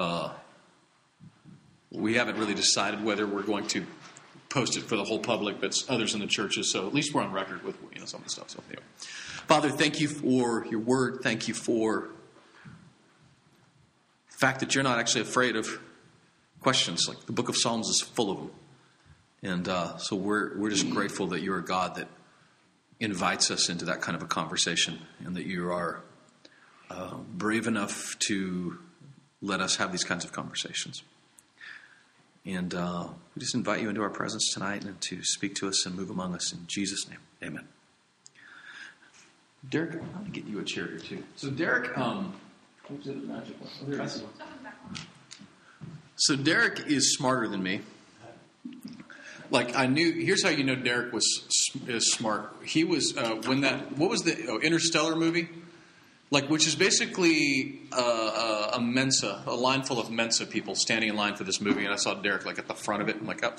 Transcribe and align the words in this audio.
uh, 0.00 0.32
we 1.92 2.14
haven't 2.14 2.38
really 2.38 2.54
decided 2.54 3.04
whether 3.04 3.26
we're 3.26 3.42
going 3.42 3.66
to 3.68 3.84
post 4.48 4.76
it 4.76 4.82
for 4.82 4.96
the 4.96 5.04
whole 5.04 5.18
public, 5.18 5.60
but 5.60 5.74
others 5.88 6.14
in 6.14 6.20
the 6.20 6.26
churches. 6.26 6.70
So 6.72 6.86
at 6.86 6.94
least 6.94 7.14
we're 7.14 7.22
on 7.22 7.32
record 7.32 7.62
with 7.62 7.76
you 7.94 8.00
know 8.00 8.06
some 8.06 8.20
of 8.20 8.24
the 8.24 8.30
stuff. 8.30 8.50
So 8.50 8.62
anyway, 8.68 8.82
Father, 9.46 9.70
thank 9.70 10.00
you 10.00 10.08
for 10.08 10.66
your 10.66 10.80
word. 10.80 11.20
Thank 11.22 11.48
you 11.48 11.54
for 11.54 12.10
the 14.30 14.36
fact 14.38 14.60
that 14.60 14.74
you're 14.74 14.84
not 14.84 14.98
actually 14.98 15.22
afraid 15.22 15.56
of 15.56 15.68
questions. 16.60 17.08
Like 17.08 17.26
the 17.26 17.32
Book 17.32 17.48
of 17.48 17.56
Psalms 17.56 17.88
is 17.88 18.00
full 18.00 18.30
of 18.30 18.38
them, 18.38 18.50
and 19.42 19.68
uh, 19.68 19.96
so 19.98 20.16
we're 20.16 20.58
we're 20.58 20.70
just 20.70 20.90
grateful 20.90 21.28
that 21.28 21.40
you're 21.40 21.58
a 21.58 21.64
God 21.64 21.96
that 21.96 22.08
invites 22.98 23.50
us 23.50 23.68
into 23.70 23.86
that 23.86 24.02
kind 24.02 24.16
of 24.16 24.22
a 24.22 24.26
conversation, 24.26 24.98
and 25.24 25.36
that 25.36 25.46
you 25.46 25.70
are 25.70 26.02
uh, 26.90 27.14
brave 27.14 27.66
enough 27.66 28.18
to 28.20 28.78
let 29.42 29.60
us 29.60 29.76
have 29.76 29.92
these 29.92 30.04
kinds 30.04 30.24
of 30.24 30.32
conversations. 30.32 31.02
And 32.46 32.74
uh, 32.74 33.08
we 33.34 33.40
just 33.40 33.54
invite 33.54 33.82
you 33.82 33.88
into 33.88 34.02
our 34.02 34.10
presence 34.10 34.52
tonight 34.52 34.84
and 34.84 35.00
to 35.02 35.22
speak 35.22 35.54
to 35.56 35.68
us 35.68 35.84
and 35.84 35.94
move 35.94 36.10
among 36.10 36.34
us 36.34 36.52
in 36.52 36.60
Jesus' 36.66 37.08
name. 37.08 37.18
Amen. 37.42 37.68
Derek, 39.68 39.94
I'm 39.94 40.00
going 40.12 40.24
to 40.24 40.30
get 40.30 40.46
you 40.46 40.58
a 40.58 40.64
chair 40.64 40.86
here 40.86 40.98
too. 40.98 41.22
So, 41.36 41.50
Derek, 41.50 41.96
um, 41.98 42.34
so 46.16 46.36
Derek 46.36 46.80
is 46.86 47.14
smarter 47.14 47.46
than 47.46 47.62
me. 47.62 47.82
Like 49.50 49.76
I 49.76 49.86
knew. 49.86 50.12
Here's 50.12 50.42
how 50.44 50.50
you 50.50 50.64
know 50.64 50.76
Derek 50.76 51.12
was 51.12 51.24
is 51.86 52.12
smart. 52.12 52.54
He 52.64 52.84
was 52.84 53.16
uh, 53.16 53.34
when 53.46 53.62
that 53.62 53.98
what 53.98 54.08
was 54.08 54.22
the 54.22 54.46
oh, 54.48 54.58
Interstellar 54.60 55.16
movie? 55.16 55.48
Like 56.30 56.48
which 56.48 56.66
is 56.66 56.76
basically 56.76 57.80
a, 57.92 58.00
a, 58.00 58.70
a, 58.74 58.80
Mensa, 58.80 59.42
a 59.46 59.54
line 59.54 59.82
full 59.82 59.98
of 59.98 60.10
Mensa 60.10 60.46
people 60.46 60.74
standing 60.74 61.10
in 61.10 61.16
line 61.16 61.34
for 61.34 61.44
this 61.44 61.60
movie, 61.60 61.84
and 61.84 61.92
I 61.92 61.96
saw 61.96 62.14
Derek 62.14 62.46
like 62.46 62.58
at 62.58 62.68
the 62.68 62.74
front 62.74 63.02
of 63.02 63.08
it. 63.08 63.16
I'm 63.16 63.26
like, 63.26 63.44
oh, 63.44 63.54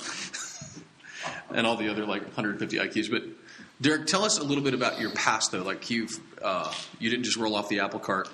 and 1.54 1.68
all 1.68 1.76
the 1.76 1.90
other 1.90 2.06
like 2.06 2.24
150 2.24 2.78
IQs. 2.78 3.12
But 3.12 3.24
Derek, 3.82 4.08
tell 4.08 4.24
us 4.24 4.40
a 4.40 4.44
little 4.44 4.64
bit 4.64 4.74
about 4.74 5.02
your 5.02 5.12
past, 5.12 5.52
though. 5.52 5.64
Like 5.64 5.90
you've 5.90 6.18
uh, 6.42 6.74
you 7.00 7.10
didn't 7.10 7.26
just 7.26 7.38
roll 7.38 7.56
off 7.56 7.68
the 7.68 7.82
apple 7.82 8.00
cart. 8.00 8.30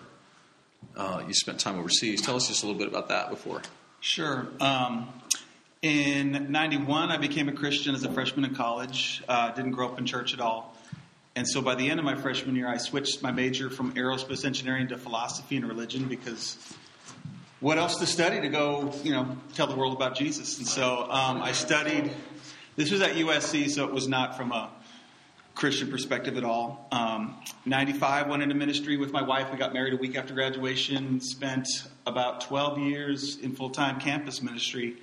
Uh, 0.96 1.24
you 1.28 1.34
spent 1.34 1.60
time 1.60 1.80
overseas. 1.80 2.22
Tell 2.22 2.36
us 2.36 2.48
just 2.48 2.64
a 2.64 2.68
little 2.68 2.80
bit 2.80 2.88
about 2.88 3.10
that 3.10 3.30
before. 3.30 3.62
Sure. 4.02 4.48
Um, 4.60 5.10
in 5.82 6.52
'91, 6.52 7.10
I 7.10 7.18
became 7.18 7.50
a 7.50 7.54
Christian 7.54 7.96
as 7.96 8.04
a 8.04 8.12
freshman 8.12 8.46
in 8.46 8.56
college. 8.56 9.24
Uh, 9.28 9.52
didn't 9.52 9.72
grow 9.72 9.88
up 9.88 9.98
in 9.98 10.06
church 10.06 10.34
at 10.34 10.40
all. 10.40 10.77
And 11.38 11.48
so 11.48 11.62
by 11.62 11.76
the 11.76 11.88
end 11.88 12.00
of 12.00 12.04
my 12.04 12.16
freshman 12.16 12.56
year, 12.56 12.68
I 12.68 12.78
switched 12.78 13.22
my 13.22 13.30
major 13.30 13.70
from 13.70 13.94
aerospace 13.94 14.44
engineering 14.44 14.88
to 14.88 14.98
philosophy 14.98 15.56
and 15.56 15.68
religion 15.68 16.08
because 16.08 16.58
what 17.60 17.78
else 17.78 17.98
to 17.98 18.08
study 18.08 18.42
to 18.42 18.50
go, 18.50 18.92
you 19.04 19.12
know, 19.12 19.38
tell 19.54 19.68
the 19.68 19.76
world 19.76 19.96
about 19.96 20.16
Jesus? 20.16 20.58
And 20.58 20.66
so 20.66 21.06
um, 21.12 21.44
I 21.44 21.52
studied. 21.52 22.12
This 22.76 22.90
was 22.90 23.02
at 23.02 23.12
USC, 23.12 23.70
so 23.70 23.86
it 23.86 23.94
was 23.94 24.08
not 24.08 24.36
from 24.36 24.52
a 24.52 24.72
Christian 25.54 25.92
perspective 25.92 26.38
at 26.38 26.44
all. 26.44 26.88
Um, 26.92 27.36
95 27.66 28.30
went 28.30 28.42
into 28.42 28.56
ministry 28.56 28.98
with 28.98 29.12
my 29.12 29.22
wife. 29.22 29.52
We 29.52 29.60
got 29.60 29.74
married 29.74 29.94
a 29.94 29.98
week 29.98 30.16
after 30.16 30.34
graduation. 30.34 31.22
Spent 31.22 31.68
about 32.08 32.42
12 32.42 32.80
years 32.80 33.38
in 33.38 33.54
full 33.54 33.70
time 33.70 34.00
campus 34.00 34.42
ministry, 34.42 34.96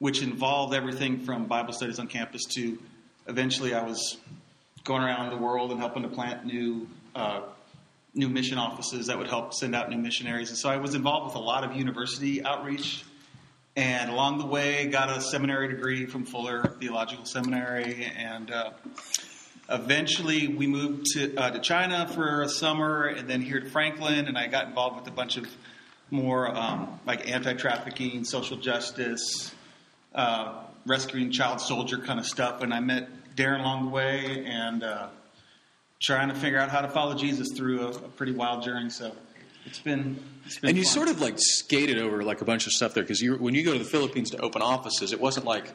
which 0.00 0.22
involved 0.22 0.74
everything 0.74 1.20
from 1.20 1.46
Bible 1.46 1.72
studies 1.72 2.00
on 2.00 2.08
campus 2.08 2.46
to 2.56 2.80
eventually 3.28 3.74
I 3.74 3.84
was 3.84 4.16
going 4.88 5.02
around 5.02 5.28
the 5.28 5.36
world 5.36 5.70
and 5.70 5.78
helping 5.78 6.02
to 6.02 6.08
plant 6.08 6.46
new 6.46 6.88
uh, 7.14 7.42
new 8.14 8.28
mission 8.28 8.56
offices 8.56 9.08
that 9.08 9.18
would 9.18 9.26
help 9.28 9.52
send 9.52 9.74
out 9.76 9.90
new 9.90 9.98
missionaries. 9.98 10.48
And 10.48 10.56
so 10.56 10.70
I 10.70 10.78
was 10.78 10.94
involved 10.94 11.26
with 11.26 11.34
a 11.34 11.44
lot 11.44 11.62
of 11.62 11.76
university 11.76 12.42
outreach. 12.42 13.04
And 13.76 14.10
along 14.10 14.38
the 14.38 14.46
way, 14.46 14.86
got 14.86 15.14
a 15.14 15.20
seminary 15.20 15.68
degree 15.68 16.06
from 16.06 16.24
Fuller 16.24 16.74
Theological 16.80 17.26
Seminary, 17.26 18.10
and 18.16 18.50
uh, 18.50 18.70
eventually 19.68 20.48
we 20.48 20.66
moved 20.66 21.04
to 21.12 21.36
uh, 21.36 21.50
to 21.50 21.60
China 21.60 22.08
for 22.08 22.42
a 22.42 22.48
summer, 22.48 23.04
and 23.04 23.28
then 23.28 23.42
here 23.42 23.60
to 23.60 23.68
Franklin. 23.68 24.26
And 24.26 24.38
I 24.38 24.46
got 24.46 24.66
involved 24.68 24.96
with 24.96 25.06
a 25.06 25.14
bunch 25.14 25.36
of 25.36 25.46
more 26.10 26.48
um, 26.48 26.98
like 27.06 27.30
anti-trafficking, 27.30 28.24
social 28.24 28.56
justice, 28.56 29.54
uh, 30.14 30.64
rescuing 30.86 31.30
child 31.30 31.60
soldier 31.60 31.98
kind 31.98 32.18
of 32.18 32.26
stuff. 32.26 32.62
And 32.62 32.72
I 32.72 32.80
met 32.80 33.10
Darren 33.38 33.60
along 33.60 33.84
the 33.84 33.90
way 33.90 34.44
and 34.46 34.82
uh, 34.82 35.08
trying 36.00 36.28
to 36.28 36.34
figure 36.34 36.58
out 36.58 36.70
how 36.70 36.80
to 36.80 36.88
follow 36.88 37.14
Jesus 37.14 37.52
through 37.56 37.82
a, 37.82 37.88
a 37.90 38.08
pretty 38.08 38.32
wild 38.32 38.64
journey. 38.64 38.90
So 38.90 39.12
it's 39.64 39.78
been. 39.78 40.20
It's 40.44 40.58
been 40.58 40.70
and 40.70 40.78
you 40.78 40.84
fun. 40.84 40.92
sort 40.92 41.08
of 41.08 41.20
like 41.20 41.34
skated 41.36 41.98
over 41.98 42.24
like 42.24 42.40
a 42.40 42.44
bunch 42.44 42.66
of 42.66 42.72
stuff 42.72 42.94
there 42.94 43.04
because 43.04 43.22
when 43.38 43.54
you 43.54 43.64
go 43.64 43.72
to 43.74 43.78
the 43.78 43.84
Philippines 43.84 44.30
to 44.30 44.38
open 44.38 44.60
offices, 44.60 45.12
it 45.12 45.20
wasn't 45.20 45.46
like 45.46 45.72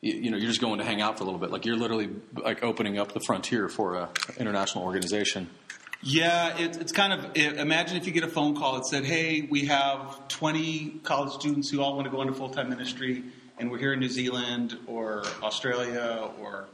you, 0.00 0.14
you 0.14 0.30
know 0.30 0.36
you're 0.36 0.48
just 0.48 0.60
going 0.60 0.78
to 0.78 0.84
hang 0.84 1.00
out 1.00 1.18
for 1.18 1.24
a 1.24 1.26
little 1.26 1.40
bit. 1.40 1.50
Like 1.50 1.66
you're 1.66 1.76
literally 1.76 2.10
like 2.36 2.62
opening 2.62 2.98
up 2.98 3.12
the 3.12 3.20
frontier 3.20 3.68
for 3.68 3.96
an 3.96 4.08
international 4.38 4.84
organization. 4.84 5.50
Yeah, 6.02 6.56
it, 6.56 6.76
it's 6.76 6.92
kind 6.92 7.12
of. 7.12 7.32
It, 7.34 7.54
imagine 7.54 7.96
if 7.96 8.06
you 8.06 8.12
get 8.12 8.22
a 8.22 8.28
phone 8.28 8.54
call 8.54 8.74
that 8.76 8.86
said, 8.86 9.04
"Hey, 9.04 9.48
we 9.50 9.64
have 9.64 10.28
20 10.28 11.00
college 11.02 11.32
students 11.32 11.70
who 11.70 11.82
all 11.82 11.96
want 11.96 12.04
to 12.04 12.10
go 12.12 12.20
into 12.22 12.34
full 12.34 12.50
time 12.50 12.68
ministry 12.68 13.24
and 13.58 13.70
we're 13.70 13.78
here 13.78 13.92
in 13.92 14.00
New 14.00 14.08
Zealand 14.08 14.78
or 14.86 15.24
Australia 15.42 16.30
or 16.40 16.68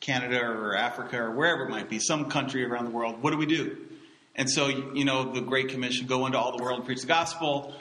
Canada 0.00 0.44
or 0.44 0.76
Africa 0.76 1.18
or 1.18 1.30
wherever 1.30 1.64
it 1.64 1.70
might 1.70 1.88
be, 1.88 1.98
some 1.98 2.28
country 2.28 2.64
around 2.64 2.84
the 2.84 2.90
world, 2.90 3.22
what 3.22 3.30
do 3.30 3.38
we 3.38 3.46
do? 3.46 3.76
And 4.34 4.50
so, 4.50 4.68
you 4.68 5.04
know, 5.04 5.32
the 5.32 5.40
Great 5.40 5.68
Commission, 5.68 6.06
go 6.06 6.26
into 6.26 6.38
all 6.38 6.56
the 6.56 6.62
world 6.62 6.78
and 6.78 6.86
preach 6.86 7.00
the 7.00 7.06
gospel. 7.06 7.74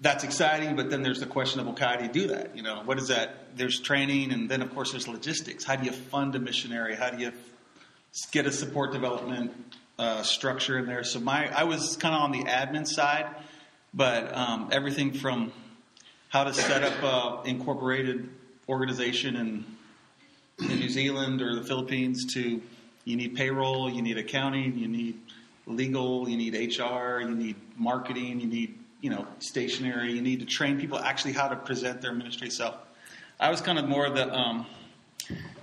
That's 0.00 0.24
exciting, 0.24 0.74
but 0.74 0.90
then 0.90 1.02
there's 1.02 1.20
the 1.20 1.26
question 1.26 1.60
of, 1.60 1.68
okay, 1.68 1.84
how 1.84 1.96
do 1.96 2.04
you 2.04 2.10
do 2.10 2.26
that? 2.28 2.56
You 2.56 2.62
know, 2.62 2.82
what 2.84 2.98
is 2.98 3.08
that? 3.08 3.56
There's 3.56 3.80
training, 3.80 4.32
and 4.32 4.48
then, 4.48 4.62
of 4.62 4.74
course, 4.74 4.90
there's 4.90 5.08
logistics. 5.08 5.64
How 5.64 5.76
do 5.76 5.86
you 5.86 5.92
fund 5.92 6.34
a 6.34 6.38
missionary? 6.40 6.96
How 6.96 7.10
do 7.10 7.22
you 7.22 7.32
get 8.32 8.46
a 8.46 8.52
support 8.52 8.92
development 8.92 9.52
uh, 9.98 10.22
structure 10.22 10.76
in 10.78 10.86
there? 10.86 11.04
So, 11.04 11.20
my 11.20 11.48
I 11.56 11.64
was 11.64 11.96
kind 11.96 12.14
of 12.14 12.20
on 12.20 12.32
the 12.32 12.44
admin 12.44 12.86
side, 12.86 13.26
but 13.94 14.36
um, 14.36 14.68
everything 14.72 15.12
from 15.12 15.52
how 16.36 16.44
to 16.44 16.52
set 16.52 16.82
up 16.82 17.02
an 17.02 17.48
incorporated 17.48 18.28
organization 18.68 19.36
in, 19.36 19.64
in 20.58 20.78
New 20.78 20.90
Zealand 20.90 21.40
or 21.40 21.54
the 21.54 21.62
Philippines 21.62 22.34
to 22.34 22.60
you 23.06 23.16
need 23.16 23.34
payroll, 23.34 23.88
you 23.88 24.02
need 24.02 24.18
accounting, 24.18 24.76
you 24.76 24.86
need 24.86 25.18
legal, 25.66 26.28
you 26.28 26.36
need 26.36 26.52
HR, 26.52 27.20
you 27.20 27.34
need 27.34 27.56
marketing, 27.78 28.38
you 28.40 28.46
need 28.46 28.78
you 29.00 29.08
know 29.08 29.26
stationery, 29.38 30.12
you 30.12 30.20
need 30.20 30.40
to 30.40 30.44
train 30.44 30.78
people 30.78 30.98
actually 30.98 31.32
how 31.32 31.48
to 31.48 31.56
present 31.56 32.02
their 32.02 32.12
ministry. 32.12 32.50
So 32.50 32.74
I 33.40 33.50
was 33.50 33.62
kind 33.62 33.78
of 33.78 33.88
more 33.88 34.10
the 34.10 34.30
um, 34.30 34.66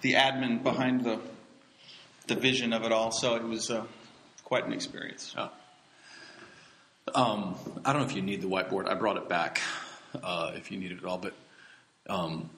the 0.02 0.14
admin 0.14 0.64
behind 0.64 1.04
the 1.04 1.20
the 2.26 2.36
vision 2.36 2.74
of 2.74 2.84
it 2.84 2.92
all. 2.92 3.12
So 3.12 3.36
it 3.36 3.44
was 3.44 3.70
uh, 3.70 3.86
quite 4.44 4.66
an 4.66 4.74
experience. 4.74 5.36
Oh. 5.38 5.52
Um, 7.14 7.56
I 7.86 7.94
don't 7.94 8.02
know 8.02 8.08
if 8.08 8.16
you 8.16 8.24
need 8.24 8.42
the 8.42 8.48
whiteboard. 8.48 8.88
I 8.88 8.96
brought 8.96 9.18
it 9.18 9.30
back 9.30 9.62
uh, 10.22 10.52
if 10.56 10.72
you 10.72 10.78
need 10.78 10.92
it 10.92 11.00
at 11.00 11.06
all. 11.06 11.18
But 11.18 11.34
um, 12.10 12.50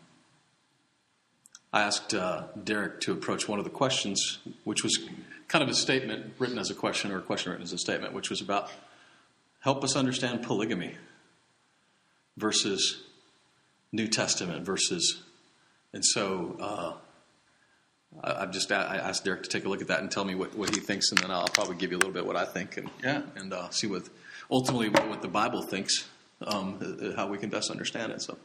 I 1.71 1.81
asked 1.81 2.13
uh, 2.13 2.43
Derek 2.63 3.01
to 3.01 3.11
approach 3.11 3.47
one 3.47 3.59
of 3.59 3.65
the 3.65 3.71
questions, 3.71 4.39
which 4.63 4.83
was 4.83 4.97
kind 5.47 5.63
of 5.63 5.69
a 5.69 5.73
statement 5.73 6.33
written 6.39 6.57
as 6.57 6.71
a 6.71 6.73
question 6.73 7.11
or 7.11 7.19
a 7.19 7.21
question 7.21 7.51
written 7.51 7.63
as 7.63 7.73
a 7.73 7.77
statement, 7.77 8.13
which 8.13 8.29
was 8.29 8.41
about 8.41 8.69
help 9.59 9.83
us 9.83 9.95
understand 9.95 10.43
polygamy 10.43 10.95
versus 12.37 13.03
New 13.91 14.07
Testament 14.07 14.65
versus. 14.65 15.21
And 15.93 16.03
so 16.05 16.55
uh, 16.59 16.93
I, 18.23 18.39
have 18.41 18.51
just 18.51 18.71
I 18.71 18.97
asked 18.97 19.25
Derek 19.25 19.43
to 19.43 19.49
take 19.49 19.65
a 19.65 19.69
look 19.69 19.81
at 19.81 19.87
that 19.87 19.99
and 19.99 20.11
tell 20.11 20.25
me 20.25 20.35
what, 20.35 20.55
what 20.55 20.73
he 20.73 20.79
thinks, 20.79 21.11
and 21.11 21.19
then 21.19 21.31
I'll 21.31 21.47
probably 21.47 21.75
give 21.75 21.91
you 21.91 21.97
a 21.97 21.99
little 21.99 22.13
bit 22.13 22.25
what 22.25 22.35
I 22.35 22.45
think, 22.45 22.77
and 22.77 22.89
yeah. 23.03 23.21
and 23.35 23.53
uh, 23.53 23.69
see 23.69 23.87
what 23.87 24.03
ultimately 24.49 24.89
what 24.89 25.21
the 25.21 25.27
Bible 25.27 25.61
thinks 25.61 26.05
um, 26.41 27.13
how 27.15 27.27
we 27.27 27.37
can 27.37 27.49
best 27.49 27.71
understand 27.71 28.11
it. 28.11 28.21
So 28.21 28.37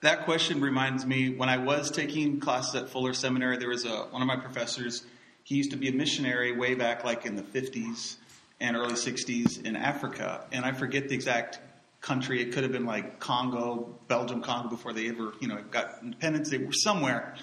that 0.00 0.24
question 0.24 0.60
reminds 0.60 1.06
me 1.06 1.30
when 1.30 1.48
I 1.48 1.58
was 1.58 1.90
taking 1.90 2.40
classes 2.40 2.74
at 2.74 2.88
Fuller 2.88 3.14
Seminary, 3.14 3.56
there 3.56 3.68
was 3.68 3.84
a 3.84 4.06
one 4.10 4.22
of 4.22 4.28
my 4.28 4.36
professors. 4.36 5.04
He 5.44 5.56
used 5.56 5.70
to 5.72 5.76
be 5.76 5.88
a 5.88 5.92
missionary 5.92 6.52
way 6.56 6.74
back, 6.74 7.04
like 7.04 7.26
in 7.26 7.36
the 7.36 7.42
50s 7.42 8.16
and 8.60 8.76
early 8.76 8.94
60s 8.94 9.64
in 9.64 9.74
Africa, 9.74 10.44
and 10.52 10.64
I 10.64 10.72
forget 10.72 11.08
the 11.08 11.14
exact 11.14 11.58
country. 12.00 12.40
It 12.40 12.52
could 12.52 12.62
have 12.62 12.72
been 12.72 12.86
like 12.86 13.18
Congo, 13.18 13.98
Belgium, 14.08 14.42
Congo 14.42 14.68
before 14.68 14.92
they 14.92 15.08
ever, 15.08 15.32
you 15.40 15.48
know, 15.48 15.58
got 15.70 15.98
independence. 16.02 16.50
They 16.50 16.58
were 16.58 16.72
somewhere, 16.72 17.34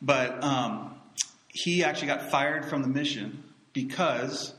but 0.00 0.42
um, 0.44 0.94
he 1.48 1.82
actually 1.82 2.08
got 2.08 2.30
fired 2.30 2.64
from 2.66 2.82
the 2.82 2.88
mission 2.88 3.42
because 3.72 4.54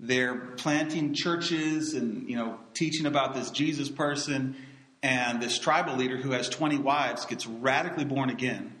they're 0.00 0.34
planting 0.34 1.14
churches 1.14 1.94
and 1.94 2.28
you 2.28 2.36
know 2.36 2.58
teaching 2.74 3.06
about 3.06 3.34
this 3.34 3.50
Jesus 3.50 3.88
person, 3.88 4.56
and 5.02 5.42
this 5.42 5.58
tribal 5.58 5.96
leader 5.96 6.16
who 6.16 6.32
has 6.32 6.48
20 6.48 6.78
wives 6.78 7.26
gets 7.26 7.46
radically 7.46 8.04
born 8.04 8.30
again, 8.30 8.72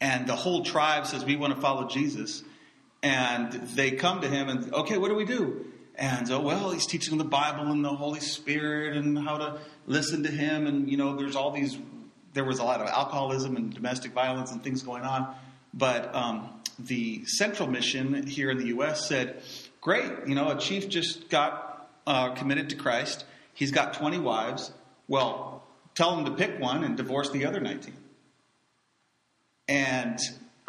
and 0.00 0.26
the 0.26 0.36
whole 0.36 0.64
tribe 0.64 1.06
says 1.06 1.24
we 1.24 1.36
want 1.36 1.54
to 1.54 1.60
follow 1.60 1.88
Jesus, 1.88 2.42
and 3.02 3.52
they 3.52 3.92
come 3.92 4.20
to 4.20 4.28
him 4.28 4.48
and 4.48 4.72
okay, 4.72 4.98
what 4.98 5.08
do 5.08 5.14
we 5.14 5.24
do? 5.24 5.64
And 5.98 6.28
so, 6.28 6.40
well, 6.40 6.70
he's 6.70 6.86
teaching 6.86 7.18
the 7.18 7.24
Bible 7.24 7.72
and 7.72 7.84
the 7.84 7.88
Holy 7.88 8.20
Spirit 8.20 8.96
and 8.96 9.18
how 9.18 9.36
to 9.36 9.60
listen 9.86 10.22
to 10.22 10.30
him. 10.30 10.68
And, 10.68 10.88
you 10.88 10.96
know, 10.96 11.16
there's 11.16 11.34
all 11.34 11.50
these, 11.50 11.76
there 12.34 12.44
was 12.44 12.60
a 12.60 12.64
lot 12.64 12.80
of 12.80 12.86
alcoholism 12.86 13.56
and 13.56 13.74
domestic 13.74 14.12
violence 14.12 14.52
and 14.52 14.62
things 14.62 14.84
going 14.84 15.02
on. 15.02 15.34
But 15.74 16.14
um, 16.14 16.50
the 16.78 17.24
Central 17.24 17.68
Mission 17.68 18.28
here 18.28 18.48
in 18.48 18.58
the 18.58 18.66
U.S. 18.66 19.08
said, 19.08 19.42
great, 19.80 20.10
you 20.26 20.34
know, 20.34 20.50
a 20.50 20.58
chief 20.58 20.88
just 20.88 21.28
got 21.28 21.90
uh, 22.06 22.34
committed 22.34 22.70
to 22.70 22.76
Christ. 22.76 23.24
He's 23.54 23.70
got 23.70 23.94
20 23.94 24.18
wives. 24.18 24.72
Well, 25.06 25.64
tell 25.94 26.16
him 26.16 26.24
to 26.24 26.30
pick 26.32 26.60
one 26.60 26.84
and 26.84 26.96
divorce 26.96 27.30
the 27.30 27.46
other 27.46 27.60
19. 27.60 27.94
And, 29.68 30.18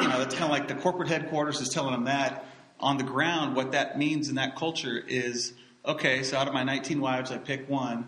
you 0.01 0.07
know, 0.07 0.17
that's 0.19 0.35
kind 0.35 0.45
of 0.45 0.51
like 0.51 0.67
the 0.67 0.75
corporate 0.75 1.07
headquarters 1.07 1.61
is 1.61 1.69
telling 1.69 1.93
him 1.93 2.05
that. 2.05 2.45
On 2.79 2.97
the 2.97 3.03
ground, 3.03 3.55
what 3.55 3.73
that 3.73 3.97
means 3.97 4.29
in 4.29 4.35
that 4.35 4.55
culture 4.55 4.97
is 4.97 5.53
okay, 5.85 6.23
so 6.23 6.37
out 6.37 6.47
of 6.47 6.53
my 6.53 6.63
19 6.63 7.01
wives, 7.01 7.31
I 7.31 7.37
pick 7.37 7.69
one 7.69 8.07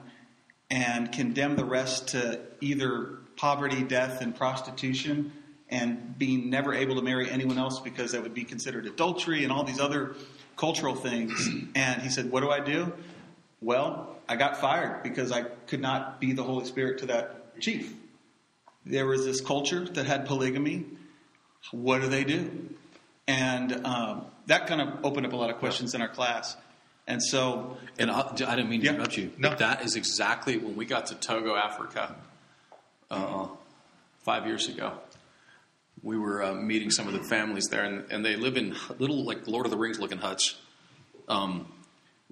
and 0.69 1.11
condemn 1.11 1.55
the 1.55 1.65
rest 1.65 2.09
to 2.09 2.39
either 2.61 3.17
poverty, 3.35 3.83
death, 3.83 4.21
and 4.21 4.35
prostitution, 4.35 5.33
and 5.71 6.17
being 6.17 6.49
never 6.49 6.73
able 6.73 6.95
to 6.95 7.01
marry 7.01 7.29
anyone 7.29 7.57
else 7.57 7.79
because 7.79 8.11
that 8.11 8.21
would 8.21 8.33
be 8.33 8.43
considered 8.43 8.85
adultery 8.85 9.43
and 9.43 9.51
all 9.53 9.63
these 9.63 9.79
other 9.79 10.15
cultural 10.57 10.95
things. 10.95 11.47
And 11.75 12.01
he 12.01 12.09
said, 12.09 12.29
What 12.29 12.41
do 12.41 12.49
I 12.51 12.59
do? 12.59 12.91
Well, 13.61 14.15
I 14.27 14.35
got 14.35 14.57
fired 14.59 15.01
because 15.03 15.31
I 15.31 15.43
could 15.43 15.81
not 15.81 16.19
be 16.19 16.33
the 16.33 16.43
Holy 16.43 16.65
Spirit 16.65 16.99
to 16.99 17.05
that 17.07 17.59
chief. 17.61 17.93
There 18.85 19.05
was 19.05 19.25
this 19.25 19.39
culture 19.41 19.85
that 19.85 20.05
had 20.05 20.25
polygamy. 20.25 20.85
What 21.71 22.01
do 22.01 22.07
they 22.09 22.23
do? 22.23 22.69
And 23.27 23.85
um, 23.85 24.25
that 24.47 24.67
kind 24.67 24.81
of 24.81 25.05
opened 25.05 25.25
up 25.27 25.33
a 25.33 25.35
lot 25.35 25.49
of 25.51 25.57
questions 25.57 25.93
in 25.93 26.01
our 26.01 26.07
class. 26.09 26.57
And 27.07 27.21
so, 27.21 27.77
And 27.99 28.09
I, 28.11 28.21
I 28.47 28.55
didn't 28.55 28.69
mean 28.69 28.79
to 28.81 28.87
Yeah. 28.87 28.93
interrupt 28.93 29.17
you. 29.17 29.31
No. 29.37 29.49
But 29.49 29.59
that 29.59 29.83
is 29.85 29.95
exactly 29.95 30.57
when 30.57 30.75
we 30.75 30.85
got 30.85 31.07
to 31.07 31.15
Togo, 31.15 31.55
Africa, 31.55 32.15
uh, 33.11 33.47
five 34.23 34.45
years 34.47 34.67
ago. 34.67 34.93
We 36.03 36.17
were 36.17 36.43
uh, 36.43 36.53
meeting 36.53 36.89
some 36.89 37.07
of 37.07 37.13
the 37.13 37.23
families 37.23 37.67
there, 37.69 37.83
and, 37.83 38.11
and 38.11 38.25
they 38.25 38.35
live 38.35 38.57
in 38.57 38.75
little, 38.97 39.23
like 39.23 39.47
Lord 39.47 39.65
of 39.65 39.71
the 39.71 39.77
Rings 39.77 39.99
looking 39.99 40.17
huts. 40.17 40.55
Um, 41.27 41.71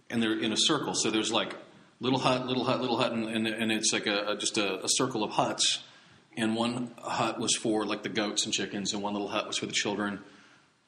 and 0.09 0.21
they're 0.21 0.39
in 0.39 0.51
a 0.51 0.57
circle. 0.57 0.95
So 0.95 1.11
there's 1.11 1.31
like 1.31 1.55
little 1.99 2.19
hut, 2.19 2.47
little 2.47 2.63
hut, 2.63 2.81
little 2.81 2.97
hut, 2.97 3.11
and, 3.11 3.25
and, 3.27 3.47
and 3.47 3.71
it's 3.71 3.93
like 3.93 4.07
a, 4.07 4.31
a 4.31 4.37
just 4.37 4.57
a, 4.57 4.83
a 4.83 4.87
circle 4.87 5.23
of 5.23 5.31
huts. 5.31 5.83
And 6.37 6.55
one 6.55 6.93
hut 6.97 7.39
was 7.39 7.55
for 7.55 7.85
like 7.85 8.03
the 8.03 8.09
goats 8.09 8.45
and 8.45 8.53
chickens, 8.53 8.93
and 8.93 9.01
one 9.03 9.13
little 9.13 9.27
hut 9.27 9.47
was 9.47 9.57
for 9.57 9.65
the 9.65 9.71
children. 9.71 10.19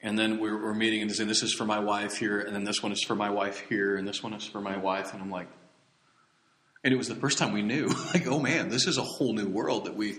And 0.00 0.18
then 0.18 0.40
we're, 0.40 0.60
we're 0.60 0.74
meeting 0.74 1.02
and 1.02 1.12
saying, 1.12 1.28
"This 1.28 1.42
is 1.42 1.52
for 1.54 1.64
my 1.64 1.78
wife 1.78 2.16
here," 2.16 2.40
and 2.40 2.54
then 2.54 2.64
this 2.64 2.82
one 2.82 2.90
is 2.92 3.02
for 3.04 3.14
my 3.14 3.30
wife 3.30 3.60
here, 3.68 3.96
and 3.96 4.08
this 4.08 4.22
one 4.22 4.32
is 4.32 4.44
for 4.44 4.60
my 4.60 4.76
wife. 4.76 5.12
And 5.12 5.22
I'm 5.22 5.30
like, 5.30 5.48
and 6.82 6.92
it 6.92 6.96
was 6.96 7.08
the 7.08 7.14
first 7.14 7.38
time 7.38 7.52
we 7.52 7.62
knew, 7.62 7.86
like, 8.14 8.26
oh 8.26 8.40
man, 8.40 8.68
this 8.68 8.86
is 8.86 8.98
a 8.98 9.02
whole 9.02 9.32
new 9.32 9.48
world 9.48 9.84
that 9.84 9.96
we. 9.96 10.18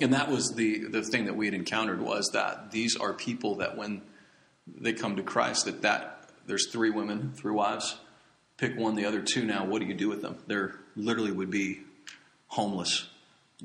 And 0.00 0.12
that 0.12 0.30
was 0.30 0.54
the 0.54 0.84
the 0.84 1.02
thing 1.02 1.26
that 1.26 1.36
we 1.36 1.46
had 1.46 1.54
encountered 1.54 2.00
was 2.00 2.30
that 2.32 2.72
these 2.72 2.96
are 2.96 3.12
people 3.12 3.56
that 3.56 3.76
when 3.76 4.02
they 4.66 4.92
come 4.92 5.16
to 5.16 5.22
Christ, 5.22 5.66
that 5.66 5.82
that 5.82 6.28
there's 6.46 6.70
three 6.70 6.90
women, 6.90 7.32
three 7.34 7.52
wives. 7.52 7.96
Pick 8.56 8.78
one, 8.78 8.94
the 8.94 9.04
other 9.04 9.20
two. 9.20 9.44
Now, 9.44 9.64
what 9.64 9.80
do 9.80 9.86
you 9.86 9.94
do 9.94 10.08
with 10.08 10.22
them? 10.22 10.38
They're 10.46 10.76
literally 10.94 11.32
would 11.32 11.50
be 11.50 11.80
homeless, 12.48 13.08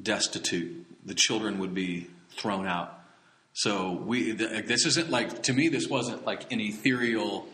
destitute. 0.01 0.85
The 1.05 1.13
children 1.13 1.59
would 1.59 1.75
be 1.75 2.07
thrown 2.31 2.65
out. 2.65 2.99
So 3.53 3.91
we 3.91 4.31
this 4.31 4.85
isn't 4.85 5.09
like 5.09 5.43
to 5.43 5.53
me. 5.53 5.69
This 5.69 5.87
wasn't 5.87 6.25
like 6.25 6.51
an 6.51 6.59
ethereal 6.59 7.47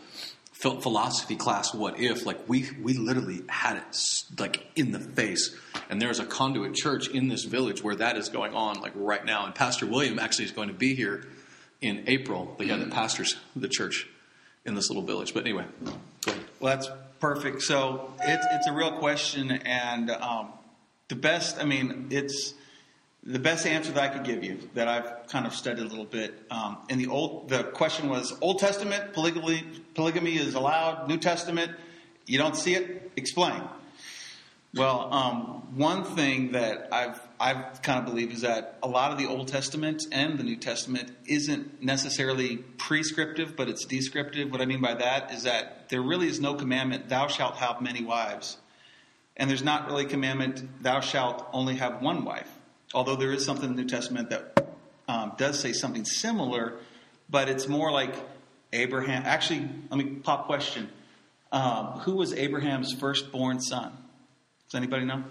philosophy 0.55 1.35
class. 1.35 1.73
What 1.73 1.99
if 1.99 2.25
like 2.25 2.47
we 2.47 2.69
we 2.81 2.93
literally 2.93 3.43
had 3.47 3.77
it 3.77 4.23
like 4.39 4.65
in 4.75 4.91
the 4.91 4.99
face. 4.99 5.55
And 5.89 6.01
there's 6.01 6.19
a 6.19 6.25
conduit 6.25 6.73
church 6.73 7.07
in 7.09 7.27
this 7.27 7.43
village 7.43 7.83
where 7.83 7.95
that 7.95 8.17
is 8.17 8.29
going 8.29 8.53
on 8.55 8.81
like 8.81 8.93
right 8.95 9.23
now. 9.23 9.45
And 9.45 9.53
Pastor 9.53 9.85
William 9.85 10.17
actually 10.17 10.45
is 10.45 10.51
going 10.51 10.69
to 10.69 10.73
be 10.73 10.95
here 10.95 11.27
in 11.81 12.05
April. 12.07 12.55
The 12.57 12.65
guy 12.65 12.77
that 12.77 12.91
pastors 12.91 13.35
the 13.55 13.67
church 13.67 14.07
in 14.65 14.75
this 14.75 14.89
little 14.89 15.03
village. 15.03 15.33
But 15.33 15.43
anyway. 15.43 15.65
Well, 16.59 16.75
that's 16.75 16.89
perfect. 17.19 17.61
So 17.61 18.13
it's 18.21 18.45
it's 18.51 18.67
a 18.67 18.73
real 18.73 18.93
question, 18.93 19.51
and 19.51 20.09
um, 20.09 20.53
the 21.09 21.15
best. 21.15 21.59
I 21.59 21.65
mean, 21.65 22.07
it's 22.09 22.53
the 23.25 23.39
best 23.39 23.65
answer 23.65 23.91
that 23.91 24.03
I 24.03 24.13
could 24.13 24.23
give 24.23 24.43
you 24.43 24.59
that 24.75 24.87
I've 24.87 25.27
kind 25.27 25.47
of 25.47 25.55
studied 25.55 25.81
a 25.81 25.87
little 25.87 26.05
bit. 26.05 26.43
Um, 26.51 26.77
in 26.89 26.99
the 26.99 27.07
old, 27.07 27.49
the 27.49 27.63
question 27.63 28.09
was 28.09 28.37
Old 28.39 28.59
Testament 28.59 29.13
polygamy 29.13 29.63
polygamy 29.95 30.35
is 30.35 30.53
allowed. 30.53 31.07
New 31.07 31.17
Testament, 31.17 31.71
you 32.27 32.37
don't 32.37 32.55
see 32.55 32.75
it. 32.75 33.11
Explain. 33.15 33.61
Well, 34.75 35.13
um, 35.13 35.77
one 35.77 36.03
thing 36.03 36.51
that 36.51 36.89
I've 36.91 37.19
I've 37.39 37.81
kind 37.81 37.97
of 37.97 38.05
believe 38.05 38.31
is 38.31 38.41
that 38.41 38.77
a 38.83 38.87
lot 38.87 39.11
of 39.11 39.17
the 39.17 39.25
Old 39.25 39.47
Testament 39.47 40.03
and 40.11 40.37
the 40.37 40.43
New 40.43 40.57
Testament 40.57 41.11
isn't 41.25 41.81
necessarily 41.81 42.57
prescriptive, 42.57 43.55
but 43.55 43.69
it's 43.69 43.85
descriptive. 43.85 44.51
What 44.51 44.61
I 44.61 44.65
mean 44.65 44.81
by 44.81 44.93
that 44.93 45.31
is 45.31 45.43
that 45.43 45.89
there 45.89 46.01
really 46.01 46.27
is 46.27 46.39
no 46.39 46.53
commandment, 46.53 47.09
"Thou 47.09 47.27
shalt 47.27 47.55
have 47.55 47.81
many 47.81 48.03
wives," 48.03 48.57
and 49.35 49.49
there's 49.49 49.63
not 49.63 49.87
really 49.87 50.05
a 50.05 50.09
commandment, 50.09 50.83
"Thou 50.83 50.99
shalt 50.99 51.47
only 51.51 51.77
have 51.77 52.03
one 52.03 52.23
wife." 52.23 52.54
Although 52.95 53.17
there 53.17 53.33
is 53.33 53.43
something 53.43 53.69
in 53.69 53.75
the 53.75 53.81
New 53.81 53.89
Testament 53.89 54.29
that 54.29 54.65
um, 55.09 55.33
does 55.37 55.59
say 55.59 55.73
something 55.73 56.05
similar, 56.05 56.75
but 57.29 57.49
it's 57.49 57.67
more 57.67 57.91
like 57.91 58.15
Abraham. 58.71 59.23
Actually, 59.25 59.67
let 59.89 59.97
me 59.97 60.05
pop 60.05 60.45
question: 60.45 60.89
um, 61.51 61.99
Who 61.99 62.15
was 62.15 62.33
Abraham's 62.33 62.93
firstborn 62.93 63.59
son? 63.59 63.91
Does 64.69 64.75
anybody 64.75 65.03
know? 65.03 65.25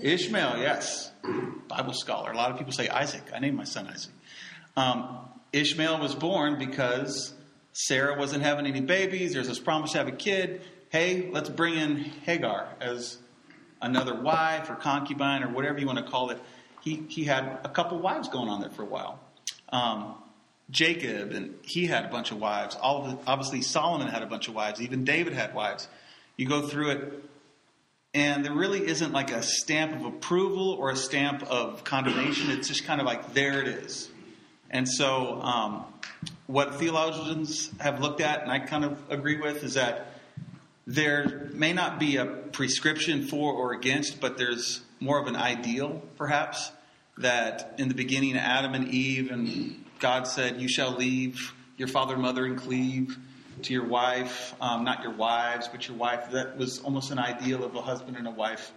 Ishmael, 0.00 0.58
yes. 0.58 1.10
Bible 1.68 1.94
scholar. 1.94 2.32
A 2.32 2.36
lot 2.36 2.50
of 2.50 2.58
people 2.58 2.72
say 2.72 2.88
Isaac. 2.88 3.22
I 3.34 3.38
named 3.38 3.56
my 3.56 3.64
son 3.64 3.88
Isaac. 3.88 4.12
Um, 4.76 5.18
Ishmael 5.54 6.00
was 6.00 6.14
born 6.14 6.58
because 6.58 7.32
Sarah 7.72 8.18
wasn't 8.18 8.42
having 8.42 8.66
any 8.66 8.82
babies. 8.82 9.32
There's 9.32 9.48
this 9.48 9.58
promise 9.58 9.92
to 9.92 9.98
have 9.98 10.08
a 10.08 10.12
kid. 10.12 10.60
Hey, 10.90 11.30
let's 11.32 11.48
bring 11.48 11.74
in 11.76 11.96
Hagar 11.96 12.68
as 12.78 13.18
another 13.80 14.14
wife 14.14 14.70
or 14.70 14.74
concubine 14.74 15.42
or 15.42 15.48
whatever 15.48 15.78
you 15.78 15.86
want 15.86 15.98
to 15.98 16.10
call 16.10 16.30
it. 16.30 16.38
He, 16.82 17.04
he 17.08 17.24
had 17.24 17.58
a 17.64 17.68
couple 17.68 17.98
wives 17.98 18.28
going 18.28 18.48
on 18.48 18.60
there 18.60 18.70
for 18.70 18.82
a 18.82 18.86
while. 18.86 19.20
Um, 19.70 20.14
Jacob, 20.70 21.32
and 21.32 21.54
he 21.62 21.86
had 21.86 22.04
a 22.04 22.08
bunch 22.08 22.30
of 22.30 22.38
wives. 22.38 22.76
All 22.76 23.04
of 23.04 23.10
the, 23.10 23.30
obviously, 23.30 23.62
Solomon 23.62 24.08
had 24.08 24.22
a 24.22 24.26
bunch 24.26 24.48
of 24.48 24.54
wives. 24.54 24.82
Even 24.82 25.04
David 25.04 25.32
had 25.32 25.54
wives. 25.54 25.88
You 26.36 26.46
go 26.46 26.62
through 26.62 26.90
it, 26.90 27.24
and 28.14 28.44
there 28.44 28.52
really 28.52 28.86
isn't 28.86 29.12
like 29.12 29.30
a 29.30 29.42
stamp 29.42 29.94
of 29.94 30.04
approval 30.04 30.72
or 30.72 30.90
a 30.90 30.96
stamp 30.96 31.42
of 31.44 31.84
condemnation. 31.84 32.50
It's 32.50 32.68
just 32.68 32.84
kind 32.84 33.00
of 33.00 33.06
like 33.06 33.32
there 33.32 33.60
it 33.60 33.68
is. 33.68 34.08
And 34.70 34.86
so, 34.86 35.40
um, 35.40 35.84
what 36.46 36.74
theologians 36.76 37.70
have 37.80 38.00
looked 38.00 38.20
at, 38.20 38.42
and 38.42 38.50
I 38.50 38.58
kind 38.58 38.84
of 38.84 38.98
agree 39.10 39.40
with, 39.40 39.64
is 39.64 39.74
that 39.74 40.17
there 40.88 41.50
may 41.52 41.74
not 41.74 42.00
be 42.00 42.16
a 42.16 42.24
prescription 42.24 43.26
for 43.26 43.52
or 43.52 43.74
against, 43.74 44.22
but 44.22 44.38
there's 44.38 44.80
more 45.00 45.20
of 45.20 45.26
an 45.26 45.36
ideal, 45.36 46.02
perhaps, 46.16 46.72
that 47.18 47.74
in 47.76 47.88
the 47.88 47.94
beginning, 47.94 48.38
Adam 48.38 48.72
and 48.72 48.88
Eve, 48.88 49.30
and 49.30 49.84
God 49.98 50.26
said, 50.26 50.62
You 50.62 50.66
shall 50.66 50.92
leave 50.92 51.52
your 51.76 51.88
father 51.88 52.14
and 52.14 52.22
mother 52.22 52.46
and 52.46 52.56
cleave 52.56 53.18
to 53.64 53.74
your 53.74 53.86
wife, 53.86 54.54
um, 54.62 54.84
not 54.84 55.02
your 55.02 55.12
wives, 55.12 55.68
but 55.68 55.86
your 55.86 55.96
wife. 55.98 56.30
That 56.30 56.56
was 56.56 56.78
almost 56.78 57.10
an 57.10 57.18
ideal 57.18 57.64
of 57.64 57.74
a 57.74 57.82
husband 57.82 58.16
and 58.16 58.26
a 58.26 58.30
wife 58.30 58.72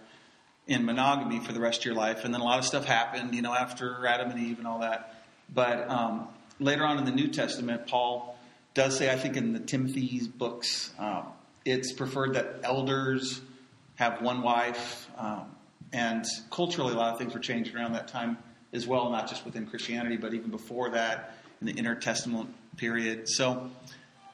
in 0.66 0.84
monogamy 0.84 1.40
for 1.40 1.52
the 1.52 1.60
rest 1.60 1.80
of 1.80 1.86
your 1.86 1.94
life. 1.94 2.26
And 2.26 2.34
then 2.34 2.42
a 2.42 2.44
lot 2.44 2.58
of 2.58 2.66
stuff 2.66 2.84
happened, 2.84 3.34
you 3.34 3.40
know, 3.40 3.54
after 3.54 4.06
Adam 4.06 4.30
and 4.30 4.38
Eve 4.38 4.58
and 4.58 4.66
all 4.66 4.80
that. 4.80 5.14
But 5.52 5.88
um, 5.88 6.28
later 6.60 6.84
on 6.84 6.98
in 6.98 7.06
the 7.06 7.10
New 7.10 7.28
Testament, 7.28 7.86
Paul 7.86 8.38
does 8.74 8.98
say, 8.98 9.10
I 9.10 9.16
think 9.16 9.38
in 9.38 9.54
the 9.54 9.60
Timothy's 9.60 10.28
books, 10.28 10.92
um, 10.98 11.24
it's 11.64 11.92
preferred 11.92 12.34
that 12.34 12.60
elders 12.62 13.40
have 13.96 14.22
one 14.22 14.42
wife. 14.42 15.08
Um, 15.16 15.54
and 15.92 16.24
culturally, 16.50 16.94
a 16.94 16.96
lot 16.96 17.12
of 17.12 17.18
things 17.18 17.34
were 17.34 17.40
changed 17.40 17.74
around 17.74 17.92
that 17.92 18.08
time 18.08 18.38
as 18.72 18.86
well, 18.86 19.10
not 19.10 19.28
just 19.28 19.44
within 19.44 19.66
Christianity, 19.66 20.16
but 20.16 20.34
even 20.34 20.50
before 20.50 20.90
that 20.90 21.34
in 21.60 21.66
the 21.66 21.74
intertestament 21.74 22.52
period. 22.76 23.28
So 23.28 23.70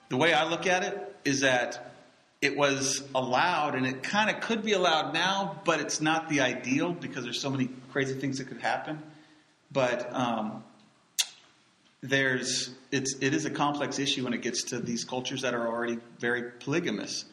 the 0.08 0.16
way 0.16 0.32
I 0.32 0.48
look 0.48 0.66
at 0.66 0.84
it 0.84 1.16
is 1.24 1.40
that 1.40 1.92
it 2.40 2.56
was 2.56 3.02
allowed, 3.14 3.74
and 3.74 3.84
it 3.84 4.02
kind 4.04 4.30
of 4.30 4.40
could 4.40 4.62
be 4.62 4.72
allowed 4.72 5.12
now, 5.12 5.60
but 5.64 5.80
it's 5.80 6.00
not 6.00 6.28
the 6.28 6.40
ideal 6.40 6.92
because 6.92 7.24
there's 7.24 7.40
so 7.40 7.50
many 7.50 7.68
crazy 7.90 8.14
things 8.14 8.38
that 8.38 8.46
could 8.46 8.60
happen. 8.60 9.02
But 9.72 10.14
um, 10.14 10.62
there's 12.00 12.70
it's 12.90 13.16
it 13.20 13.34
is 13.34 13.44
a 13.44 13.50
complex 13.50 13.98
issue 13.98 14.24
when 14.24 14.32
it 14.32 14.42
gets 14.42 14.64
to 14.64 14.78
these 14.78 15.04
cultures 15.04 15.42
that 15.42 15.54
are 15.54 15.66
already 15.66 15.98
very 16.18 16.50
polygamous, 16.60 17.24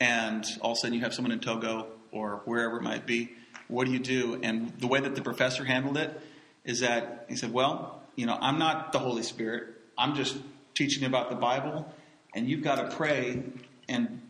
and 0.00 0.44
all 0.60 0.72
of 0.72 0.78
a 0.78 0.80
sudden 0.80 0.94
you 0.94 1.00
have 1.02 1.14
someone 1.14 1.32
in 1.32 1.40
Togo 1.40 1.86
or 2.10 2.42
wherever 2.44 2.78
it 2.78 2.82
might 2.82 3.06
be. 3.06 3.30
What 3.68 3.86
do 3.86 3.92
you 3.92 3.98
do? 3.98 4.40
And 4.42 4.72
the 4.78 4.86
way 4.86 5.00
that 5.00 5.14
the 5.14 5.22
professor 5.22 5.64
handled 5.64 5.96
it 5.96 6.18
is 6.64 6.80
that 6.80 7.26
he 7.28 7.36
said, 7.36 7.52
"Well, 7.52 8.02
you 8.16 8.26
know, 8.26 8.36
I'm 8.40 8.58
not 8.58 8.92
the 8.92 8.98
Holy 8.98 9.22
Spirit. 9.22 9.68
I'm 9.96 10.14
just 10.14 10.36
teaching 10.74 11.04
about 11.04 11.30
the 11.30 11.36
Bible, 11.36 11.92
and 12.34 12.48
you've 12.48 12.62
got 12.62 12.76
to 12.76 12.96
pray 12.96 13.42
and 13.88 14.20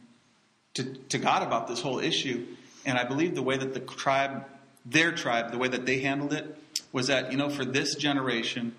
to, 0.75 0.85
to 0.85 1.19
God 1.19 1.43
about 1.43 1.67
this 1.67 1.81
whole 1.81 1.99
issue. 1.99 2.47
And 2.87 2.97
I 2.97 3.05
believe 3.05 3.35
the 3.35 3.43
way 3.43 3.57
that 3.57 3.75
the 3.75 3.81
tribe, 3.81 4.45
their 4.87 5.13
tribe, 5.13 5.51
the 5.51 5.59
way 5.59 5.69
that 5.69 5.87
they 5.87 6.01
handled 6.01 6.33
it 6.33 6.57
was 6.93 7.09
that, 7.09 7.33
you 7.33 7.37
know, 7.37 7.51
for 7.51 7.65
this 7.65 7.97
generation, 7.97 8.75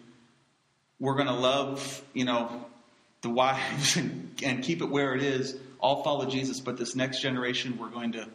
we're 0.99 1.15
going 1.15 1.27
to 1.27 1.33
love, 1.33 2.03
you 2.13 2.25
know, 2.25 2.65
the 3.21 3.29
wives 3.29 3.95
and, 3.97 4.33
and 4.43 4.63
keep 4.63 4.81
it 4.81 4.89
where 4.89 5.15
it 5.15 5.23
is, 5.23 5.55
all 5.79 6.03
follow 6.03 6.25
Jesus. 6.25 6.59
But 6.59 6.77
this 6.77 6.95
next 6.95 7.21
generation, 7.21 7.77
we're 7.77 7.89
going 7.89 8.13
to, 8.13 8.27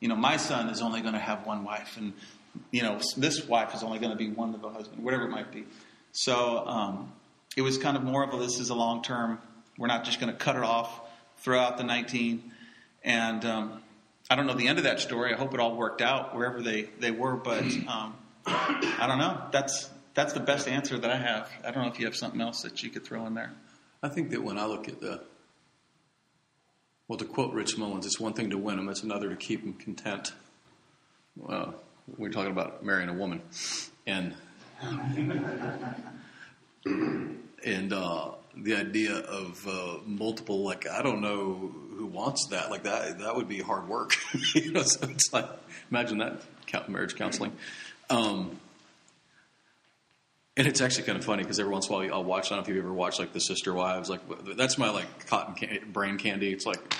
you 0.00 0.08
know, 0.08 0.16
my 0.16 0.36
son 0.36 0.68
is 0.68 0.82
only 0.82 1.00
going 1.00 1.14
to 1.14 1.20
have 1.20 1.46
one 1.46 1.64
wife, 1.64 1.96
and 1.96 2.12
you 2.70 2.82
know, 2.82 2.98
this 3.16 3.46
wife 3.46 3.74
is 3.74 3.82
only 3.82 3.98
going 3.98 4.12
to 4.12 4.16
be 4.16 4.30
one 4.30 4.54
of 4.54 4.62
the 4.62 4.68
husband, 4.70 5.04
whatever 5.04 5.24
it 5.24 5.30
might 5.30 5.52
be. 5.52 5.64
So 6.12 6.66
um, 6.66 7.12
it 7.56 7.62
was 7.62 7.78
kind 7.78 7.96
of 7.96 8.02
more 8.02 8.24
of 8.24 8.32
a 8.32 8.38
this 8.38 8.58
is 8.60 8.70
a 8.70 8.74
long 8.74 9.02
term. 9.02 9.38
We're 9.78 9.88
not 9.88 10.04
just 10.04 10.20
going 10.20 10.32
to 10.32 10.38
cut 10.38 10.56
it 10.56 10.62
off, 10.62 11.00
throw 11.38 11.60
out 11.60 11.76
the 11.76 11.84
19. 11.84 12.52
And 13.04 13.44
um, 13.44 13.82
I 14.30 14.36
don't 14.36 14.46
know 14.46 14.54
the 14.54 14.68
end 14.68 14.78
of 14.78 14.84
that 14.84 15.00
story. 15.00 15.34
I 15.34 15.36
hope 15.36 15.54
it 15.54 15.60
all 15.60 15.76
worked 15.76 16.00
out 16.00 16.34
wherever 16.34 16.62
they, 16.62 16.88
they 16.98 17.10
were, 17.10 17.36
but 17.36 17.62
um, 17.86 18.14
I 18.46 19.04
don't 19.06 19.18
know. 19.18 19.42
That's 19.52 19.90
that's 20.16 20.32
the 20.32 20.40
best 20.40 20.66
answer 20.66 20.98
that 20.98 21.10
I 21.10 21.18
have. 21.18 21.48
I 21.62 21.70
don't 21.70 21.84
know 21.84 21.90
if 21.90 22.00
you 22.00 22.06
have 22.06 22.16
something 22.16 22.40
else 22.40 22.62
that 22.62 22.82
you 22.82 22.88
could 22.88 23.04
throw 23.04 23.26
in 23.26 23.34
there. 23.34 23.52
I 24.02 24.08
think 24.08 24.30
that 24.30 24.42
when 24.42 24.58
I 24.58 24.64
look 24.64 24.88
at 24.88 24.98
the, 24.98 25.20
well, 27.06 27.18
to 27.18 27.26
quote 27.26 27.52
Rich 27.52 27.76
Mullins, 27.76 28.06
it's 28.06 28.18
one 28.18 28.32
thing 28.32 28.50
to 28.50 28.58
win 28.58 28.76
them, 28.76 28.88
it's 28.88 29.02
another 29.02 29.28
to 29.28 29.36
keep 29.36 29.62
them 29.62 29.74
content. 29.74 30.32
Well, 31.36 31.74
we're 32.16 32.30
talking 32.30 32.50
about 32.50 32.82
marrying 32.82 33.10
a 33.10 33.12
woman, 33.12 33.42
and 34.06 34.34
and 37.64 37.92
uh, 37.92 38.30
the 38.56 38.74
idea 38.74 39.16
of 39.16 39.66
uh, 39.68 39.98
multiple, 40.06 40.64
like 40.64 40.88
I 40.88 41.02
don't 41.02 41.20
know 41.20 41.74
who 41.96 42.06
wants 42.06 42.46
that, 42.52 42.70
like 42.70 42.84
that 42.84 43.18
that 43.18 43.36
would 43.36 43.48
be 43.48 43.60
hard 43.60 43.86
work. 43.86 44.14
you 44.54 44.72
know, 44.72 44.82
so 44.82 45.06
it's 45.10 45.30
like 45.30 45.48
imagine 45.90 46.18
that 46.18 46.40
marriage 46.88 47.16
counseling. 47.16 47.52
Um, 48.08 48.60
and 50.56 50.66
it's 50.66 50.80
actually 50.80 51.04
kind 51.04 51.18
of 51.18 51.24
funny 51.24 51.42
because 51.42 51.58
every 51.60 51.72
once 51.72 51.88
in 51.88 51.94
a 51.94 51.98
while 51.98 52.14
I'll 52.14 52.24
watch. 52.24 52.46
I 52.46 52.48
don't 52.50 52.58
know 52.58 52.62
if 52.62 52.68
you've 52.68 52.84
ever 52.84 52.92
watched 52.92 53.18
like 53.18 53.32
the 53.32 53.40
Sister 53.40 53.74
Wives. 53.74 54.08
Like 54.08 54.20
that's 54.56 54.78
my 54.78 54.90
like 54.90 55.26
cotton 55.26 55.54
can- 55.54 55.92
brain 55.92 56.18
candy. 56.18 56.52
It's 56.52 56.66
like 56.66 56.94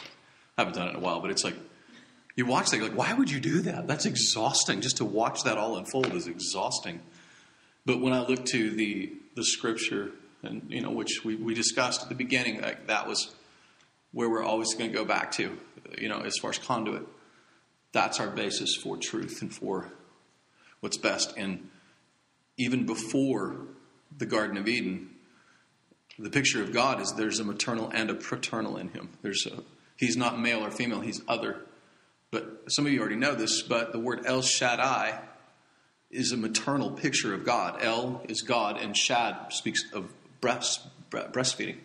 I 0.59 0.63
haven't 0.63 0.75
done 0.75 0.89
it 0.89 0.91
in 0.91 0.97
a 0.97 1.01
while, 1.01 1.21
but 1.21 1.31
it's 1.31 1.45
like 1.45 1.57
you 2.37 2.45
watch 2.45 2.71
that. 2.71 2.83
Like, 2.83 2.93
why 2.93 3.13
would 3.15 3.31
you 3.31 3.41
do 3.41 3.61
that? 3.63 3.87
That's 3.87 4.05
exhausting. 4.05 4.83
Just 4.83 4.99
to 4.99 5.05
watch 5.05 5.45
that 5.45 5.57
all 5.57 5.77
unfold 5.77 6.13
is 6.13 6.27
exhausting. 6.27 7.01
But 7.87 8.01
when 8.01 8.13
I 8.13 8.27
look 8.27 8.45
to 8.47 8.71
the 8.71 9.13
the 9.35 9.45
scripture, 9.45 10.11
and 10.43 10.67
you 10.69 10.83
know, 10.83 10.91
which 10.91 11.25
we, 11.25 11.35
we 11.37 11.55
discussed 11.55 12.03
at 12.03 12.09
the 12.11 12.15
beginning, 12.15 12.61
like 12.61 12.89
that 12.89 13.09
was 13.09 13.35
where 14.13 14.29
we're 14.29 14.45
always 14.45 14.75
going 14.75 14.91
to 14.91 14.97
go 14.97 15.05
back 15.05 15.33
to. 15.33 15.59
You 15.99 16.09
know, 16.09 16.21
as 16.21 16.35
far 16.41 16.51
as 16.51 16.59
conduit, 16.59 17.07
that's 17.93 18.21
our 18.21 18.29
basis 18.29 18.77
for 18.77 18.99
truth 18.99 19.41
and 19.41 19.55
for 19.55 19.93
what's 20.81 20.99
best. 20.99 21.33
And 21.39 21.71
even 22.57 22.87
before 22.87 23.57
the 24.17 24.27
Garden 24.27 24.57
of 24.57 24.69
Eden, 24.69 25.11
the 26.19 26.31
picture 26.31 26.63
of 26.63 26.73
God 26.73 27.01
is 27.01 27.13
there's 27.13 27.41
a 27.41 27.45
maternal 27.45 27.91
and 27.93 28.11
a 28.11 28.15
paternal 28.15 28.77
in 28.77 28.89
him. 28.89 29.11
There's 29.23 29.47
a, 29.47 29.63
he's 29.97 30.17
not 30.17 30.41
male 30.41 30.65
or 30.65 30.71
female, 30.71 31.01
he's 31.01 31.21
other. 31.29 31.61
But 32.31 32.65
some 32.73 32.87
of 32.87 32.93
you 32.93 33.01
already 33.01 33.17
know 33.17 33.35
this, 33.35 33.63
but 33.63 33.93
the 33.93 33.99
word 33.99 34.23
El 34.25 34.43
Shaddai 34.43 35.21
is 36.11 36.33
a 36.33 36.37
maternal 36.37 36.91
picture 36.91 37.35
of 37.35 37.45
God. 37.45 37.83
El 37.83 38.23
is 38.29 38.43
God, 38.43 38.79
and 38.81 38.97
Shad 38.97 39.53
speaks 39.53 39.81
of 39.93 40.13
breast, 40.41 40.81
breastfeeding. 41.11 41.79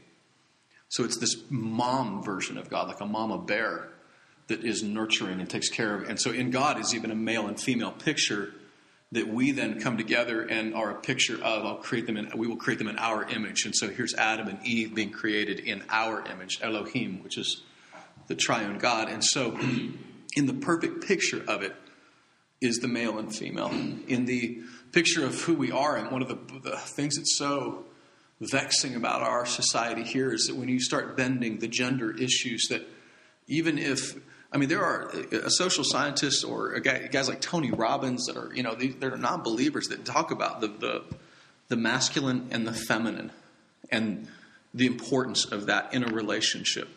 So 0.89 1.03
it's 1.03 1.17
this 1.17 1.35
mom 1.49 2.23
version 2.23 2.57
of 2.57 2.69
God, 2.69 2.87
like 2.87 3.01
a 3.01 3.05
mama 3.05 3.37
bear 3.37 3.89
that 4.47 4.63
is 4.63 4.83
nurturing 4.83 5.39
and 5.39 5.49
takes 5.49 5.69
care 5.69 5.95
of. 5.95 6.09
And 6.09 6.19
so 6.19 6.31
in 6.31 6.51
God 6.51 6.79
is 6.79 6.93
even 6.93 7.11
a 7.11 7.15
male 7.15 7.47
and 7.47 7.59
female 7.59 7.91
picture 7.91 8.53
that 9.11 9.27
we 9.27 9.51
then 9.51 9.81
come 9.81 9.97
together 9.97 10.41
and 10.41 10.73
are 10.73 10.91
a 10.91 10.95
picture 10.95 11.35
of. 11.35 11.65
I'll 11.65 11.75
create 11.75 12.05
them 12.07 12.17
in. 12.17 12.31
We 12.35 12.47
will 12.47 12.57
create 12.57 12.77
them 12.77 12.87
in 12.87 12.97
our 12.97 13.25
image. 13.25 13.65
And 13.65 13.75
so 13.75 13.89
here's 13.89 14.13
Adam 14.13 14.47
and 14.47 14.65
Eve 14.65 14.95
being 14.95 15.11
created 15.11 15.59
in 15.59 15.83
our 15.89 16.25
image, 16.31 16.59
Elohim, 16.61 17.21
which 17.23 17.37
is 17.37 17.63
the 18.27 18.35
triune 18.35 18.77
God. 18.77 19.09
And 19.09 19.23
so, 19.23 19.57
in 20.35 20.45
the 20.45 20.53
perfect 20.53 21.05
picture 21.05 21.43
of 21.47 21.61
it, 21.61 21.75
is 22.61 22.77
the 22.77 22.87
male 22.87 23.17
and 23.17 23.35
female. 23.35 23.69
In 24.07 24.25
the 24.25 24.61
picture 24.91 25.25
of 25.25 25.41
who 25.41 25.55
we 25.55 25.71
are, 25.71 25.97
and 25.97 26.11
one 26.11 26.21
of 26.21 26.27
the, 26.27 26.37
the 26.59 26.77
things 26.77 27.17
that's 27.17 27.37
so 27.37 27.85
vexing 28.39 28.95
about 28.95 29.21
our 29.21 29.45
society 29.45 30.03
here 30.03 30.31
is 30.31 30.45
that 30.45 30.55
when 30.55 30.69
you 30.69 30.79
start 30.79 31.17
bending 31.17 31.59
the 31.59 31.67
gender 31.67 32.11
issues, 32.11 32.67
that 32.69 32.87
even 33.47 33.77
if 33.77 34.15
I 34.51 34.57
mean, 34.57 34.67
there 34.67 34.83
are 34.83 35.09
uh, 35.31 35.49
social 35.49 35.83
scientists 35.85 36.43
or 36.43 36.77
guys 36.79 37.29
like 37.29 37.39
Tony 37.39 37.71
Robbins 37.71 38.25
that 38.25 38.35
are, 38.35 38.53
you 38.53 38.63
know, 38.63 38.75
they're 38.75 39.15
non-believers 39.15 39.87
that 39.87 40.03
talk 40.03 40.31
about 40.31 40.59
the, 40.59 40.67
the, 40.67 41.03
the 41.69 41.77
masculine 41.77 42.49
and 42.51 42.67
the 42.67 42.73
feminine 42.73 43.31
and 43.89 44.27
the 44.73 44.87
importance 44.87 45.45
of 45.45 45.67
that 45.67 45.93
in 45.93 46.03
a 46.03 46.13
relationship. 46.13 46.89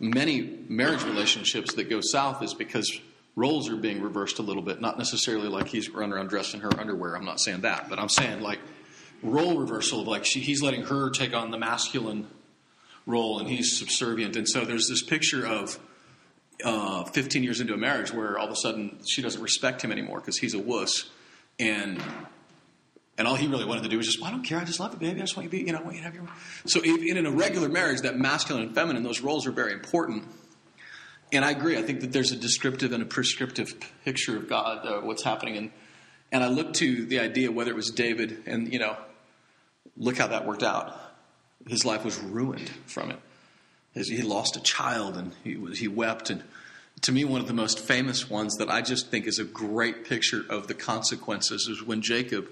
Many 0.00 0.64
marriage 0.68 1.04
relationships 1.04 1.74
that 1.74 1.88
go 1.88 2.00
south 2.00 2.42
is 2.42 2.54
because 2.54 3.00
roles 3.36 3.70
are 3.70 3.76
being 3.76 4.02
reversed 4.02 4.40
a 4.40 4.42
little 4.42 4.62
bit. 4.62 4.80
Not 4.80 4.98
necessarily 4.98 5.48
like 5.48 5.68
he's 5.68 5.90
running 5.90 6.12
around 6.12 6.28
dressed 6.28 6.54
in 6.54 6.60
her 6.60 6.70
underwear. 6.80 7.16
I'm 7.16 7.24
not 7.24 7.40
saying 7.40 7.60
that, 7.60 7.88
but 7.88 8.00
I'm 8.00 8.08
saying 8.08 8.40
like 8.40 8.58
role 9.22 9.58
reversal 9.58 10.00
of 10.00 10.08
like 10.08 10.24
she, 10.24 10.40
he's 10.40 10.60
letting 10.60 10.82
her 10.82 11.10
take 11.10 11.34
on 11.34 11.52
the 11.52 11.58
masculine 11.58 12.26
role 13.06 13.38
and 13.38 13.48
he's 13.48 13.78
subservient. 13.78 14.34
And 14.36 14.48
so 14.48 14.64
there's 14.64 14.88
this 14.88 15.02
picture 15.02 15.46
of 15.46 15.78
uh, 16.62 17.04
15 17.04 17.42
years 17.42 17.60
into 17.60 17.74
a 17.74 17.76
marriage 17.76 18.12
where 18.12 18.38
all 18.38 18.46
of 18.46 18.52
a 18.52 18.56
sudden 18.56 19.00
she 19.06 19.22
doesn't 19.22 19.42
respect 19.42 19.82
him 19.82 19.90
anymore 19.90 20.20
because 20.20 20.38
he's 20.38 20.54
a 20.54 20.58
wuss. 20.58 21.10
And 21.58 22.02
and 23.16 23.28
all 23.28 23.36
he 23.36 23.46
really 23.46 23.64
wanted 23.64 23.84
to 23.84 23.88
do 23.88 23.96
was 23.96 24.06
just, 24.06 24.20
well, 24.20 24.28
I 24.28 24.32
don't 24.32 24.42
care. 24.42 24.58
I 24.58 24.64
just 24.64 24.80
love 24.80 24.92
you, 24.92 24.98
baby. 24.98 25.20
I 25.20 25.22
just 25.22 25.36
want 25.36 25.44
you 25.44 25.58
to 25.58 25.64
be, 25.64 25.66
you 25.68 25.72
know, 25.72 25.78
I 25.78 25.82
want 25.82 25.94
you 25.94 26.00
to 26.00 26.04
have 26.04 26.14
your. 26.16 26.26
So 26.66 26.80
in, 26.80 27.16
in 27.16 27.26
a 27.26 27.30
regular 27.30 27.68
marriage, 27.68 28.00
that 28.00 28.18
masculine 28.18 28.64
and 28.64 28.74
feminine, 28.74 29.04
those 29.04 29.20
roles 29.20 29.46
are 29.46 29.52
very 29.52 29.72
important. 29.72 30.24
And 31.32 31.44
I 31.44 31.52
agree. 31.52 31.78
I 31.78 31.82
think 31.82 32.00
that 32.00 32.12
there's 32.12 32.32
a 32.32 32.36
descriptive 32.36 32.92
and 32.92 33.02
a 33.02 33.06
prescriptive 33.06 33.74
picture 34.04 34.36
of 34.36 34.48
God, 34.48 34.84
uh, 34.84 35.00
what's 35.00 35.22
happening. 35.22 35.56
And, 35.56 35.70
and 36.32 36.42
I 36.42 36.48
look 36.48 36.74
to 36.74 37.06
the 37.06 37.20
idea 37.20 37.52
whether 37.52 37.70
it 37.70 37.76
was 37.76 37.90
David, 37.90 38.42
and, 38.46 38.72
you 38.72 38.80
know, 38.80 38.96
look 39.96 40.18
how 40.18 40.26
that 40.26 40.44
worked 40.44 40.64
out. 40.64 40.98
His 41.68 41.84
life 41.84 42.04
was 42.04 42.18
ruined 42.18 42.68
from 42.86 43.12
it 43.12 43.20
he 43.94 44.22
lost 44.22 44.56
a 44.56 44.60
child 44.60 45.16
and 45.16 45.32
he, 45.44 45.54
he 45.74 45.88
wept. 45.88 46.30
And 46.30 46.42
to 47.02 47.12
me, 47.12 47.24
one 47.24 47.40
of 47.40 47.46
the 47.46 47.54
most 47.54 47.78
famous 47.78 48.28
ones 48.28 48.56
that 48.56 48.68
I 48.68 48.82
just 48.82 49.10
think 49.10 49.26
is 49.26 49.38
a 49.38 49.44
great 49.44 50.04
picture 50.04 50.44
of 50.48 50.66
the 50.66 50.74
consequences 50.74 51.68
is 51.68 51.82
when 51.82 52.02
Jacob 52.02 52.48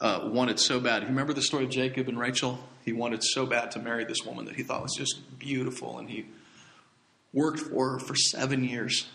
uh, 0.00 0.28
wanted 0.32 0.58
so 0.58 0.80
bad. 0.80 1.02
You 1.02 1.08
remember 1.08 1.32
the 1.32 1.42
story 1.42 1.64
of 1.64 1.70
Jacob 1.70 2.08
and 2.08 2.18
Rachel? 2.18 2.58
He 2.84 2.92
wanted 2.92 3.22
so 3.22 3.46
bad 3.46 3.70
to 3.72 3.78
marry 3.78 4.04
this 4.04 4.24
woman 4.24 4.46
that 4.46 4.56
he 4.56 4.62
thought 4.62 4.82
was 4.82 4.94
just 4.96 5.38
beautiful, 5.38 5.98
and 5.98 6.10
he 6.10 6.26
worked 7.32 7.60
for 7.60 7.92
her 7.92 7.98
for 8.00 8.16
seven 8.16 8.64
years. 8.64 9.06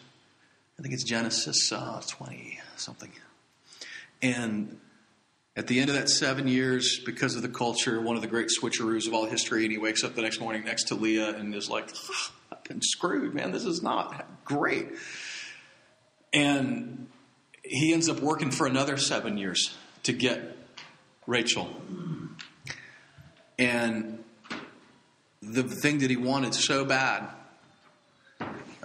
I 0.80 0.82
think 0.82 0.94
it's 0.94 1.04
Genesis 1.04 1.72
uh, 1.72 2.02
20 2.08 2.60
something. 2.78 3.12
And 4.22 4.80
at 5.58 5.66
the 5.66 5.80
end 5.80 5.90
of 5.90 5.96
that 5.96 6.08
seven 6.08 6.48
years, 6.48 7.00
because 7.04 7.36
of 7.36 7.42
the 7.42 7.50
culture, 7.50 8.00
one 8.00 8.16
of 8.16 8.22
the 8.22 8.28
great 8.28 8.50
switcheroos 8.50 9.08
of 9.08 9.16
all 9.16 9.26
history, 9.26 9.64
and 9.64 9.72
he 9.72 9.80
wakes 9.80 10.04
up 10.04 10.14
the 10.14 10.22
next 10.22 10.40
morning 10.40 10.64
next 10.64 10.84
to 10.90 10.96
Leah 10.96 11.36
and 11.36 11.54
is 11.56 11.68
like, 11.68 11.90
oh, 11.96 12.32
I've 12.52 12.64
been 12.64 12.82
screwed, 12.84 13.34
man. 13.34 13.52
This 13.52 13.66
is 13.66 13.82
not 13.82 14.28
great. 14.46 14.90
And 16.32 17.08
he 17.64 17.92
ends 17.92 18.08
up 18.08 18.20
working 18.20 18.52
for 18.52 18.68
another 18.68 18.98
seven 18.98 19.40
years 19.40 19.76
to 20.04 20.14
get 20.14 20.56
Rachel. 21.26 21.70
And 23.58 24.24
the 25.42 25.64
thing 25.64 25.98
that 26.00 26.12
he 26.12 26.18
wanted 26.18 26.54
so 26.54 26.86
bad 26.86 27.30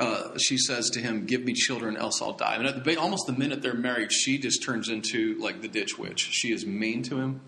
uh, 0.03 0.37
she 0.37 0.59
says 0.59 0.91
to 0.91 1.01
him, 1.01 1.27
"Give 1.27 1.45
me 1.45 1.53
children, 1.53 1.97
else 1.97 2.21
I'll 2.21 2.33
die." 2.33 2.57
And 2.57 2.67
at 2.67 2.83
the, 2.83 2.97
almost 2.97 3.27
the 3.27 3.33
minute 3.33 3.63
they're 3.63 3.75
married, 3.75 4.13
she 4.13 4.39
just 4.39 4.63
turns 4.63 4.89
into 4.89 5.39
like 5.39 5.63
the 5.63 5.69
ditch 5.69 5.97
witch. 5.97 6.21
She 6.33 6.53
is 6.53 6.67
mean 6.67 7.03
to 7.05 7.21
him. 7.21 7.41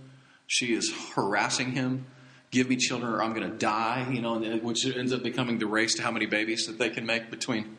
She 0.46 0.72
is 0.72 0.92
harassing 1.14 1.72
him. 1.72 2.06
Give 2.52 2.68
me 2.68 2.76
children, 2.76 3.12
or 3.12 3.22
I'm 3.22 3.34
going 3.34 3.50
to 3.50 3.56
die. 3.56 4.08
You 4.12 4.22
know, 4.22 4.38
which 4.58 4.86
ends 4.86 5.12
up 5.12 5.24
becoming 5.24 5.58
the 5.58 5.66
race 5.66 5.94
to 5.96 6.02
how 6.02 6.12
many 6.12 6.26
babies 6.26 6.66
that 6.66 6.78
they 6.78 6.90
can 6.90 7.04
make 7.06 7.30
between 7.30 7.76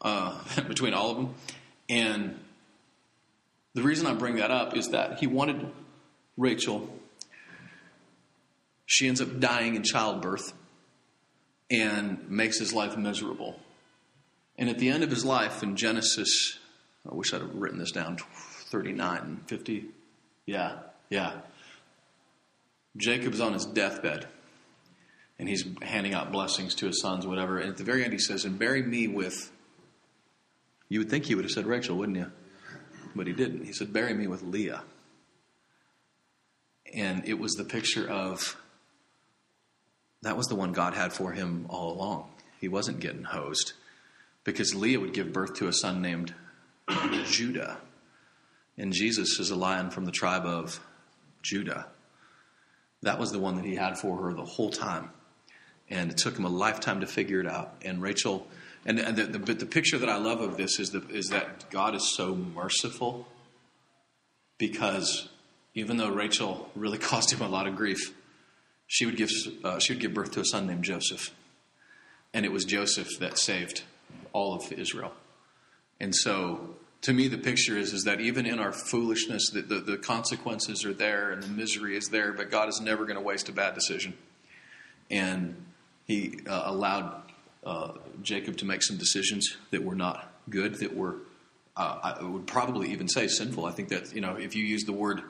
uh, 0.00 0.42
between 0.68 0.94
all 0.94 1.10
of 1.10 1.16
them. 1.18 1.34
And 1.90 2.38
the 3.74 3.82
reason 3.82 4.06
I 4.06 4.14
bring 4.14 4.36
that 4.36 4.50
up 4.50 4.74
is 4.74 4.88
that 4.88 5.18
he 5.18 5.26
wanted 5.26 5.70
Rachel. 6.38 6.88
She 8.86 9.06
ends 9.06 9.20
up 9.20 9.38
dying 9.38 9.74
in 9.74 9.82
childbirth 9.82 10.54
and 11.70 12.30
makes 12.30 12.58
his 12.58 12.72
life 12.72 12.96
miserable. 12.96 13.60
And 14.58 14.68
at 14.68 14.78
the 14.78 14.88
end 14.88 15.04
of 15.04 15.10
his 15.10 15.24
life 15.24 15.62
in 15.62 15.76
Genesis, 15.76 16.58
I 17.08 17.14
wish 17.14 17.32
I'd 17.32 17.40
have 17.40 17.54
written 17.54 17.78
this 17.78 17.92
down 17.92 18.18
39, 18.70 19.44
50. 19.46 19.84
Yeah, 20.46 20.78
yeah. 21.08 21.40
Jacob's 22.96 23.40
on 23.40 23.52
his 23.52 23.64
deathbed. 23.64 24.26
and 25.38 25.48
he's 25.48 25.64
handing 25.82 26.14
out 26.14 26.32
blessings 26.32 26.74
to 26.74 26.86
his 26.86 27.00
sons, 27.00 27.24
whatever. 27.24 27.58
And 27.58 27.70
at 27.70 27.76
the 27.76 27.84
very 27.84 28.02
end, 28.02 28.12
he 28.12 28.18
says, 28.18 28.44
"And 28.44 28.58
bury 28.58 28.82
me 28.82 29.06
with." 29.06 29.52
You 30.88 30.98
would 30.98 31.10
think 31.10 31.26
he 31.26 31.36
would 31.36 31.44
have 31.44 31.52
said 31.52 31.66
Rachel, 31.66 31.96
wouldn't 31.96 32.18
you? 32.18 32.32
But 33.14 33.28
he 33.28 33.32
didn't. 33.32 33.64
He 33.64 33.72
said, 33.72 33.92
"Bury 33.92 34.14
me 34.14 34.26
with 34.26 34.42
Leah." 34.42 34.82
And 36.92 37.24
it 37.24 37.38
was 37.38 37.52
the 37.52 37.64
picture 37.64 38.08
of 38.08 38.56
that 40.22 40.36
was 40.36 40.46
the 40.48 40.56
one 40.56 40.72
God 40.72 40.94
had 40.94 41.12
for 41.12 41.32
him 41.32 41.66
all 41.68 41.92
along. 41.92 42.32
He 42.60 42.66
wasn't 42.66 42.98
getting 42.98 43.22
hosed 43.22 43.74
because 44.44 44.74
Leah 44.74 45.00
would 45.00 45.12
give 45.12 45.32
birth 45.32 45.54
to 45.54 45.68
a 45.68 45.72
son 45.72 46.00
named 46.02 46.34
Judah. 47.26 47.78
And 48.76 48.92
Jesus 48.92 49.38
is 49.38 49.50
a 49.50 49.56
lion 49.56 49.90
from 49.90 50.04
the 50.04 50.12
tribe 50.12 50.46
of 50.46 50.80
Judah. 51.42 51.86
That 53.02 53.18
was 53.18 53.32
the 53.32 53.38
one 53.38 53.56
that 53.56 53.64
he 53.64 53.74
had 53.74 53.98
for 53.98 54.16
her 54.22 54.32
the 54.32 54.44
whole 54.44 54.70
time. 54.70 55.10
And 55.90 56.10
it 56.10 56.16
took 56.16 56.36
him 56.36 56.44
a 56.44 56.50
lifetime 56.50 57.00
to 57.00 57.06
figure 57.06 57.40
it 57.40 57.46
out. 57.46 57.74
And 57.82 58.02
Rachel, 58.02 58.46
and, 58.84 58.98
and 58.98 59.16
the, 59.16 59.24
the, 59.24 59.38
but 59.38 59.58
the 59.58 59.66
picture 59.66 59.98
that 59.98 60.08
I 60.08 60.16
love 60.16 60.40
of 60.40 60.56
this 60.56 60.78
is, 60.78 60.90
the, 60.90 61.06
is 61.08 61.28
that 61.28 61.70
God 61.70 61.94
is 61.94 62.14
so 62.14 62.34
merciful 62.34 63.26
because 64.58 65.28
even 65.74 65.96
though 65.96 66.10
Rachel 66.10 66.70
really 66.74 66.98
caused 66.98 67.32
him 67.32 67.40
a 67.40 67.48
lot 67.48 67.66
of 67.66 67.76
grief, 67.76 68.14
she 68.86 69.06
would 69.06 69.16
give, 69.16 69.30
uh, 69.64 69.78
she 69.78 69.92
would 69.92 70.00
give 70.00 70.14
birth 70.14 70.32
to 70.32 70.40
a 70.40 70.44
son 70.44 70.66
named 70.66 70.84
Joseph. 70.84 71.34
And 72.34 72.44
it 72.44 72.52
was 72.52 72.64
Joseph 72.64 73.18
that 73.20 73.38
saved 73.38 73.82
all 74.32 74.54
of 74.54 74.72
Israel. 74.72 75.12
And 76.00 76.14
so, 76.14 76.76
to 77.02 77.12
me, 77.12 77.28
the 77.28 77.38
picture 77.38 77.76
is, 77.76 77.92
is 77.92 78.04
that 78.04 78.20
even 78.20 78.46
in 78.46 78.58
our 78.58 78.72
foolishness, 78.72 79.50
the, 79.50 79.62
the, 79.62 79.80
the 79.80 79.96
consequences 79.96 80.84
are 80.84 80.94
there 80.94 81.30
and 81.30 81.42
the 81.42 81.48
misery 81.48 81.96
is 81.96 82.08
there, 82.08 82.32
but 82.32 82.50
God 82.50 82.68
is 82.68 82.80
never 82.80 83.04
going 83.04 83.16
to 83.16 83.22
waste 83.22 83.48
a 83.48 83.52
bad 83.52 83.74
decision. 83.74 84.14
And 85.10 85.64
He 86.06 86.40
uh, 86.46 86.62
allowed 86.66 87.22
uh, 87.64 87.92
Jacob 88.22 88.56
to 88.58 88.64
make 88.64 88.82
some 88.82 88.96
decisions 88.96 89.56
that 89.70 89.84
were 89.84 89.94
not 89.94 90.32
good, 90.50 90.76
that 90.76 90.96
were, 90.96 91.16
uh, 91.76 92.14
I 92.20 92.22
would 92.22 92.46
probably 92.46 92.92
even 92.92 93.08
say 93.08 93.28
sinful. 93.28 93.64
I 93.64 93.72
think 93.72 93.88
that, 93.90 94.14
you 94.14 94.20
know, 94.20 94.36
if 94.36 94.54
you 94.54 94.64
use 94.64 94.84
the 94.84 94.92
word 94.92 95.22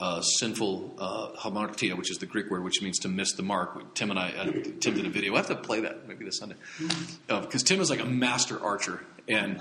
uh, 0.00 0.20
sinful 0.20 0.94
uh, 0.98 1.28
hamartia, 1.40 1.96
which 1.96 2.10
is 2.10 2.18
the 2.18 2.26
Greek 2.26 2.50
word 2.50 2.62
which 2.62 2.82
means 2.82 2.98
to 3.00 3.08
miss 3.08 3.32
the 3.32 3.42
mark. 3.42 3.94
Tim 3.94 4.10
and 4.10 4.18
I, 4.18 4.30
uh, 4.30 4.44
Tim 4.80 4.94
did 4.94 5.06
a 5.06 5.10
video. 5.10 5.32
We'll 5.32 5.42
have 5.42 5.48
to 5.48 5.56
play 5.56 5.80
that 5.80 6.06
maybe 6.06 6.24
this 6.24 6.38
Sunday 6.38 6.56
because 7.26 7.62
uh, 7.62 7.66
Tim 7.66 7.80
is 7.80 7.90
like 7.90 8.00
a 8.00 8.06
master 8.06 8.62
archer, 8.62 9.04
and 9.26 9.60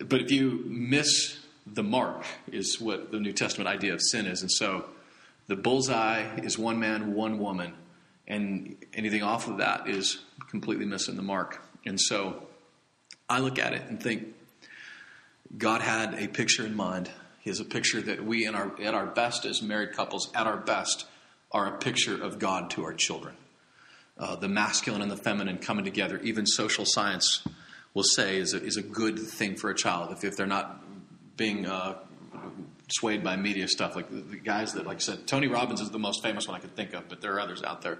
but 0.00 0.20
if 0.20 0.30
you 0.30 0.64
miss 0.66 1.38
the 1.66 1.82
mark, 1.82 2.24
is 2.50 2.80
what 2.80 3.12
the 3.12 3.20
New 3.20 3.32
Testament 3.32 3.68
idea 3.68 3.92
of 3.94 4.00
sin 4.02 4.26
is, 4.26 4.42
and 4.42 4.50
so 4.50 4.86
the 5.46 5.56
bullseye 5.56 6.40
is 6.40 6.58
one 6.58 6.80
man, 6.80 7.14
one 7.14 7.38
woman, 7.38 7.74
and 8.26 8.76
anything 8.94 9.22
off 9.22 9.48
of 9.48 9.58
that 9.58 9.88
is 9.88 10.18
completely 10.50 10.86
missing 10.86 11.16
the 11.16 11.22
mark. 11.22 11.62
And 11.86 12.00
so 12.00 12.46
I 13.28 13.38
look 13.40 13.58
at 13.58 13.72
it 13.74 13.82
and 13.88 14.02
think 14.02 14.34
God 15.56 15.82
had 15.82 16.14
a 16.14 16.28
picture 16.28 16.66
in 16.66 16.74
mind 16.74 17.10
has 17.48 17.60
a 17.60 17.64
picture 17.64 18.00
that 18.02 18.24
we, 18.24 18.46
in 18.46 18.54
our, 18.54 18.72
at 18.80 18.94
our 18.94 19.06
best 19.06 19.44
as 19.44 19.60
married 19.62 19.92
couples, 19.92 20.30
at 20.34 20.46
our 20.46 20.56
best, 20.56 21.06
are 21.52 21.66
a 21.66 21.78
picture 21.78 22.22
of 22.22 22.38
God 22.38 22.70
to 22.70 22.84
our 22.84 22.94
children. 22.94 23.34
Uh, 24.18 24.36
the 24.36 24.48
masculine 24.48 25.02
and 25.02 25.10
the 25.10 25.16
feminine 25.16 25.58
coming 25.58 25.84
together, 25.84 26.18
even 26.22 26.46
social 26.46 26.84
science 26.84 27.46
will 27.94 28.02
say, 28.02 28.38
is 28.38 28.54
a, 28.54 28.62
is 28.62 28.76
a 28.76 28.82
good 28.82 29.18
thing 29.18 29.56
for 29.56 29.70
a 29.70 29.74
child 29.74 30.12
if, 30.12 30.24
if 30.24 30.36
they're 30.36 30.46
not 30.46 30.82
being 31.36 31.66
uh, 31.66 31.94
swayed 32.90 33.22
by 33.22 33.36
media 33.36 33.68
stuff. 33.68 33.94
Like 33.94 34.10
the, 34.10 34.20
the, 34.20 34.36
guys 34.36 34.72
that, 34.74 34.86
like 34.86 34.96
I 34.96 35.00
said, 35.00 35.26
Tony 35.26 35.46
Robbins 35.46 35.80
is 35.80 35.90
the 35.90 35.98
most 35.98 36.22
famous 36.22 36.48
one 36.48 36.56
I 36.56 36.60
could 36.60 36.74
think 36.74 36.94
of, 36.94 37.08
but 37.08 37.20
there 37.20 37.34
are 37.34 37.40
others 37.40 37.62
out 37.62 37.82
there 37.82 37.98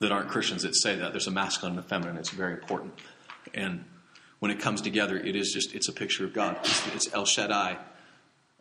that 0.00 0.10
aren't 0.10 0.28
Christians 0.28 0.62
that 0.62 0.74
say 0.74 0.96
that. 0.96 1.12
There's 1.12 1.28
a 1.28 1.32
masculine 1.32 1.76
and 1.76 1.84
a 1.84 1.88
feminine. 1.88 2.16
It's 2.16 2.30
very 2.30 2.54
important. 2.54 2.94
And 3.54 3.84
when 4.40 4.50
it 4.50 4.58
comes 4.58 4.80
together, 4.80 5.16
it 5.16 5.36
is 5.36 5.52
just, 5.52 5.74
it's 5.74 5.88
a 5.88 5.92
picture 5.92 6.24
of 6.24 6.32
God. 6.32 6.58
It's, 6.62 6.86
it's 6.94 7.14
El 7.14 7.24
Shaddai 7.24 7.78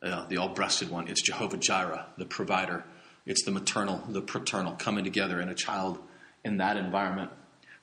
uh, 0.02 0.26
the 0.28 0.38
all-breasted 0.38 0.90
one. 0.90 1.08
It's 1.08 1.22
Jehovah 1.22 1.58
Jireh, 1.58 2.06
the 2.18 2.26
provider. 2.26 2.84
It's 3.26 3.44
the 3.44 3.52
maternal, 3.52 4.04
the 4.08 4.22
paternal 4.22 4.74
coming 4.74 5.04
together 5.04 5.40
in 5.40 5.50
a 5.50 5.56
child 5.56 6.00
in 6.44 6.58
that 6.58 6.78
environment. 6.78 7.32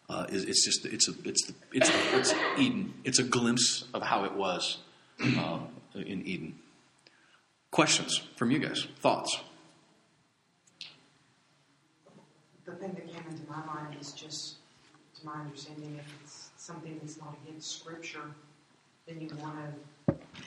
Uh, 0.08 0.26
it's 0.30 0.64
just 0.64 0.86
it's 0.86 1.06
a, 1.08 1.12
it's 1.24 1.52
it's 1.72 1.90
it's 2.12 2.34
Eden. 2.58 2.94
It's 3.04 3.18
a 3.18 3.24
glimpse 3.24 3.84
of 3.92 4.02
how 4.02 4.24
it 4.24 4.34
was 4.34 4.78
uh, 5.20 5.60
in 5.94 6.26
Eden. 6.26 6.58
Questions 7.70 8.22
from 8.36 8.50
you 8.50 8.58
guys? 8.58 8.86
Thoughts? 9.00 9.38
The 12.64 12.72
thing 12.72 12.94
that 12.94 13.06
came 13.06 13.24
into 13.30 13.48
my 13.48 13.64
mind 13.64 13.96
is 14.00 14.12
just, 14.12 14.56
to 15.20 15.26
my 15.26 15.34
understanding, 15.40 15.98
if 15.98 16.06
it's 16.22 16.50
something 16.56 16.98
that's 17.00 17.18
not 17.18 17.36
against 17.42 17.78
Scripture, 17.78 18.22
then 19.06 19.20
you 19.20 19.28
want 19.36 19.56
to 19.56 19.72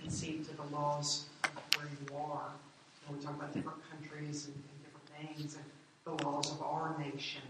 concede 0.01 0.45
to 0.45 0.55
the 0.55 0.63
laws 0.75 1.25
where 1.75 1.87
you 1.87 2.15
are. 2.17 2.51
When 3.07 3.17
we 3.17 3.25
talk 3.25 3.35
about 3.35 3.53
different 3.53 3.79
countries 3.89 4.47
and, 4.47 4.55
and 4.55 4.77
different 4.83 5.37
things 5.37 5.55
and 5.55 5.65
the 6.05 6.23
laws 6.25 6.51
of 6.51 6.61
our 6.61 6.97
nation, 6.99 7.41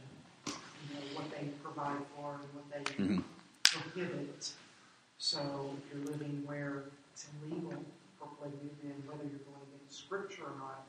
you 0.47 0.53
know, 0.93 1.01
what 1.13 1.29
they 1.31 1.47
provide 1.63 2.01
for 2.15 2.39
and 2.39 2.49
what 2.53 2.65
they 2.71 3.03
mm-hmm. 3.03 3.19
prohibit. 3.63 4.51
So 5.17 5.69
if 5.77 5.93
you're 5.93 6.05
living 6.11 6.43
where 6.45 6.83
it's 7.13 7.27
illegal 7.43 7.83
for 8.17 8.27
polygamy, 8.39 8.71
then 8.83 8.95
whether 9.05 9.23
you're 9.23 9.45
going 9.45 9.61
against 9.75 9.99
Scripture 9.99 10.43
or 10.43 10.55
not, 10.57 10.87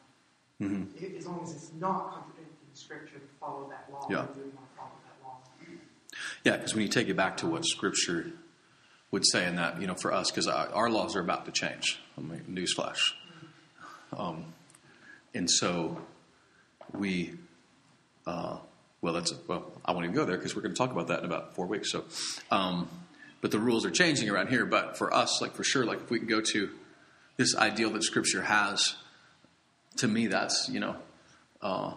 mm-hmm. 0.60 1.16
as 1.18 1.26
long 1.26 1.42
as 1.42 1.52
it's 1.52 1.70
not 1.78 2.12
contradicting 2.12 2.74
Scripture, 2.74 3.18
to 3.18 3.28
follow 3.40 3.68
that 3.68 3.92
law. 3.92 4.06
Yeah. 4.08 4.26
Yeah, 6.44 6.56
because 6.56 6.74
when 6.74 6.82
you 6.82 6.88
take 6.88 7.08
it 7.08 7.16
back 7.16 7.36
to 7.38 7.46
what 7.46 7.64
Scripture 7.64 8.32
would 9.12 9.24
say 9.26 9.46
in 9.46 9.56
that, 9.56 9.80
you 9.80 9.86
know, 9.86 9.94
for 9.94 10.12
us, 10.12 10.30
because 10.30 10.48
our 10.48 10.90
laws 10.90 11.14
are 11.14 11.20
about 11.20 11.44
to 11.44 11.52
change. 11.52 12.00
I 12.18 12.22
mean, 12.22 12.40
newsflash. 12.50 13.12
Um, 14.16 14.46
and 15.34 15.48
so 15.48 16.00
we, 16.92 17.34
uh, 18.26 18.58
well, 19.00 19.12
that's 19.12 19.32
well, 19.46 19.70
I 19.84 19.92
won't 19.92 20.04
even 20.04 20.16
go 20.16 20.24
there 20.24 20.36
because 20.36 20.56
we're 20.56 20.62
going 20.62 20.74
to 20.74 20.78
talk 20.78 20.90
about 20.90 21.08
that 21.08 21.20
in 21.20 21.24
about 21.26 21.54
four 21.54 21.66
weeks. 21.66 21.92
So, 21.92 22.04
um, 22.50 22.88
but 23.40 23.50
the 23.50 23.58
rules 23.58 23.84
are 23.84 23.90
changing 23.90 24.30
around 24.30 24.48
here. 24.48 24.64
But 24.64 24.96
for 24.96 25.12
us, 25.12 25.40
like 25.40 25.52
for 25.52 25.64
sure, 25.64 25.84
like 25.84 26.00
if 26.00 26.10
we 26.10 26.18
can 26.18 26.28
go 26.28 26.40
to 26.40 26.70
this 27.36 27.56
ideal 27.56 27.90
that 27.90 28.04
Scripture 28.04 28.42
has, 28.42 28.96
to 29.96 30.08
me, 30.08 30.26
that's 30.26 30.68
you 30.70 30.80
know, 30.80 30.96
uh, 31.60 31.94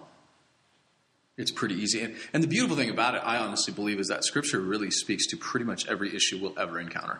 it's 1.37 1.51
pretty 1.51 1.75
easy. 1.75 2.01
And, 2.01 2.15
and 2.33 2.43
the 2.43 2.47
beautiful 2.47 2.77
thing 2.77 2.89
about 2.89 3.15
it, 3.15 3.21
I 3.23 3.37
honestly 3.37 3.73
believe, 3.73 3.99
is 3.99 4.07
that 4.07 4.23
Scripture 4.23 4.59
really 4.59 4.91
speaks 4.91 5.27
to 5.27 5.37
pretty 5.37 5.65
much 5.65 5.87
every 5.87 6.15
issue 6.15 6.39
we'll 6.41 6.57
ever 6.57 6.79
encounter. 6.79 7.19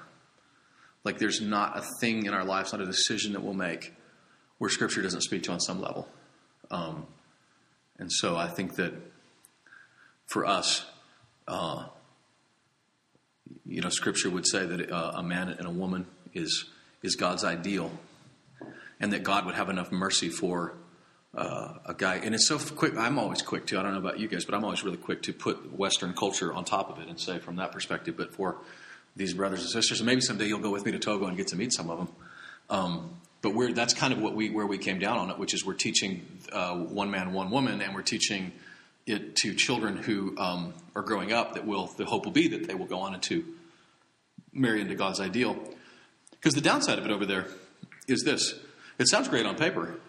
Like 1.04 1.19
there's 1.19 1.41
not 1.41 1.78
a 1.78 1.84
thing 1.99 2.25
in 2.25 2.34
our 2.34 2.43
lives, 2.43 2.71
not 2.71 2.82
a 2.82 2.86
decision 2.86 3.34
that 3.34 3.43
we'll 3.43 3.54
make 3.54 3.93
where 4.58 4.69
Scripture 4.69 5.01
doesn't 5.01 5.21
speak 5.21 5.43
to 5.43 5.51
on 5.51 5.60
some 5.60 5.82
level. 5.82 6.08
Um, 6.71 7.06
and 7.99 8.12
so 8.12 8.36
I 8.36 8.47
think 8.47 8.75
that 8.75 8.93
for 10.28 10.45
us, 10.45 10.86
uh, 11.47 11.86
you 13.65 13.82
know, 13.82 13.89
Scripture 13.89 14.30
would 14.30 14.47
say 14.47 14.65
that 14.65 14.91
uh, 14.91 15.13
a 15.15 15.23
man 15.23 15.49
and 15.49 15.67
a 15.67 15.71
woman 15.71 16.08
is 16.34 16.65
is 17.04 17.15
God's 17.15 17.43
ideal, 17.43 17.91
and 18.99 19.13
that 19.13 19.23
God 19.23 19.45
would 19.45 19.54
have 19.56 19.69
enough 19.69 19.91
mercy 19.91 20.30
for 20.30 20.73
uh, 21.35 21.73
a 21.85 21.93
guy. 21.93 22.15
And 22.15 22.33
it's 22.33 22.47
so 22.47 22.57
quick. 22.57 22.97
I'm 22.97 23.19
always 23.19 23.41
quick 23.41 23.67
to. 23.67 23.79
I 23.79 23.83
don't 23.83 23.93
know 23.93 23.99
about 23.99 24.19
you 24.19 24.27
guys, 24.27 24.45
but 24.45 24.55
I'm 24.55 24.63
always 24.63 24.83
really 24.83 24.97
quick 24.97 25.23
to 25.23 25.33
put 25.33 25.77
Western 25.77 26.13
culture 26.13 26.53
on 26.53 26.65
top 26.65 26.89
of 26.89 26.99
it 26.99 27.09
and 27.09 27.19
say 27.19 27.39
from 27.39 27.57
that 27.57 27.71
perspective. 27.71 28.15
But 28.17 28.33
for 28.33 28.57
these 29.15 29.33
brothers 29.33 29.61
and 29.61 29.69
sisters, 29.69 29.99
and 29.99 30.07
maybe 30.07 30.21
someday 30.21 30.45
you'll 30.45 30.59
go 30.59 30.71
with 30.71 30.85
me 30.85 30.91
to 30.91 30.99
Togo 30.99 31.25
and 31.25 31.37
get 31.37 31.47
to 31.47 31.55
meet 31.55 31.73
some 31.73 31.89
of 31.89 31.97
them. 31.97 32.09
Um, 32.69 33.09
but 33.41 33.53
we're, 33.53 33.73
that's 33.73 33.93
kind 33.93 34.11
of 34.11 34.19
what 34.19 34.35
we, 34.35 34.49
where 34.49 34.65
we 34.65 34.77
came 34.77 34.97
down 34.97 35.17
on 35.17 35.29
it, 35.29 35.37
which 35.37 35.53
is 35.53 35.63
we're 35.63 35.73
teaching 35.73 36.25
uh, 36.51 36.75
one 36.75 37.11
man, 37.11 37.31
one 37.31 37.51
woman, 37.51 37.81
and 37.81 37.93
we're 37.93 38.01
teaching 38.01 38.51
it 39.05 39.35
to 39.35 39.53
children 39.53 39.97
who 39.97 40.35
um, 40.39 40.73
are 40.95 41.03
growing 41.03 41.31
up 41.31 41.53
that 41.53 41.65
will, 41.65 41.85
the 41.97 42.05
hope 42.05 42.25
will 42.25 42.31
be 42.31 42.47
that 42.47 42.67
they 42.67 42.73
will 42.73 42.87
go 42.87 42.99
on 42.99 43.13
into 43.13 43.45
marry 44.51 44.81
into 44.81 44.95
God's 44.95 45.19
ideal. 45.19 45.55
Because 46.31 46.55
the 46.55 46.61
downside 46.61 46.97
of 46.97 47.05
it 47.05 47.11
over 47.11 47.25
there 47.25 47.45
is 48.07 48.23
this 48.23 48.55
it 48.97 49.07
sounds 49.09 49.27
great 49.27 49.45
on 49.45 49.55
paper, 49.55 49.99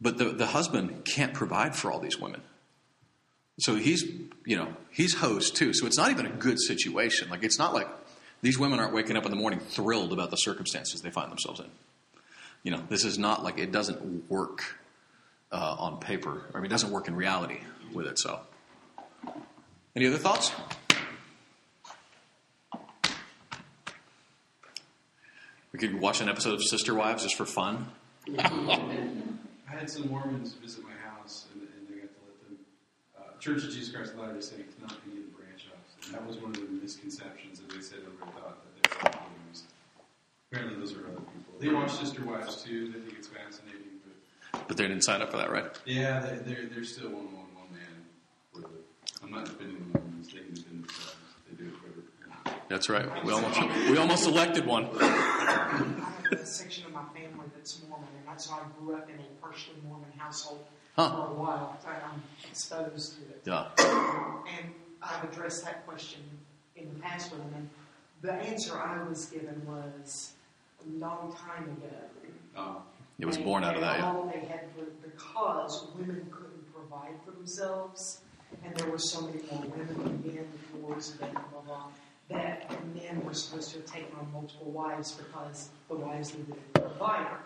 but 0.00 0.18
the, 0.18 0.26
the 0.26 0.46
husband 0.46 1.04
can't 1.04 1.34
provide 1.34 1.76
for 1.76 1.90
all 1.92 2.00
these 2.00 2.18
women. 2.18 2.42
So 3.58 3.74
he's, 3.74 4.04
you 4.46 4.56
know, 4.56 4.74
he's 4.90 5.14
host 5.14 5.56
too. 5.56 5.74
So 5.74 5.86
it's 5.86 5.98
not 5.98 6.10
even 6.10 6.26
a 6.26 6.30
good 6.30 6.58
situation. 6.58 7.28
Like, 7.28 7.42
it's 7.42 7.58
not 7.58 7.74
like 7.74 7.88
these 8.40 8.58
women 8.58 8.80
aren't 8.80 8.94
waking 8.94 9.16
up 9.16 9.24
in 9.26 9.30
the 9.30 9.36
morning 9.36 9.60
thrilled 9.60 10.12
about 10.12 10.30
the 10.30 10.36
circumstances 10.36 11.02
they 11.02 11.10
find 11.10 11.30
themselves 11.30 11.60
in 11.60 11.66
you 12.62 12.70
know, 12.70 12.82
this 12.88 13.04
is 13.04 13.18
not 13.18 13.42
like 13.42 13.58
it 13.58 13.72
doesn't 13.72 14.28
work 14.30 14.78
uh, 15.50 15.76
on 15.78 15.98
paper. 15.98 16.42
I 16.54 16.58
mean, 16.58 16.66
it 16.66 16.70
doesn't 16.70 16.90
work 16.90 17.08
in 17.08 17.16
reality 17.16 17.60
with 17.92 18.06
it. 18.06 18.18
So, 18.18 18.40
any 19.96 20.06
other 20.06 20.18
thoughts? 20.18 20.52
We 25.72 25.78
could 25.78 26.00
watch 26.00 26.20
an 26.20 26.28
episode 26.28 26.54
of 26.54 26.62
Sister 26.62 26.94
Wives 26.94 27.22
just 27.22 27.36
for 27.36 27.46
fun. 27.46 27.86
I 29.80 29.84
had 29.84 29.90
some 29.90 30.10
Mormons 30.10 30.52
visit 30.60 30.84
my 30.84 30.92
house, 31.08 31.46
and, 31.54 31.62
and 31.62 31.88
I 31.88 32.00
got 32.04 32.12
to 32.12 32.20
let 32.28 32.44
them 32.44 32.58
uh, 33.16 33.38
Church 33.40 33.64
of 33.64 33.70
Jesus 33.70 33.88
Christ 33.94 34.12
of 34.12 34.18
Latter-day 34.18 34.42
Saints, 34.42 34.74
not 34.78 34.92
any 35.08 35.20
of 35.20 35.24
the 35.24 35.32
branch 35.32 35.68
offs. 35.72 35.96
And 36.04 36.14
that 36.14 36.26
was 36.26 36.36
one 36.36 36.50
of 36.50 36.56
the 36.60 36.68
misconceptions 36.68 37.60
that 37.60 37.70
they 37.70 37.80
said 37.80 38.00
everybody 38.04 38.30
thought 38.32 38.58
that 38.60 38.72
they 38.76 38.90
were 38.92 39.16
all 39.16 39.24
Williams. 39.32 39.62
Apparently, 40.52 40.78
those 40.78 40.92
are 40.92 41.00
other 41.08 41.24
people. 41.32 41.54
They 41.60 41.70
watch 41.70 41.92
Sister 41.92 42.22
Wives 42.26 42.62
too. 42.62 42.92
They 42.92 43.00
think 43.00 43.16
it's 43.16 43.28
fascinating, 43.28 44.04
but 44.52 44.68
But 44.68 44.76
they 44.76 44.86
didn't 44.86 45.02
sign 45.02 45.22
up 45.22 45.30
for 45.30 45.38
that, 45.38 45.50
right? 45.50 45.64
yeah, 45.86 46.20
they, 46.20 46.36
they're 46.52 46.66
they're 46.66 46.84
still 46.84 47.08
one 47.08 47.32
one 47.32 47.48
one 47.56 47.72
man. 47.72 48.04
With. 48.52 48.66
I'm 49.24 49.30
not 49.30 49.46
defending 49.46 49.78
the 49.78 49.98
Mormons. 49.98 50.28
They 50.28 50.40
can 50.40 50.52
defend 50.52 50.84
themselves. 50.84 51.16
They 51.48 51.56
do 51.56 51.70
it 51.70 51.76
for 51.80 51.88
every- 51.88 52.60
That's 52.68 52.90
right. 52.90 53.08
We 53.24 53.32
almost 53.32 53.58
we 53.88 53.96
almost 53.96 54.28
elected 54.28 54.66
one. 54.66 54.90
I 55.00 55.06
have 56.28 56.32
a 56.32 56.44
section 56.44 56.84
of 56.84 56.92
my 56.92 57.04
family 57.14 57.48
that's 57.56 57.80
Mormon, 57.88 58.08
and 58.30 58.46
why 58.50 58.58
I 58.58 58.80
grew 58.84 58.94
up 58.96 59.08
in 59.08 59.16
a 59.16 59.22
partially 59.40 59.76
Mormon 59.86 60.12
household 60.16 60.64
Huh. 60.96 61.10
for 61.10 61.30
a 61.30 61.34
while. 61.34 61.76
So 61.82 61.88
I'm 61.88 62.22
exposed 62.48 63.16
to 63.16 63.22
it. 63.30 63.42
Yeah. 63.44 63.68
And 64.58 64.72
I've 65.02 65.24
addressed 65.24 65.64
that 65.64 65.86
question 65.86 66.20
in 66.76 66.88
the 66.92 67.00
past 67.00 67.30
with 67.32 67.40
them, 67.40 67.52
and 67.54 67.70
the 68.22 68.32
answer 68.32 68.76
I 68.78 69.02
was 69.04 69.26
given 69.26 69.62
was 69.66 70.32
a 70.84 70.98
long 70.98 71.34
time 71.36 71.64
ago. 71.64 71.96
Uh, 72.56 72.80
It 73.18 73.26
was 73.26 73.36
And- 73.36 73.44
born 73.44 73.64
out 73.64 73.74
of 73.74 73.82
that. 73.82 73.98
Yeah. 73.98 74.12
all 74.12 74.24
they 74.24 74.40
had 74.40 74.64
because 75.02 75.86
women 75.94 76.26
couldn't 76.30 76.72
provide 76.74 77.14
for 77.24 77.32
themselves, 77.32 78.22
and 78.64 78.74
there 78.76 78.90
were 78.90 78.98
so 78.98 79.20
many 79.22 79.42
more 79.50 79.60
women 79.60 79.86
than 79.98 80.34
men, 80.34 80.48
wars, 80.80 81.16
and 81.20 81.32
blah 81.32 81.42
blah 81.52 81.60
blah. 81.60 81.84
That 82.28 82.70
men 82.94 83.22
were 83.24 83.34
supposed 83.34 83.72
to 83.72 83.78
have 83.78 83.86
taken 83.86 84.16
on 84.18 84.32
multiple 84.32 84.70
wives 84.70 85.12
because 85.12 85.68
the 85.88 85.96
wives 85.96 86.32
needed 86.34 86.56
a 86.76 86.78
provider. 86.80 87.38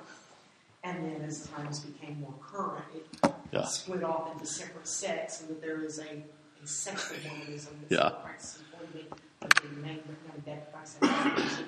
And 0.94 1.04
then 1.20 1.22
as 1.22 1.46
times 1.48 1.80
became 1.80 2.20
more 2.20 2.34
current, 2.40 2.84
it 2.94 3.32
Yeah. 3.52 3.64
split 3.64 4.02
off 4.04 4.32
into 4.32 4.46
separate 4.46 4.86
sects, 4.86 5.40
and 5.40 5.50
that 5.50 5.60
there 5.60 5.82
is 5.82 5.98
a, 5.98 6.22
a 6.62 6.66
sect 6.66 6.98
of 7.10 7.24
Mormonism 7.24 7.72
that's 7.80 7.92
Yeah. 7.92 8.08
practices 8.22 8.62
polygamy, 8.76 9.08
but 9.40 9.54
they 9.56 9.68
make 9.82 10.04
but 10.06 10.44
that 10.46 10.72
practice 10.72 10.94
they 11.00 11.06
gave 11.08 11.36
me. 11.58 11.64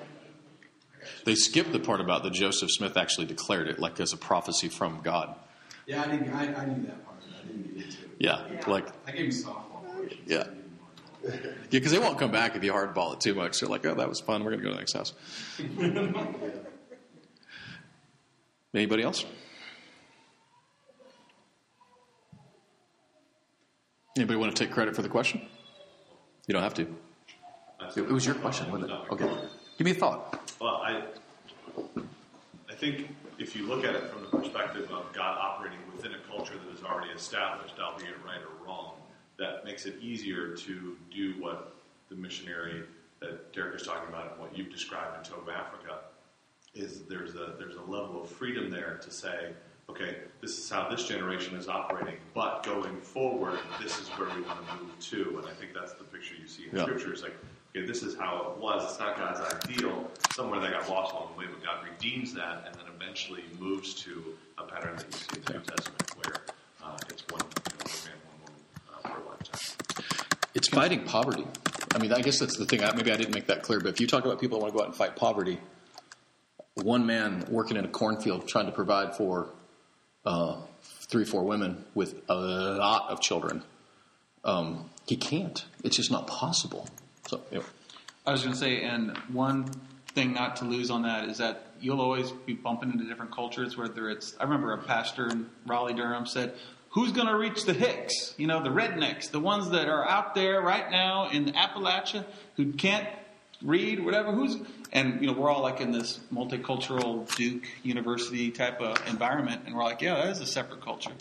They 1.25 1.35
skipped 1.35 1.71
the 1.71 1.79
part 1.79 1.99
about 2.01 2.23
that 2.23 2.33
Joseph 2.33 2.69
Smith 2.71 2.95
actually 2.97 3.27
declared 3.27 3.67
it 3.67 3.79
like 3.79 3.99
as 3.99 4.13
a 4.13 4.17
prophecy 4.17 4.69
from 4.69 5.01
God. 5.03 5.35
yeah, 5.85 6.03
I 6.03 6.07
didn't. 6.07 6.29
I, 6.33 6.53
I 6.53 6.65
knew 6.65 6.85
that 6.85 7.05
part. 7.05 7.17
but 7.21 7.39
I 7.43 7.47
didn't 7.47 7.75
get 7.75 7.85
into 7.85 7.97
it. 8.05 8.11
Yeah. 8.19 8.41
Yeah. 8.51 8.69
Like 8.69 8.87
I 9.07 9.11
gave 9.11 9.25
you 9.25 9.31
softball. 9.31 9.83
Yeah. 10.25 10.39
I 10.39 10.43
didn't 10.43 10.79
want 10.79 11.41
to- 11.43 11.47
yeah, 11.47 11.55
because 11.71 11.91
they 11.91 11.99
won't 11.99 12.17
come 12.19 12.31
back 12.31 12.55
if 12.55 12.63
you 12.63 12.71
hardball 12.73 13.13
it 13.13 13.21
too 13.21 13.35
much. 13.35 13.59
They're 13.59 13.69
like, 13.69 13.85
oh, 13.85 13.95
that 13.95 14.07
was 14.09 14.19
fun. 14.21 14.43
We're 14.43 14.51
gonna 14.51 14.63
go 14.63 14.69
to 14.69 14.75
the 14.75 14.79
next 14.79 14.93
house. 14.93 15.13
Anybody 18.77 19.01
else? 19.01 19.25
Anybody 24.15 24.37
want 24.37 24.55
to 24.55 24.63
take 24.65 24.71
credit 24.71 24.95
for 24.95 25.01
the 25.01 25.09
question? 25.09 25.41
You 26.45 26.53
don't 26.53 26.61
have 26.61 26.75
to. 26.75 26.83
It 26.83 27.97
it 27.97 28.11
was 28.11 28.23
your 28.23 28.35
question, 28.35 28.71
wasn't 28.71 28.91
it? 28.91 28.99
Okay. 29.11 29.27
Give 29.79 29.85
me 29.85 29.91
a 29.91 29.95
thought. 29.95 30.51
Well, 30.61 30.75
I, 30.75 31.01
I 32.69 32.75
think 32.75 33.09
if 33.39 33.55
you 33.55 33.67
look 33.67 33.83
at 33.83 33.95
it 33.95 34.11
from 34.11 34.21
the 34.21 34.27
perspective 34.27 34.91
of 34.91 35.11
God 35.11 35.39
operating 35.39 35.79
within 35.95 36.13
a 36.13 36.19
culture 36.29 36.53
that 36.53 36.77
is 36.77 36.83
already 36.83 37.11
established, 37.11 37.79
albeit 37.79 38.23
right 38.23 38.41
or 38.41 38.63
wrong, 38.63 38.93
that 39.39 39.65
makes 39.65 39.87
it 39.87 39.95
easier 39.99 40.55
to 40.55 40.95
do 41.11 41.33
what 41.39 41.73
the 42.09 42.15
missionary 42.15 42.83
that 43.21 43.51
Derek 43.53 43.81
is 43.81 43.87
talking 43.87 44.09
about 44.09 44.33
and 44.33 44.39
what 44.39 44.55
you've 44.55 44.71
described 44.71 45.17
in 45.17 45.23
Togo, 45.23 45.49
Africa, 45.51 45.99
is 46.79 47.03
there's 47.03 47.35
a 47.35 47.55
there's 47.57 47.75
a 47.75 47.81
level 47.81 48.21
of 48.23 48.29
freedom 48.29 48.69
there 48.69 48.99
to 49.03 49.11
say, 49.11 49.51
okay, 49.89 50.17
this 50.41 50.57
is 50.57 50.69
how 50.69 50.87
this 50.89 51.05
generation 51.07 51.55
is 51.55 51.67
operating, 51.67 52.17
but 52.33 52.63
going 52.63 52.97
forward, 53.01 53.59
this 53.81 53.99
is 53.99 54.07
where 54.09 54.27
we 54.35 54.41
want 54.41 54.65
to 54.67 54.75
move 54.75 54.99
to. 54.99 55.37
And 55.39 55.47
I 55.47 55.53
think 55.53 55.73
that's 55.73 55.93
the 55.93 56.03
picture 56.03 56.35
you 56.39 56.47
see 56.47 56.67
in 56.69 56.75
Yeah. 56.75 56.83
Scripture. 56.83 57.13
It's 57.13 57.21
like, 57.23 57.35
okay, 57.75 57.85
this 57.85 58.03
is 58.03 58.17
how 58.17 58.51
it 58.53 58.61
was. 58.61 58.83
It's 58.91 58.99
not 58.99 59.17
God's 59.17 59.39
ideal. 59.65 60.09
Somewhere 60.33 60.59
that 60.59 60.71
got 60.71 60.89
lost 60.89 61.13
along 61.13 61.31
the 61.33 61.39
way, 61.39 61.45
but 61.49 61.63
God 61.63 61.85
redeems 61.89 62.33
that 62.33 62.63
and 62.67 62.75
then 62.75 62.85
eventually 62.95 63.43
moves 63.59 63.93
to 64.03 64.23
a 64.57 64.63
pattern 64.63 64.95
that 64.97 65.05
you 65.05 65.11
see 65.17 65.37
in 65.37 65.41
the 65.43 65.53
New 65.53 65.59
Testament 65.65 66.11
where 66.23 66.35
uh, 66.83 66.97
it's 67.09 67.23
one, 67.29 67.41
you 67.41 67.77
know, 67.79 67.93
man, 68.05 68.19
one 68.29 68.39
woman 68.43 68.61
uh, 68.93 69.09
for 69.09 69.21
a 69.21 69.29
lifetime. 69.29 70.05
It's 70.53 70.67
fighting 70.69 71.03
poverty. 71.05 71.47
I 71.95 71.99
mean, 71.99 72.11
I 72.13 72.21
guess 72.21 72.39
that's 72.39 72.57
the 72.57 72.65
thing. 72.65 72.83
I- 72.83 72.93
Maybe 72.95 73.11
I 73.11 73.15
didn't 73.17 73.33
make 73.33 73.47
that 73.47 73.63
clear, 73.63 73.79
but 73.79 73.89
if 73.89 73.99
you 74.01 74.07
talk 74.07 74.25
about 74.25 74.39
people 74.39 74.57
who 74.57 74.63
want 74.63 74.73
to 74.73 74.77
go 74.77 74.81
out 74.83 74.87
and 74.89 74.95
fight 74.95 75.15
poverty, 75.15 75.59
one 76.83 77.05
man 77.05 77.45
working 77.49 77.77
in 77.77 77.85
a 77.85 77.87
cornfield 77.87 78.47
trying 78.47 78.65
to 78.65 78.71
provide 78.71 79.15
for 79.15 79.49
uh, 80.25 80.57
three, 80.81 81.25
four 81.25 81.43
women 81.43 81.85
with 81.95 82.21
a 82.29 82.35
lot 82.35 83.09
of 83.09 83.21
children, 83.21 83.63
um, 84.43 84.89
he 85.07 85.15
can't. 85.15 85.65
It's 85.83 85.95
just 85.95 86.11
not 86.11 86.27
possible. 86.27 86.87
So, 87.27 87.41
know, 87.51 87.63
I 88.25 88.31
was 88.31 88.41
going 88.41 88.53
to 88.53 88.59
say, 88.59 88.81
and 88.81 89.17
one 89.31 89.65
thing 90.13 90.33
not 90.33 90.57
to 90.57 90.65
lose 90.65 90.89
on 90.89 91.03
that 91.03 91.29
is 91.29 91.37
that 91.37 91.67
you'll 91.79 92.01
always 92.01 92.31
be 92.31 92.53
bumping 92.53 92.91
into 92.91 93.05
different 93.05 93.31
cultures. 93.31 93.77
Whether 93.77 94.09
it's, 94.09 94.35
I 94.39 94.43
remember 94.43 94.73
a 94.73 94.77
pastor 94.77 95.27
in 95.27 95.49
Raleigh, 95.65 95.93
Durham 95.93 96.25
said, 96.25 96.53
"Who's 96.89 97.11
going 97.11 97.27
to 97.27 97.37
reach 97.37 97.65
the 97.65 97.73
Hicks? 97.73 98.33
You 98.37 98.47
know, 98.47 98.63
the 98.63 98.69
rednecks, 98.69 99.31
the 99.31 99.39
ones 99.39 99.69
that 99.69 99.87
are 99.87 100.07
out 100.07 100.35
there 100.35 100.61
right 100.61 100.89
now 100.91 101.29
in 101.29 101.45
the 101.45 101.51
Appalachia 101.53 102.25
who 102.55 102.73
can't 102.73 103.07
read, 103.61 104.03
whatever. 104.03 104.31
Who's?" 104.31 104.57
And 104.91 105.21
you 105.21 105.27
know, 105.27 105.33
we're 105.33 105.49
all 105.49 105.61
like 105.61 105.81
in 105.81 105.91
this 105.91 106.19
multicultural 106.33 107.33
Duke 107.35 107.67
University 107.83 108.51
type 108.51 108.81
of 108.81 108.97
environment, 109.07 109.63
and 109.65 109.75
we're 109.75 109.83
like, 109.83 110.01
"Yeah, 110.01 110.15
that 110.15 110.29
is 110.29 110.41
a 110.41 110.45
separate 110.45 110.81
culture." 110.81 111.13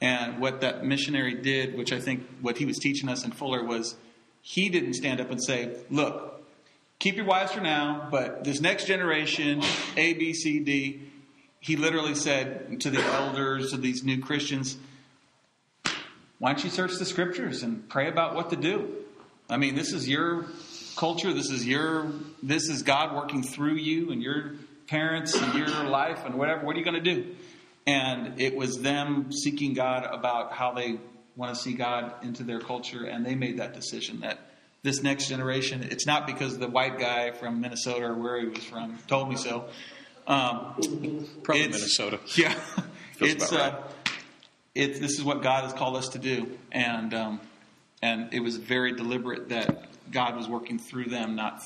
And 0.00 0.38
what 0.38 0.60
that 0.60 0.84
missionary 0.84 1.34
did, 1.34 1.78
which 1.78 1.92
I 1.92 1.98
think 1.98 2.26
what 2.42 2.58
he 2.58 2.66
was 2.66 2.78
teaching 2.78 3.08
us 3.08 3.24
in 3.24 3.30
Fuller 3.30 3.64
was 3.64 3.96
he 4.42 4.68
didn't 4.68 4.92
stand 4.92 5.18
up 5.18 5.30
and 5.30 5.42
say, 5.42 5.74
look, 5.88 6.44
keep 6.98 7.16
your 7.16 7.24
wives 7.24 7.52
for 7.52 7.62
now, 7.62 8.08
but 8.10 8.44
this 8.44 8.60
next 8.60 8.86
generation, 8.86 9.62
A, 9.96 10.12
B, 10.12 10.34
C, 10.34 10.60
D, 10.60 11.00
he 11.60 11.76
literally 11.76 12.14
said 12.14 12.82
to 12.82 12.90
the 12.90 13.02
elders, 13.02 13.70
to 13.70 13.78
these 13.78 14.04
new 14.04 14.20
Christians, 14.20 14.76
why 16.38 16.52
don't 16.52 16.62
you 16.62 16.68
search 16.68 16.98
the 16.98 17.06
scriptures 17.06 17.62
and 17.62 17.88
pray 17.88 18.06
about 18.06 18.34
what 18.34 18.50
to 18.50 18.56
do? 18.56 18.92
I 19.48 19.56
mean, 19.56 19.74
this 19.74 19.94
is 19.94 20.06
your 20.06 20.44
culture. 20.94 21.32
This 21.32 21.50
is 21.50 21.66
your, 21.66 22.10
this 22.42 22.68
is 22.68 22.82
God 22.82 23.14
working 23.14 23.42
through 23.42 23.74
you 23.74 24.10
and 24.10 24.22
your 24.22 24.52
parents 24.86 25.34
and 25.34 25.54
your 25.54 25.84
life 25.84 26.24
and 26.24 26.36
whatever. 26.36 26.64
What 26.64 26.76
are 26.76 26.78
you 26.78 26.84
going 26.84 27.02
to 27.02 27.14
do? 27.14 27.34
And 27.86 28.40
it 28.40 28.56
was 28.56 28.80
them 28.80 29.32
seeking 29.32 29.74
God 29.74 30.04
about 30.04 30.52
how 30.52 30.72
they 30.72 30.98
want 31.36 31.54
to 31.54 31.60
see 31.60 31.74
God 31.74 32.14
into 32.22 32.44
their 32.44 32.60
culture, 32.60 33.04
and 33.04 33.26
they 33.26 33.34
made 33.34 33.58
that 33.58 33.74
decision 33.74 34.20
that 34.20 34.38
this 34.82 35.02
next 35.02 35.28
generation, 35.28 35.82
it's 35.82 36.06
not 36.06 36.26
because 36.26 36.58
the 36.58 36.68
white 36.68 36.98
guy 36.98 37.32
from 37.32 37.60
Minnesota 37.60 38.06
or 38.06 38.14
where 38.14 38.38
he 38.38 38.46
was 38.46 38.62
from 38.62 38.98
told 39.08 39.28
me 39.28 39.36
so. 39.36 39.64
Um, 40.26 41.26
probably 41.42 41.68
Minnesota. 41.68 42.20
yeah, 42.36 42.54
it's 43.18 43.50
about 43.50 43.74
uh, 43.74 43.82
it's 44.74 44.98
this 44.98 45.12
is 45.12 45.24
what 45.24 45.42
God 45.42 45.64
has 45.64 45.72
called 45.72 45.96
us 45.96 46.10
to 46.10 46.18
do, 46.18 46.58
and 46.72 47.12
um, 47.14 47.40
and 48.02 48.32
it 48.32 48.40
was 48.40 48.56
very 48.56 48.94
deliberate 48.94 49.48
that 49.50 49.88
God 50.10 50.36
was 50.36 50.48
working 50.48 50.78
through 50.78 51.06
them, 51.06 51.34
not 51.36 51.62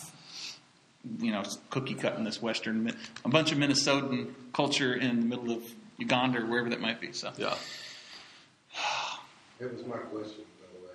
you 1.21 1.31
know 1.33 1.43
cookie 1.71 1.95
cutting 1.95 2.25
this 2.25 2.43
Western 2.43 2.93
a 3.25 3.29
bunch 3.29 3.53
of 3.53 3.59
Minnesotan 3.59 4.33
culture 4.53 4.95
in 4.95 5.21
the 5.21 5.27
middle 5.27 5.53
of 5.53 5.63
Uganda 5.97 6.41
or 6.41 6.47
wherever 6.47 6.69
that 6.71 6.81
might 6.81 7.01
be. 7.01 7.13
So 7.13 7.33
Yeah. 7.37 7.55
That 9.61 9.75
was 9.77 9.85
my 9.87 9.97
question, 9.97 10.45
by 10.61 10.67
the 10.73 10.85
way. 10.85 10.93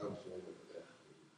I 0.00 0.02
was 0.04 0.18
wondering 0.26 0.54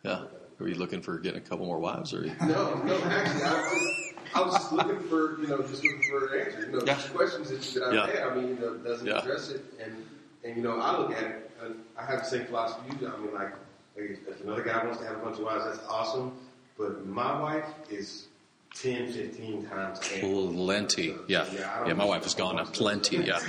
about 0.03 0.31
Yeah. 0.61 0.65
Are 0.65 0.69
you 0.69 0.75
looking 0.77 1.01
for 1.03 1.19
getting 1.19 1.39
a 1.39 1.45
couple 1.45 1.67
more 1.67 1.79
wives, 1.79 2.13
or? 2.13 2.23
that. 2.23 2.41
No, 2.43 2.75
no, 2.83 2.97
actually, 3.05 3.43
I 3.45 3.53
was, 3.53 4.15
I 4.35 4.41
was 4.43 4.55
just 4.55 4.73
looking 4.73 5.01
for, 5.09 5.41
you 5.41 5.47
know, 5.49 5.63
just 5.63 5.83
looking 5.85 6.03
for 6.11 6.35
an 6.35 6.41
answer. 6.47 6.61
You 6.67 6.73
know, 6.73 6.79
Yeah. 6.85 6.95
just 6.95 7.15
questions 7.15 7.51
that, 7.51 7.61
that 7.81 7.83
I've 7.85 7.95
Yeah. 7.95 8.07
had. 8.07 8.23
I 8.33 8.35
mean, 8.35 8.49
you 8.49 8.55
know, 8.57 8.73
it 8.75 8.85
doesn't 8.85 9.07
Yeah. 9.07 9.19
address 9.19 9.51
it, 9.51 9.65
and 9.81 10.05
and 10.45 10.57
you 10.57 10.63
know, 10.63 10.79
I 10.81 10.97
look 10.99 11.13
at 11.13 11.23
it. 11.25 11.51
I 11.97 12.05
have 12.05 12.21
the 12.21 12.25
same 12.25 12.47
philosophy 12.47 12.91
you 12.93 12.97
do. 12.99 13.13
I 13.13 13.17
mean, 13.19 13.35
like, 13.35 13.53
if 13.99 14.41
another 14.43 14.63
guy 14.63 14.85
wants 14.85 14.99
to 15.01 15.07
have 15.07 15.17
a 15.17 15.21
bunch 15.21 15.39
of 15.39 15.45
wives, 15.45 15.65
that's 15.65 15.87
awesome. 15.89 16.33
But 16.77 17.07
my 17.07 17.41
wife 17.41 17.67
is 17.91 18.29
10, 18.75 19.13
15 19.13 19.67
times. 19.67 19.99
Plenty. 20.01 21.15
Yeah. 21.27 21.47
I 21.83 21.89
Yeah, 21.89 21.95
my 21.95 22.05
wife 22.05 22.23
has 22.23 22.35
gone 22.35 22.59
up 22.59 22.73
plenty. 22.73 23.17
Yeah. 23.17 23.41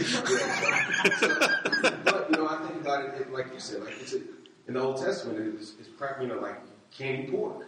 but 2.04 2.28
you 2.30 2.38
know, 2.38 2.48
I 2.48 2.66
think 2.68 2.82
about 2.82 3.06
it, 3.06 3.32
like 3.32 3.54
you 3.54 3.60
said, 3.60 3.84
like 3.84 3.94
it's 4.02 4.14
a, 4.14 4.22
in 4.68 4.74
the 4.74 4.82
Old 4.82 4.98
Testament, 5.04 5.40
it 5.40 5.58
was, 5.58 5.74
it's 5.80 5.90
practically, 5.90 6.28
you 6.28 6.34
know, 6.34 6.42
like 6.42 6.56
can't 6.92 7.26
eat 7.26 7.32
pork, 7.32 7.68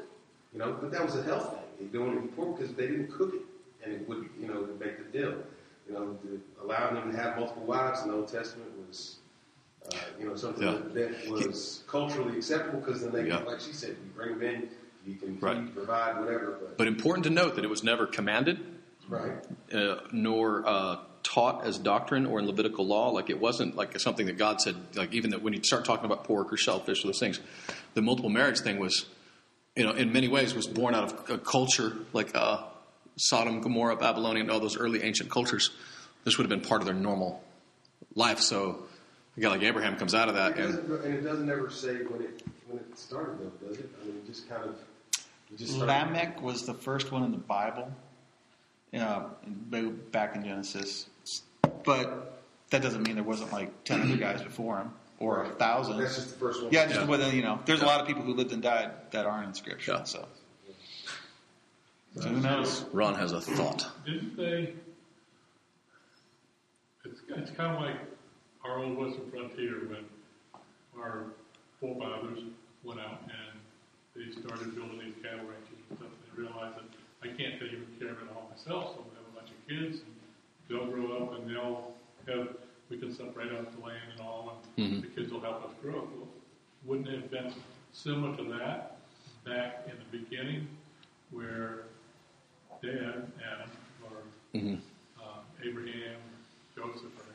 you 0.53 0.59
know, 0.59 0.75
but 0.79 0.91
that 0.91 1.03
was 1.03 1.15
a 1.15 1.23
health 1.23 1.51
thing. 1.51 1.89
They 1.91 1.97
don't 1.97 2.23
eat 2.23 2.35
pork 2.35 2.57
because 2.57 2.73
they 2.73 2.87
didn't 2.87 3.11
cook 3.11 3.33
it, 3.35 3.41
and 3.83 3.93
it 3.93 4.09
would, 4.09 4.29
you 4.39 4.47
know, 4.47 4.67
make 4.79 4.97
the 4.97 5.17
deal. 5.17 5.35
You 5.87 5.93
know, 5.93 6.17
the, 6.23 6.39
allowing 6.63 6.95
them 6.95 7.11
to 7.11 7.17
have 7.17 7.37
multiple 7.37 7.63
wives 7.63 8.01
in 8.03 8.09
the 8.09 8.15
Old 8.15 8.27
Testament 8.27 8.69
was, 8.87 9.17
uh, 9.89 9.95
you 10.19 10.25
know, 10.27 10.35
something 10.35 10.63
Yeah. 10.63 10.73
that, 10.93 10.93
that 11.25 11.29
was 11.31 11.83
culturally 11.87 12.37
acceptable 12.37 12.79
because 12.79 13.01
then 13.01 13.11
they, 13.11 13.27
Yeah. 13.27 13.39
like 13.43 13.59
she 13.59 13.73
said, 13.73 13.89
you 13.89 14.11
bring 14.15 14.37
them 14.37 14.41
in, 14.43 14.69
you 15.05 15.15
can 15.15 15.33
feed, 15.35 15.41
Right. 15.43 15.73
provide, 15.75 16.19
whatever. 16.19 16.57
But, 16.59 16.77
But 16.77 16.87
important 16.87 17.23
to 17.25 17.29
note 17.29 17.55
that 17.55 17.63
it 17.65 17.69
was 17.69 17.83
never 17.83 18.05
commanded, 18.05 18.59
right, 19.09 19.33
uh, 19.73 20.01
nor 20.11 20.63
uh, 20.67 20.97
taught 21.23 21.65
as 21.65 21.77
doctrine 21.77 22.25
or 22.25 22.39
in 22.39 22.45
Levitical 22.47 22.85
law. 22.85 23.09
Like 23.09 23.29
it 23.29 23.39
wasn't 23.39 23.75
like 23.75 23.99
something 23.99 24.25
that 24.27 24.37
God 24.37 24.61
said. 24.61 24.75
Like 24.95 25.13
even 25.13 25.31
that 25.31 25.41
when 25.41 25.53
you 25.53 25.63
start 25.63 25.85
talking 25.85 26.05
about 26.05 26.23
pork 26.23 26.51
or 26.51 26.57
shellfish 26.57 27.03
or 27.03 27.07
those 27.07 27.19
things, 27.19 27.39
the 27.93 28.01
multiple 28.01 28.29
marriage 28.29 28.59
thing 28.59 28.79
was, 28.79 29.05
you 29.75 29.83
know, 29.83 29.91
in 29.91 30.11
many 30.11 30.27
ways 30.27 30.53
was 30.53 30.67
born 30.67 30.93
out 30.95 31.03
of 31.11 31.29
a 31.29 31.37
culture 31.37 31.93
like 32.13 32.35
uh, 32.35 32.63
Sodom, 33.17 33.61
Gomorrah, 33.61 33.95
Babylonian, 33.97 34.49
all 34.49 34.59
those 34.59 34.77
early 34.77 35.03
ancient 35.03 35.29
cultures. 35.29 35.69
This 36.23 36.37
would 36.37 36.49
have 36.49 36.49
been 36.49 36.67
part 36.67 36.81
of 36.81 36.85
their 36.87 36.95
normal 36.95 37.43
life. 38.15 38.39
So 38.39 38.83
a 39.41 39.43
guy 39.43 39.49
like 39.49 39.63
Abraham 39.63 39.95
comes 39.97 40.13
out 40.13 40.29
of 40.29 40.35
that, 40.35 40.57
It 40.57 40.65
and 40.65 40.91
and 41.03 41.13
it 41.15 41.21
doesn't 41.21 41.49
ever 41.49 41.69
say 41.69 41.95
when 42.03 42.21
it 42.21 42.43
when 42.67 42.79
it 42.79 42.97
started 42.97 43.39
though, 43.39 43.67
does 43.67 43.77
it? 43.77 43.89
I 44.01 44.05
mean, 44.05 44.17
it 44.17 44.25
just 44.27 44.47
kind 44.47 44.63
of 44.63 44.75
you 45.49 45.57
just 45.57 45.77
Lamech 45.77 46.41
was 46.41 46.65
the 46.65 46.73
first 46.73 47.11
one 47.11 47.23
in 47.23 47.31
the 47.31 47.37
Bible, 47.37 47.91
you 48.91 48.99
know, 48.99 49.31
back 50.11 50.35
in 50.35 50.43
Genesis. 50.43 51.07
But 51.83 52.39
that 52.69 52.81
doesn't 52.83 53.03
mean 53.03 53.15
there 53.15 53.23
wasn't 53.23 53.51
like 53.51 53.83
ten 53.83 54.01
other 54.01 54.17
guys 54.17 54.41
before 54.43 54.77
him 54.77 54.91
or 55.19 55.43
a 55.43 55.49
thousand. 55.49 55.97
That's 55.99 56.15
just 56.15 56.29
the 56.33 56.39
first 56.39 56.61
one. 56.63 56.71
Yeah, 56.71 56.85
just 56.85 56.99
Yeah. 57.01 57.05
whether 57.07 57.29
you 57.35 57.41
know, 57.41 57.59
there's 57.65 57.81
a 57.81 57.85
lot 57.85 57.99
of 58.01 58.07
people 58.07 58.21
who 58.23 58.33
lived 58.35 58.51
and 58.53 58.61
died 58.61 58.91
that 59.11 59.25
aren't 59.25 59.47
in 59.47 59.53
Scripture. 59.55 59.93
Yeah. 59.93 60.03
So, 60.03 60.27
so 62.15 62.29
who 62.29 62.39
knows? 62.41 62.85
Ron 62.93 63.15
has 63.15 63.31
a 63.31 63.41
thought. 63.41 63.87
Didn't 64.05 64.37
they? 64.37 64.73
It's, 67.03 67.19
it's 67.29 67.51
kind 67.51 67.75
of 67.75 67.81
like 67.81 67.95
our 68.63 68.79
old 68.79 68.97
western 68.97 69.29
frontier 69.31 69.87
when 69.89 70.05
our 70.99 71.25
forefathers 71.79 72.39
went 72.83 72.99
out 72.99 73.21
and 73.23 73.59
they 74.15 74.31
started 74.31 74.75
building 74.75 74.99
these 74.99 75.15
cattle 75.23 75.45
ranches 75.45 75.77
and 75.89 75.97
stuff. 75.97 76.09
They 76.35 76.41
realized 76.43 76.75
that 76.75 76.85
I 77.23 77.27
can't 77.27 77.59
take 77.59 77.73
even 77.73 77.87
care 77.99 78.09
of 78.09 78.21
it 78.21 78.27
all 78.35 78.49
myself, 78.49 78.93
so 78.95 79.05
we 79.09 79.15
have 79.17 79.27
a 79.31 79.35
bunch 79.39 79.49
of 79.51 79.67
kids 79.67 80.01
and 80.03 80.13
they'll 80.69 80.87
grow 80.91 81.17
up 81.17 81.39
and 81.39 81.49
they'll 81.49 81.93
have, 82.27 82.55
we 82.89 82.97
can 82.97 83.13
separate 83.13 83.51
out 83.51 83.71
the 83.79 83.85
land 83.85 84.01
and 84.11 84.21
all 84.21 84.57
and 84.77 84.93
Mhm. 84.93 85.01
the 85.01 85.07
kids 85.07 85.31
will 85.31 85.41
help 85.41 85.65
us 85.65 85.71
grow. 85.81 86.01
Well, 86.15 86.27
wouldn't 86.85 87.07
it 87.07 87.21
have 87.21 87.31
been 87.31 87.53
similar 87.93 88.35
to 88.37 88.43
that 88.57 88.97
back 89.45 89.87
in 89.87 89.93
the 89.97 90.17
beginning 90.17 90.67
where 91.31 91.83
Dad, 92.81 93.31
Adam, 93.43 93.69
or 94.03 94.59
hmm 94.59 94.75
uh, 95.19 95.39
Abraham, 95.63 96.19
Joseph, 96.75 97.03
or 97.19 97.30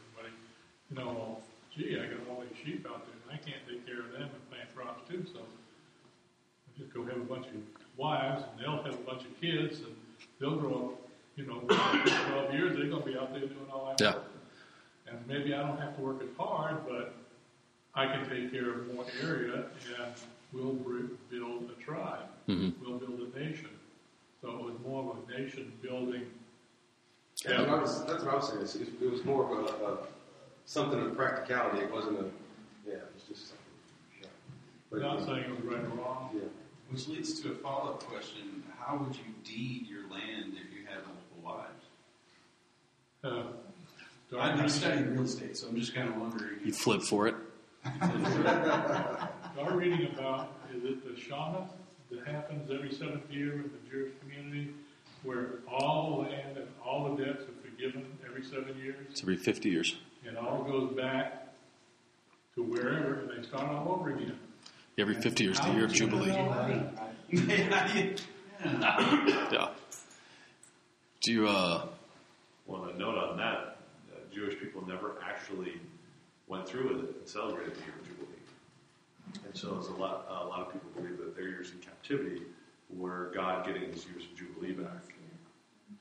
you 0.90 0.96
know, 0.96 1.38
gee, 1.75 1.99
I 1.99 2.07
got 2.07 2.29
all 2.31 2.42
these 2.42 2.59
sheep 2.64 2.87
out 2.88 3.03
there, 3.07 3.14
and 3.29 3.33
I 3.33 3.37
can't 3.44 3.62
take 3.68 3.87
care 3.87 4.01
of 4.01 4.12
them 4.12 4.22
and 4.22 4.51
plant 4.51 4.75
crops 4.75 5.09
too, 5.09 5.25
so 5.33 5.40
I 5.40 6.79
just 6.81 6.92
go 6.94 7.05
have 7.05 7.16
a 7.16 7.20
bunch 7.20 7.46
of 7.46 7.55
wives, 7.96 8.44
and 8.51 8.61
they'll 8.61 8.83
have 8.83 8.94
a 8.94 9.05
bunch 9.05 9.22
of 9.22 9.40
kids, 9.40 9.81
and 9.81 9.94
they'll 10.40 10.57
grow 10.57 10.92
up, 10.96 11.09
you 11.37 11.46
know, 11.46 11.61
12 11.61 12.55
years, 12.55 12.77
they're 12.77 12.88
going 12.88 13.03
to 13.03 13.09
be 13.09 13.18
out 13.18 13.31
there 13.33 13.40
doing 13.40 13.66
all 13.72 13.87
that 13.87 14.01
Yeah. 14.01 14.14
work. 14.14 14.25
And 15.09 15.27
maybe 15.27 15.55
I 15.55 15.59
don't 15.66 15.79
have 15.79 15.94
to 15.96 16.03
work 16.03 16.20
as 16.22 16.29
hard, 16.37 16.79
but 16.88 17.14
I 17.94 18.07
can 18.07 18.29
take 18.29 18.51
care 18.53 18.70
of 18.70 18.92
more 18.94 19.05
area, 19.22 19.64
and 19.99 20.12
we'll 20.53 20.72
re- 20.85 21.09
build 21.31 21.70
a 21.70 21.83
tribe. 21.83 22.29
Mhm. 22.49 22.75
We'll 22.81 22.99
build 22.99 23.20
a 23.35 23.38
nation. 23.38 23.70
So 24.42 24.51
it 24.51 24.62
was 24.64 24.75
more 24.85 25.12
of 25.12 25.29
a 25.29 25.38
nation 25.38 25.72
building 25.83 26.27
That's 27.44 27.59
what 27.61 27.68
I 27.68 27.81
was, 27.83 28.05
that's 28.07 28.25
what 28.25 28.33
I 28.33 28.37
was 28.37 28.49
saying. 28.72 28.83
It, 29.01 29.03
it 29.05 29.11
was 29.11 29.25
more 29.25 29.44
of 29.44 29.51
a, 29.66 29.85
a 29.85 29.99
something 30.66 31.00
of 31.00 31.16
practicality. 31.16 31.79
It 31.85 31.92
wasn't 31.92 32.20
a 32.20 32.24
yeah. 32.87 32.94
It 32.94 33.12
was 33.14 33.22
just 33.29 33.48
something. 33.48 33.64
Yeah. 34.20 34.29
But, 34.90 35.00
Not 35.00 35.24
saying 35.24 35.44
it 35.44 35.50
was 35.50 35.61
right 35.61 35.85
or 35.85 35.88
wrong. 35.96 36.31
yeah. 36.35 36.42
Which 36.90 37.09
leads 37.09 37.40
to 37.40 37.52
a 37.52 37.55
follow 37.55 37.92
up 37.94 38.05
question: 38.05 38.62
How 38.79 38.96
would 38.96 39.16
you 39.16 39.24
deed 39.44 39.87
your 39.88 40.09
land 40.11 40.52
if 40.55 40.72
you 40.76 40.87
had 40.87 40.98
multiple 41.07 41.42
wives? 41.42 41.85
Uh, 43.24 44.38
I'm 44.38 44.59
not 44.59 44.70
studying 44.70 45.12
real 45.12 45.22
estate, 45.24 45.57
so 45.57 45.68
I'm 45.68 45.76
just 45.76 45.94
kind 45.94 46.09
of 46.09 46.16
wondering. 46.16 46.59
You 46.64 46.72
flip 46.72 47.02
for 47.02 47.26
it. 47.26 47.35
Start 47.85 49.72
reading 49.74 50.09
about 50.12 50.52
is 50.74 50.85
it 50.85 51.05
the 51.05 51.20
Shana 51.20 51.68
that 52.11 52.26
happens 52.26 52.70
every 52.70 52.92
seventh 52.92 53.31
year 53.31 53.52
in 53.55 53.62
the 53.62 53.90
Jewish 53.90 54.12
community, 54.20 54.70
where 55.22 55.46
all 55.68 56.11
the 56.22 56.29
land 56.31 56.57
and 56.57 56.68
all 56.85 57.14
the 57.14 57.24
debts 57.24 57.42
are 57.44 57.55
forgiven 57.68 58.05
every 58.29 58.42
seven 58.44 58.76
years, 58.83 59.07
It's 59.11 59.22
every 59.22 59.37
50 59.37 59.68
years. 59.70 59.96
And 60.27 60.37
all 60.37 60.65
goes 60.65 60.93
back 60.97 61.49
to 62.55 62.62
wherever, 62.62 63.21
and 63.21 63.31
they 63.31 63.47
start 63.47 63.69
all 63.69 63.93
over 63.93 64.11
again. 64.11 64.39
Every 64.99 65.15
50 65.15 65.45
years, 65.45 65.61
the 65.61 65.71
year 65.73 65.85
of 65.85 65.93
Jubilee. 65.93 66.29
yeah. 66.29 68.09
Yeah. 68.65 69.69
Do 71.21 71.33
you, 71.33 71.47
uh, 71.47 71.87
Well, 72.67 72.85
a 72.85 72.95
note 72.95 73.19
on 73.19 73.37
that: 73.37 73.77
uh, 74.11 74.17
Jewish 74.35 74.59
people 74.59 74.87
never 74.87 75.17
actually 75.23 75.75
went 76.49 76.67
through 76.67 76.89
with 76.95 77.05
it 77.05 77.17
and 77.19 77.29
celebrated 77.29 77.75
the 77.75 77.81
year 77.81 77.95
of 78.01 78.07
Jubilee. 78.07 79.45
And 79.45 79.57
so, 79.57 79.77
it's 79.79 79.89
a 79.89 79.93
lot. 79.93 80.27
A 80.31 80.47
lot 80.47 80.61
of 80.61 80.73
people 80.73 80.89
believe 80.97 81.19
that 81.19 81.37
their 81.37 81.49
years 81.49 81.73
in 81.73 81.79
captivity 81.81 82.43
were 82.97 83.31
God 83.35 83.67
getting 83.67 83.93
His 83.93 84.07
years 84.07 84.25
of 84.25 84.37
Jubilee 84.39 84.73
back. 84.73 85.15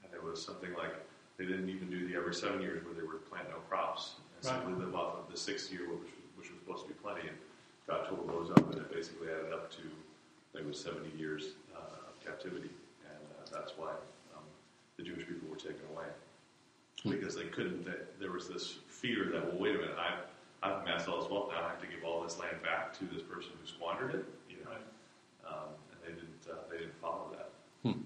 And 0.04 0.14
it 0.14 0.24
was 0.24 0.44
something 0.44 0.74
like 0.78 0.94
they 1.38 1.46
didn't 1.46 1.70
even 1.70 1.90
do 1.90 2.08
the 2.08 2.16
every 2.16 2.34
seven 2.34 2.62
years 2.62 2.84
where 2.86 2.94
they 2.94 3.02
would 3.06 3.28
plant 3.30 3.50
no 3.50 3.58
crops 3.70 4.16
and 4.38 4.46
Right. 4.46 4.62
simply 4.64 4.86
live 4.86 4.96
off 4.96 5.18
of 5.18 5.32
the 5.32 5.38
sixth 5.38 5.72
year, 5.72 5.88
which, 5.90 6.12
which 6.36 6.50
was 6.52 6.60
supposed 6.60 6.84
to 6.84 6.88
be 6.90 6.94
plenty. 7.00 7.28
And 7.28 7.38
God 7.88 8.06
totaled 8.08 8.30
those 8.30 8.52
up, 8.52 8.72
and 8.72 8.82
it 8.82 8.94
basically 8.94 9.28
added 9.30 9.52
up 9.54 9.72
to 9.72 9.82
I 9.82 10.58
think 10.60 10.66
it 10.66 10.68
was 10.68 10.80
70 10.80 11.10
years 11.18 11.54
uh, 11.76 12.08
of 12.10 12.20
captivity, 12.26 12.70
and 13.04 13.20
uh, 13.36 13.58
that's 13.58 13.74
why 13.78 13.92
um, 14.36 14.44
the 14.98 15.04
Jewish 15.04 15.28
people 15.28 15.50
were 15.50 15.58
taken 15.58 15.82
away 15.92 16.06
because 17.10 17.36
they 17.36 17.44
couldn't. 17.46 17.84
They, 17.86 17.92
there 18.20 18.32
was 18.32 18.48
this 18.48 18.78
fear 18.88 19.30
that 19.34 19.46
well, 19.52 19.60
wait 19.62 19.76
a 19.76 19.80
minute, 19.80 19.98
I've 20.00 20.24
I've 20.64 20.82
amassed 20.84 21.10
all 21.10 21.22
this 21.22 21.30
wealth 21.30 21.50
now, 21.52 21.66
I 21.66 21.70
have 21.70 21.82
to 21.82 21.88
give 21.88 22.04
all 22.06 22.24
this 22.24 22.40
land 22.40 22.56
back 22.64 22.98
to 23.00 23.06
this 23.06 23.22
person 23.22 23.52
who 23.60 23.68
squandered 23.68 24.16
it, 24.16 24.26
you 24.50 24.64
know, 24.64 24.72
Right. 24.72 24.82
um, 25.46 25.70
and 25.92 26.00
they 26.02 26.14
didn't 26.20 26.48
uh, 26.50 26.56
they 26.72 26.78
didn't 26.78 26.96
follow 27.02 27.30
that. 27.36 27.50
Hmm. 27.84 28.00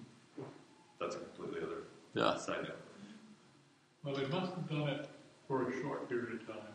That's 0.99 1.15
a 1.15 1.19
completely 1.19 1.61
other 1.61 1.83
Yeah. 2.15 2.35
side 2.35 2.63
note. 2.63 2.77
Well, 4.03 4.15
they 4.15 4.25
must 4.27 4.53
have 4.53 4.69
done 4.69 4.87
it 4.87 5.07
for 5.47 5.69
a 5.69 5.81
short 5.81 6.07
period 6.09 6.33
of 6.41 6.47
time, 6.47 6.73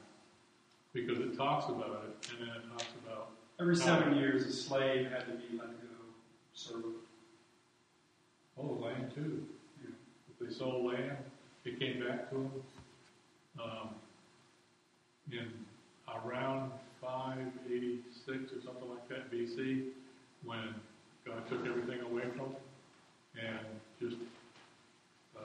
because 0.92 1.18
it 1.18 1.36
talks 1.36 1.68
about 1.68 2.04
it, 2.08 2.30
and 2.30 2.48
then 2.48 2.56
it 2.56 2.70
talks 2.70 2.92
about 3.04 3.30
Every 3.60 3.76
seven 3.76 4.16
years, 4.16 4.44
a 4.46 4.52
slave 4.52 5.08
had 5.10 5.26
to 5.26 5.32
be 5.32 5.56
let 5.56 5.68
go, 5.68 5.86
serve. 6.54 6.84
Oh, 8.58 8.78
land 8.82 9.12
too. 9.14 9.46
If 10.28 10.38
they 10.40 10.52
sold 10.52 10.86
land, 10.86 11.16
it 11.64 11.78
came 11.78 12.04
back 12.04 12.30
to 12.30 12.34
them. 12.34 12.50
Um, 13.62 13.88
in 15.30 15.48
around 16.08 16.72
586 17.00 18.52
or 18.52 18.60
something 18.60 18.90
like 18.90 19.08
that 19.08 19.30
BC, 19.30 19.84
when 20.42 20.74
God 21.24 21.48
took 21.48 21.64
everything 21.66 22.00
away 22.00 22.24
from 22.36 22.52
them 22.52 22.56
and 23.40 23.66
just, 24.00 24.16
uh, 25.36 25.40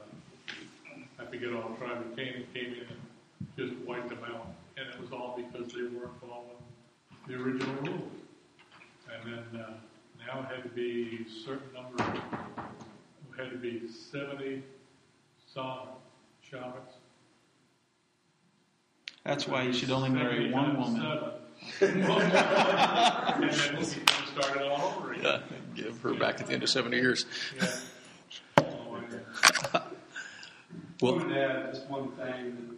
I 1.20 1.26
forget 1.80 1.96
all 1.96 2.02
the 2.02 2.04
tribe 2.04 2.12
of 2.12 2.16
Canaan 2.18 2.46
came 2.54 2.74
in 2.74 2.80
and 2.88 3.00
just 3.58 3.74
wiped 3.88 4.10
them 4.10 4.20
out. 4.26 4.54
And 4.78 4.88
it 4.88 5.00
was 5.02 5.12
all 5.12 5.36
because 5.38 5.74
they 5.74 5.82
weren't 5.84 6.12
following 6.22 6.58
the 7.28 7.36
original 7.36 7.76
rules. 7.84 8.12
And 9.14 9.34
then 9.34 9.62
uh, 9.62 9.74
now 10.26 10.40
it 10.42 10.56
had 10.56 10.64
to 10.64 10.70
be 10.70 11.26
a 11.26 11.46
certain 11.46 11.74
number 11.74 12.04
of 12.04 12.16
it 12.16 13.42
had 13.44 13.52
to 13.52 13.58
be 13.58 13.88
70 13.88 14.64
some 15.54 15.80
Shabbats. 16.52 16.98
That's 19.24 19.48
why 19.48 19.64
you 19.64 19.74
should 19.74 19.92
only 19.92 20.10
marry 20.10 20.52
one 20.52 20.78
woman. 20.80 21.02
and 21.82 22.04
then 22.04 23.86
started 24.34 24.64
all 24.64 24.94
over 24.98 25.12
again. 25.14 25.24
yeah, 25.24 25.40
give 25.76 26.02
her 26.02 26.14
back 26.14 26.40
at 26.40 26.48
the 26.48 26.54
end 26.54 26.64
of 26.64 26.70
70 26.70 26.96
years? 26.98 27.26
Yeah. 27.58 27.68
Oh, 28.60 28.98
I- 29.74 29.78
I 29.78 29.82
Well, 31.02 31.16
wanted 31.16 31.34
to 31.34 31.42
add 31.42 31.74
just 31.74 31.88
one 31.90 32.12
thing. 32.12 32.78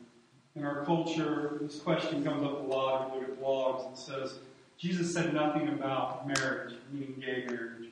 In 0.55 0.63
our 0.63 0.83
culture, 0.85 1.59
this 1.61 1.79
question 1.79 2.23
comes 2.23 2.43
up 2.43 2.63
a 2.63 2.67
lot. 2.67 3.13
You 3.13 3.21
look 3.21 3.29
at 3.29 3.41
blogs, 3.41 3.93
it 3.93 3.97
says, 3.97 4.39
Jesus 4.77 5.13
said 5.13 5.33
nothing 5.33 5.69
about 5.69 6.27
marriage, 6.27 6.75
meaning 6.91 7.15
gay 7.19 7.45
marriage. 7.47 7.89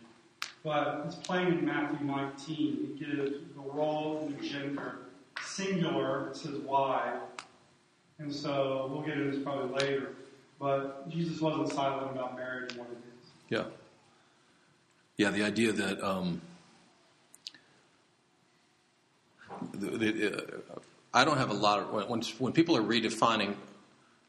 But 0.63 1.04
it's 1.06 1.15
plain 1.15 1.48
in 1.48 1.65
Matthew 1.65 2.06
19. 2.06 2.78
It 2.84 3.00
gives 3.00 3.39
the 3.56 3.62
role 3.62 4.26
and 4.26 4.38
the 4.38 4.48
gender 4.48 5.00
singular. 5.42 6.30
It 6.30 6.36
says 6.36 6.58
wife. 6.60 7.22
And 8.20 8.34
so 8.34 8.89
we'll 8.92 9.02
get 9.02 9.18
into 9.18 9.32
this 9.32 9.44
probably 9.44 9.80
later. 9.80 10.10
But 10.60 11.10
Jesus 11.10 11.39
wasn't 11.39 11.72
silent 11.72 12.12
about 12.12 12.36
marriage 12.36 12.72
and 12.72 12.80
what 12.80 12.89
it 12.89 12.98
is. 12.98 13.30
yeah. 13.50 13.63
Yeah, 15.18 15.32
the 15.32 15.44
idea 15.44 15.74
that 15.74 16.02
um, 16.02 16.42
the, 19.50 19.65
the, 19.68 19.69
uh, 19.69 19.69
Uh, 19.84 20.42
I 21.13 21.26
don't 21.26 21.38
have 21.38 21.50
a 21.50 21.54
lot 21.54 21.80
of 21.80 22.10
when 22.10 22.22
when 22.38 22.54
people 22.54 22.78
are 22.78 22.82
redefining 22.82 23.56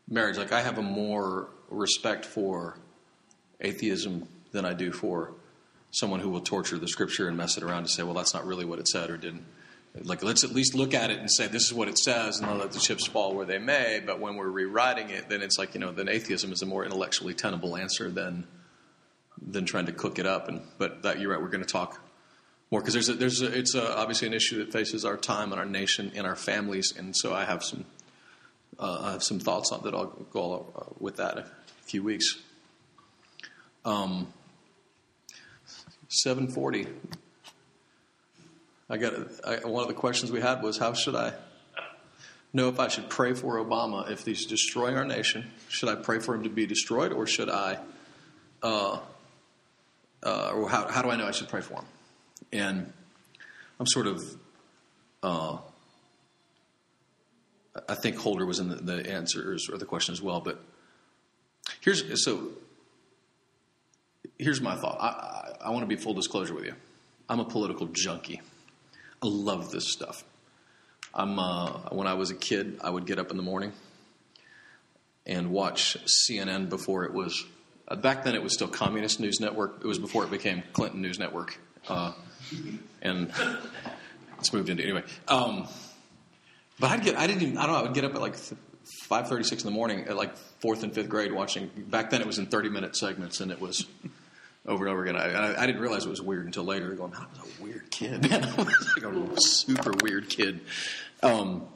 marriage, 0.09 0.37
like 0.37 0.53
I 0.53 0.61
have 0.61 0.79
a 0.79 0.83
more 0.83 1.49
respect 1.71 2.25
for 2.25 2.77
atheism 3.61 4.27
than 4.53 4.65
I 4.65 4.73
do 4.73 4.93
for 4.93 5.33
someone 5.93 6.21
who 6.21 6.31
will 6.31 6.41
torture 6.41 6.79
the 6.79 6.89
scripture 6.89 7.29
and 7.29 7.37
mess 7.37 7.57
it 7.57 7.63
around 7.63 7.85
to 7.85 7.89
say, 7.89 8.03
well, 8.03 8.15
that's 8.15 8.35
not 8.35 8.47
really 8.47 8.65
what 8.65 8.79
it 8.79 8.89
said 8.89 9.11
or 9.11 9.17
didn't. 9.17 9.45
Like, 10.05 10.23
let's 10.23 10.45
at 10.45 10.53
least 10.53 10.75
look 10.75 10.95
at 10.95 11.11
it 11.11 11.19
and 11.19 11.29
say 11.29 11.49
this 11.49 11.65
is 11.65 11.75
what 11.75 11.89
it 11.89 11.99
says, 11.99 12.39
and 12.39 12.59
let 12.59 12.71
the 12.71 12.79
chips 12.79 13.07
fall 13.09 13.35
where 13.35 13.45
they 13.45 13.59
may. 13.59 14.01
But 14.05 14.21
when 14.21 14.37
we're 14.37 14.49
rewriting 14.49 15.11
it, 15.11 15.29
then 15.29 15.43
it's 15.43 15.59
like 15.59 15.75
you 15.75 15.81
know, 15.81 15.91
then 15.91 16.09
atheism 16.09 16.53
is 16.53 16.63
a 16.63 16.67
more 16.67 16.85
intellectually 16.85 17.35
tenable 17.35 17.77
answer 17.77 18.09
than 18.09 18.47
than 19.45 19.65
trying 19.65 19.87
to 19.87 19.93
cook 19.93 20.21
it 20.21 20.27
up. 20.27 20.49
And 20.49 20.63
but 20.79 21.03
that 21.03 21.19
you're 21.19 21.33
right, 21.33 21.43
we're 21.43 21.49
going 21.49 21.65
to 21.65 21.69
talk 21.69 22.01
more 22.71 22.81
because 22.81 22.95
there's 22.95 23.09
a, 23.09 23.15
there's 23.15 23.43
a, 23.43 23.59
it's 23.59 23.75
a, 23.75 23.99
obviously 23.99 24.29
an 24.29 24.35
issue 24.35 24.59
that 24.59 24.73
faces 24.73 25.05
our 25.05 25.17
time 25.17 25.53
and 25.53 25.61
our 25.61 25.67
nation 25.67 26.13
and 26.15 26.27
our 26.27 26.37
families, 26.37 26.95
and 26.97 27.17
so 27.17 27.35
I 27.35 27.45
have 27.45 27.65
some 27.65 27.85
uh, 28.79 29.01
I 29.03 29.13
have 29.13 29.23
some 29.23 29.41
thoughts 29.41 29.73
on 29.73 29.83
that. 29.83 29.95
I'll 29.95 30.07
go 30.33 30.73
uh, 30.77 30.95
with 30.99 31.17
that 31.17 31.39
a 31.39 31.47
few 31.83 32.03
weeks. 32.03 32.37
Um, 33.85 34.33
seven 36.09 36.49
forty. 36.49 36.87
I 38.89 38.97
got 38.97 39.13
one 39.65 39.83
of 39.83 39.89
the 39.89 39.95
questions 39.95 40.33
we 40.33 40.41
had 40.41 40.63
was 40.63 40.79
how 40.79 40.95
should 40.95 41.15
I 41.15 41.33
know 42.53 42.69
if 42.69 42.81
I 42.81 42.89
should 42.89 43.09
pray 43.09 43.35
for 43.35 43.65
Obama 43.65 44.11
if 44.11 44.25
he's 44.25 44.47
destroying 44.47 44.97
our 44.97 45.05
nation? 45.05 45.51
Should 45.69 45.89
I 45.89 45.95
pray 45.95 46.19
for 46.19 46.35
him 46.35 46.43
to 46.43 46.49
be 46.49 46.67
destroyed, 46.67 47.13
or 47.13 47.27
should 47.27 47.49
I? 47.49 47.79
Uh, 48.63 48.99
uh, 50.23 50.51
or 50.51 50.69
how, 50.69 50.87
how 50.89 51.03
do 51.03 51.11
I 51.11 51.17
know 51.17 51.27
I 51.27 51.31
should 51.31 51.49
pray 51.49 51.63
for 51.63 51.75
him? 51.75 51.85
And 52.53 52.93
I'm 53.79 53.87
sort 53.87 54.07
of, 54.07 54.23
uh, 55.23 55.59
I 57.89 57.95
think 57.95 58.17
Holder 58.17 58.47
was 58.47 58.59
in 58.59 58.69
the, 58.69 58.77
the 58.77 59.11
answers 59.11 59.69
or 59.71 59.79
the 59.79 59.87
question 59.87 60.13
as 60.13 60.21
well. 60.21 60.41
But 60.41 60.61
here's 61.81 62.25
so. 62.25 62.49
Here's 64.39 64.61
my 64.63 64.75
thought. 64.75 64.99
I, 65.01 65.07
I, 65.07 65.67
I 65.67 65.71
want 65.71 65.83
to 65.83 65.87
be 65.87 65.97
full 65.97 66.15
disclosure 66.15 66.55
with 66.55 66.65
you. 66.65 66.75
I'm 67.29 67.41
a 67.41 67.45
political 67.45 67.87
junkie. 67.89 68.41
I 69.23 69.27
love 69.27 69.71
this 69.71 69.93
stuff. 69.93 70.25
I'm 71.15 71.39
uh, 71.39 71.91
when 71.91 72.07
I 72.07 72.15
was 72.15 72.31
a 72.31 72.35
kid, 72.35 72.79
I 72.83 72.91
would 72.91 73.07
get 73.07 73.19
up 73.19 73.31
in 73.31 73.37
the 73.37 73.43
morning 73.43 73.73
and 75.27 75.51
watch 75.51 75.97
CNN 76.29 76.69
before 76.69 77.05
it 77.05 77.13
was. 77.13 77.45
Uh, 77.87 77.97
back 77.97 78.25
then, 78.25 78.35
it 78.35 78.43
was 78.43 78.55
still 78.55 78.69
Communist 78.69 79.21
News 79.21 79.41
Network. 79.41 79.81
It 79.83 79.87
was 79.87 79.99
before 79.99 80.25
it 80.25 80.31
became 80.31 80.63
Clinton 80.73 81.03
News 81.03 81.19
Network, 81.19 81.59
uh, 81.89 82.13
and 83.03 83.33
it's 84.39 84.53
moved 84.53 84.69
into 84.69 84.83
anyway. 84.83 85.05
Um, 85.29 85.69
but 86.79 86.91
I'd 86.91 87.03
get. 87.03 87.17
I 87.17 87.27
didn't. 87.27 87.43
Even, 87.43 87.59
I 87.59 87.67
don't 87.67 87.75
know. 87.75 87.81
I 87.81 87.83
would 87.83 87.95
get 87.95 88.05
up 88.05 88.15
at 88.15 88.21
like 88.21 88.37
five 89.09 89.29
thirty 89.29 89.45
six 89.45 89.63
in 89.63 89.67
the 89.71 89.75
morning 89.75 90.07
at 90.09 90.17
like 90.17 90.37
fourth 90.61 90.83
and 90.83 90.93
fifth 90.93 91.09
grade 91.09 91.33
watching. 91.33 91.71
Back 91.77 92.11
then, 92.11 92.21
it 92.21 92.27
was 92.27 92.39
in 92.39 92.47
thirty 92.47 92.69
minute 92.69 92.97
segments, 92.97 93.41
and 93.41 93.51
it 93.51 93.61
was 93.61 93.87
over 94.67 94.87
and 94.87 94.93
over 94.93 95.03
again. 95.05 95.17
I, 95.17 95.33
I, 95.33 95.63
I 95.63 95.67
didn't 95.67 95.83
realize 95.83 96.07
it 96.07 96.11
was 96.11 96.23
weird 96.23 96.47
until 96.47 96.65
later. 96.65 96.91
Going, 96.95 97.15
I 97.15 97.27
was 97.39 97.51
a 97.59 97.63
weird 97.63 97.91
kid. 97.91 98.33
I 98.33 98.39
was 98.57 98.97
like 99.03 99.13
a 99.13 99.41
super 99.41 99.93
weird 100.03 100.29
kid. 100.29 100.61
Um, 101.23 101.67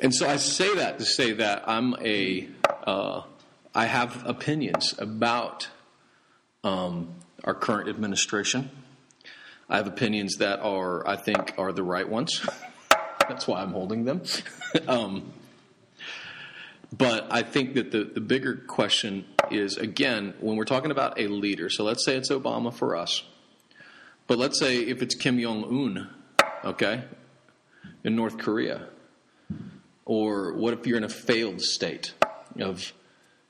and 0.00 0.14
so 0.14 0.28
I 0.28 0.36
say 0.36 0.74
that 0.76 0.98
to 0.98 1.04
say 1.04 1.32
that 1.32 1.64
I'm 1.66 1.94
a. 2.04 2.48
Uh, 2.84 3.22
I 3.74 3.84
have 3.84 4.26
opinions 4.26 4.94
about 4.98 5.68
um, 6.64 7.14
our 7.44 7.54
current 7.54 7.88
administration. 7.88 8.70
I 9.70 9.76
have 9.76 9.86
opinions 9.86 10.36
that 10.36 10.60
are, 10.60 11.06
I 11.06 11.16
think, 11.16 11.54
are 11.58 11.72
the 11.72 11.82
right 11.82 12.08
ones. 12.08 12.44
That's 13.28 13.46
why 13.46 13.60
I'm 13.60 13.72
holding 13.72 14.04
them. 14.04 14.22
um, 14.88 15.32
but 16.96 17.26
I 17.30 17.42
think 17.42 17.74
that 17.74 17.90
the, 17.90 18.04
the 18.04 18.20
bigger 18.20 18.56
question 18.56 19.26
is 19.50 19.76
again, 19.76 20.32
when 20.40 20.56
we're 20.56 20.64
talking 20.64 20.90
about 20.90 21.20
a 21.20 21.26
leader, 21.26 21.68
so 21.68 21.84
let's 21.84 22.04
say 22.04 22.16
it's 22.16 22.30
Obama 22.30 22.72
for 22.72 22.96
us, 22.96 23.22
but 24.26 24.38
let's 24.38 24.58
say 24.58 24.78
if 24.78 25.02
it's 25.02 25.14
Kim 25.14 25.38
Jong 25.38 25.64
un, 25.64 26.08
okay, 26.64 27.04
in 28.04 28.16
North 28.16 28.38
Korea, 28.38 28.88
or 30.06 30.54
what 30.54 30.72
if 30.72 30.86
you're 30.86 30.96
in 30.96 31.04
a 31.04 31.10
failed 31.10 31.60
state 31.60 32.14
of 32.58 32.94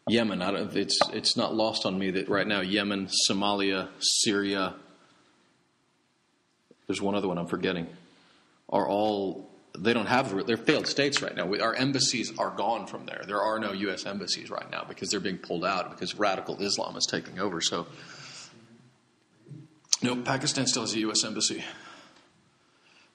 Yemen? 0.09 0.43
I 0.43 0.51
don't, 0.51 0.77
it's, 0.77 0.99
it's 1.13 1.37
not 1.37 1.55
lost 1.55 1.87
on 1.87 1.97
me 1.97 2.11
that 2.13 2.29
right 2.29 2.47
now 2.47 2.61
Yemen, 2.61 3.09
Somalia, 3.29 3.89
Syria, 4.01 4.75
there's 6.89 7.01
one 7.01 7.15
other 7.15 7.29
one 7.29 7.39
I'm 7.39 7.47
forgetting, 7.47 7.87
are 8.69 8.89
all 8.89 9.49
they 9.77 9.93
don't 9.93 10.07
have 10.07 10.47
they're 10.47 10.57
failed 10.57 10.87
states 10.87 11.23
right 11.23 11.37
now. 11.37 11.47
We, 11.47 11.61
our 11.61 11.75
embassies 11.75 12.33
are 12.39 12.51
gone 12.51 12.87
from 12.87 13.07
there. 13.07 13.23
There 13.27 13.41
are 13.41 13.59
no 13.59 13.73
U.S. 13.73 14.07
embassies 14.07 14.51
right 14.51 14.69
now 14.71 14.85
because 14.89 15.11
they're 15.11 15.21
being 15.21 15.39
pulled 15.39 15.65
out 15.65 15.91
because 15.91 16.15
radical 16.17 16.61
Islam 16.61 16.97
is 16.97 17.07
taking 17.07 17.39
over. 17.39 17.61
So, 17.61 17.87
no, 20.03 20.17
Pakistan 20.17 20.67
still 20.67 20.83
has 20.83 20.95
a 20.95 21.01
U.S. 21.01 21.25
embassy, 21.25 21.63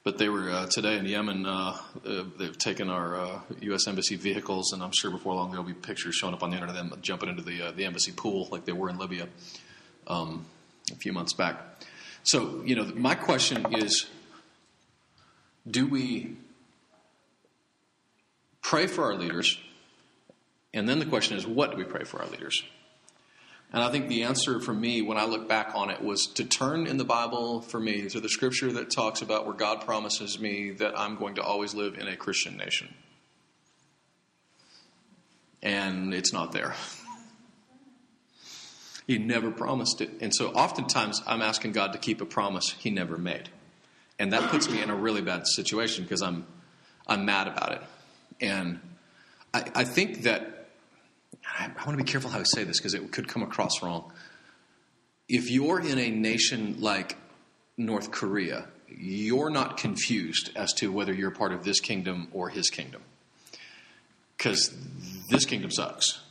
but 0.04 0.18
they 0.20 0.30
were 0.30 0.52
uh, 0.52 0.68
today 0.68 0.98
in 0.98 1.06
Yemen. 1.06 1.46
Uh, 1.46 1.78
uh, 2.06 2.24
they've 2.38 2.58
taken 2.58 2.90
our 2.90 3.42
U.S. 3.60 3.88
Uh, 3.88 3.90
embassy 3.90 4.16
vehicles, 4.16 4.72
and 4.72 4.84
I'm 4.84 4.94
sure 4.94 5.12
before 5.12 5.34
long 5.34 5.50
there'll 5.50 5.66
be 5.66 5.74
pictures 5.74 6.16
showing 6.16 6.34
up 6.34 6.44
on 6.44 6.52
the 6.52 6.58
internet 6.58 6.76
of 6.76 6.90
them 6.90 7.00
jumping 7.02 7.30
into 7.30 7.42
the 7.42 7.70
uh, 7.70 7.72
the 7.72 7.86
embassy 7.86 8.12
pool 8.12 8.48
like 8.52 8.66
they 8.66 8.74
were 8.74 8.90
in 8.90 9.00
Libya 9.00 9.28
um, 10.08 10.46
a 10.92 10.96
few 10.96 11.14
months 11.14 11.34
back. 11.34 11.58
So, 12.24 12.62
you 12.66 12.76
know, 12.76 12.86
my 12.96 13.16
question 13.16 13.74
is 13.74 14.08
do 15.70 15.88
we 15.88 16.36
pray 18.62 18.88
for 18.88 19.06
our 19.06 19.16
leaders? 19.16 19.60
And 20.74 20.90
then 20.90 21.00
the 21.00 21.06
question 21.06 21.38
is, 21.38 21.46
what 21.46 21.72
do 21.72 21.78
we 21.78 21.84
pray 21.84 22.04
for 22.04 22.22
our 22.22 22.28
leaders? 22.28 22.64
And 23.72 23.84
I 23.84 23.90
think 23.90 24.08
the 24.08 24.24
answer 24.24 24.60
for 24.60 24.74
me, 24.74 25.02
when 25.02 25.18
I 25.18 25.26
look 25.26 25.48
back 25.48 25.72
on 25.74 25.90
it, 25.90 26.02
was 26.02 26.28
to 26.36 26.46
turn 26.46 26.86
in 26.86 26.98
the 26.98 27.04
Bible 27.04 27.62
for 27.62 27.80
me 27.80 28.08
to 28.10 28.20
the 28.20 28.30
scripture 28.30 28.72
that 28.74 28.92
talks 28.92 29.22
about 29.22 29.46
where 29.46 29.56
God 29.56 29.82
promises 29.82 30.40
me 30.40 30.72
that 30.72 30.98
I'm 30.98 31.16
going 31.16 31.36
to 31.36 31.42
always 31.42 31.74
live 31.74 31.98
in 31.98 32.08
a 32.08 32.16
Christian 32.16 32.56
nation. 32.56 32.94
And 35.62 36.14
it's 36.14 36.34
not 36.34 36.52
there. 36.52 36.76
He 39.08 39.18
never 39.18 39.52
promised 39.52 40.02
it. 40.02 40.10
And 40.22 40.34
so 40.34 40.50
oftentimes 40.50 41.22
I'm 41.28 41.42
asking 41.42 41.74
God 41.74 41.94
to 41.94 42.00
keep 42.00 42.22
a 42.22 42.26
promise 42.26 42.72
he 42.72 42.90
never 42.90 43.18
made. 43.18 43.50
And 44.20 44.32
that 44.34 44.50
puts 44.50 44.70
me 44.70 44.82
in 44.82 44.90
a 44.90 44.96
really 44.96 45.22
bad 45.22 45.48
situation 45.48 46.04
because 46.04 46.22
I'm, 46.22 46.46
I'm 47.08 47.26
mad 47.26 47.48
about 47.48 47.74
it. 47.74 47.82
And 48.40 48.80
I, 49.54 49.66
I 49.76 49.84
think 49.84 50.24
that, 50.24 50.70
I, 51.46 51.66
I 51.66 51.86
want 51.86 51.98
to 51.98 52.04
be 52.04 52.10
careful 52.10 52.30
how 52.30 52.40
I 52.40 52.44
say 52.44 52.64
this 52.64 52.80
because 52.80 52.94
it 52.94 53.12
could 53.12 53.28
come 53.28 53.44
across 53.44 53.82
wrong. 53.82 54.12
If 55.28 55.50
you're 55.50 55.80
in 55.80 55.98
a 55.98 56.10
nation 56.10 56.78
like 56.80 57.18
North 57.78 58.12
Korea, 58.12 58.68
you're 58.88 59.50
not 59.50 59.78
confused 59.78 60.52
as 60.56 60.74
to 60.74 60.92
whether 60.92 61.14
you're 61.14 61.32
part 61.32 61.52
of 61.52 61.64
this 61.64 61.80
kingdom 61.80 62.28
or 62.32 62.50
his 62.50 62.70
kingdom. 62.70 63.02
Because 64.38 64.76
this 65.30 65.46
kingdom 65.46 65.72
sucks. 65.72 66.22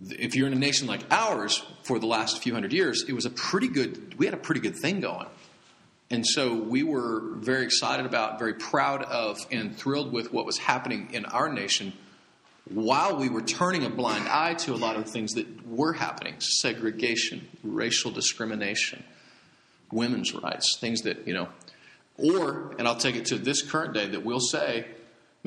If 0.00 0.36
you're 0.36 0.46
in 0.46 0.52
a 0.52 0.56
nation 0.56 0.86
like 0.86 1.00
ours, 1.10 1.64
for 1.82 1.98
the 1.98 2.06
last 2.06 2.42
few 2.42 2.54
hundred 2.54 2.72
years, 2.72 3.04
it 3.08 3.12
was 3.12 3.26
a 3.26 3.30
pretty 3.30 3.68
good, 3.68 4.16
we 4.18 4.26
had 4.26 4.34
a 4.34 4.38
pretty 4.38 4.60
good 4.60 4.76
thing 4.76 5.00
going. 5.00 5.26
And 6.10 6.26
so 6.26 6.54
we 6.54 6.82
were 6.82 7.20
very 7.36 7.64
excited 7.64 8.06
about, 8.06 8.38
very 8.38 8.54
proud 8.54 9.02
of, 9.02 9.44
and 9.50 9.76
thrilled 9.76 10.12
with 10.12 10.32
what 10.32 10.46
was 10.46 10.56
happening 10.56 11.10
in 11.12 11.24
our 11.26 11.52
nation 11.52 11.92
while 12.70 13.16
we 13.16 13.28
were 13.28 13.42
turning 13.42 13.84
a 13.84 13.90
blind 13.90 14.28
eye 14.28 14.54
to 14.54 14.74
a 14.74 14.76
lot 14.76 14.96
of 14.96 15.08
things 15.08 15.32
that 15.34 15.66
were 15.66 15.94
happening 15.94 16.34
segregation, 16.38 17.48
racial 17.64 18.10
discrimination, 18.10 19.02
women's 19.90 20.34
rights, 20.34 20.76
things 20.78 21.02
that, 21.02 21.26
you 21.26 21.34
know, 21.34 21.48
or, 22.16 22.74
and 22.78 22.86
I'll 22.86 22.96
take 22.96 23.16
it 23.16 23.26
to 23.26 23.38
this 23.38 23.62
current 23.62 23.94
day, 23.94 24.08
that 24.08 24.24
we'll 24.24 24.40
say, 24.40 24.86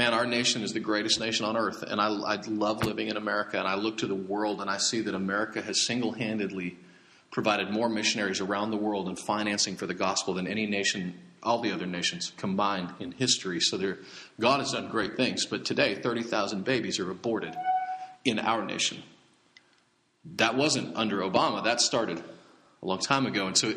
man, 0.02 0.16
our 0.16 0.26
nation 0.26 0.64
is 0.64 0.74
the 0.74 0.80
greatest 0.80 1.20
nation 1.20 1.46
on 1.46 1.56
earth, 1.56 1.84
and 1.84 2.02
I, 2.02 2.08
I 2.08 2.36
love 2.48 2.84
living 2.84 3.10
in 3.10 3.18
America, 3.18 3.60
and 3.60 3.68
I 3.68 3.76
look 3.76 4.00
to 4.00 4.08
the 4.08 4.16
world 4.16 4.60
and 4.60 4.68
I 4.68 4.78
see 4.78 5.02
that 5.02 5.14
America 5.14 5.62
has 5.62 5.86
single 5.86 6.12
handedly 6.12 6.76
provided 7.30 7.70
more 7.70 7.88
missionaries 7.88 8.42
around 8.42 8.72
the 8.72 8.78
world 8.78 9.08
and 9.08 9.20
financing 9.20 9.76
for 9.76 9.86
the 9.86 9.94
gospel 9.94 10.34
than 10.34 10.48
any 10.48 10.66
nation, 10.66 11.20
all 11.44 11.62
the 11.62 11.72
other 11.72 11.86
nations 11.86 12.32
combined 12.38 12.90
in 13.00 13.12
history. 13.12 13.60
So 13.60 13.78
God 14.40 14.60
has 14.62 14.72
done 14.72 14.90
great 14.90 15.18
things. 15.18 15.46
But 15.46 15.66
today, 15.66 15.94
30,000 15.94 16.66
babies 16.66 16.98
are 16.98 17.12
aborted 17.12 17.56
in 18.26 18.40
our 18.40 18.66
nation. 18.66 19.04
That 20.38 20.56
wasn't 20.56 20.95
under 20.95 21.18
Obama. 21.20 21.64
That 21.64 21.80
started 21.80 22.18
a 22.18 22.86
long 22.88 22.99
time 22.99 23.28
ago. 23.28 23.45
And 23.45 23.56
so 23.56 23.72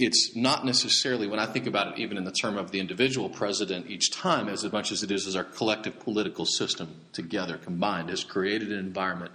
it's 0.00 0.34
not 0.34 0.64
necessarily, 0.64 1.26
when 1.26 1.38
I 1.38 1.46
think 1.46 1.66
about 1.66 1.92
it, 1.92 1.98
even 1.98 2.16
in 2.16 2.24
the 2.24 2.32
term 2.32 2.56
of 2.56 2.70
the 2.70 2.80
individual 2.80 3.28
president 3.28 3.88
each 3.88 4.10
time, 4.10 4.48
as 4.48 4.64
much 4.72 4.90
as 4.92 5.02
it 5.02 5.10
is 5.10 5.26
as 5.26 5.36
our 5.36 5.44
collective 5.44 6.00
political 6.00 6.46
system 6.46 6.94
together, 7.12 7.56
combined, 7.56 8.10
has 8.10 8.24
created 8.24 8.72
an 8.72 8.78
environment 8.78 9.32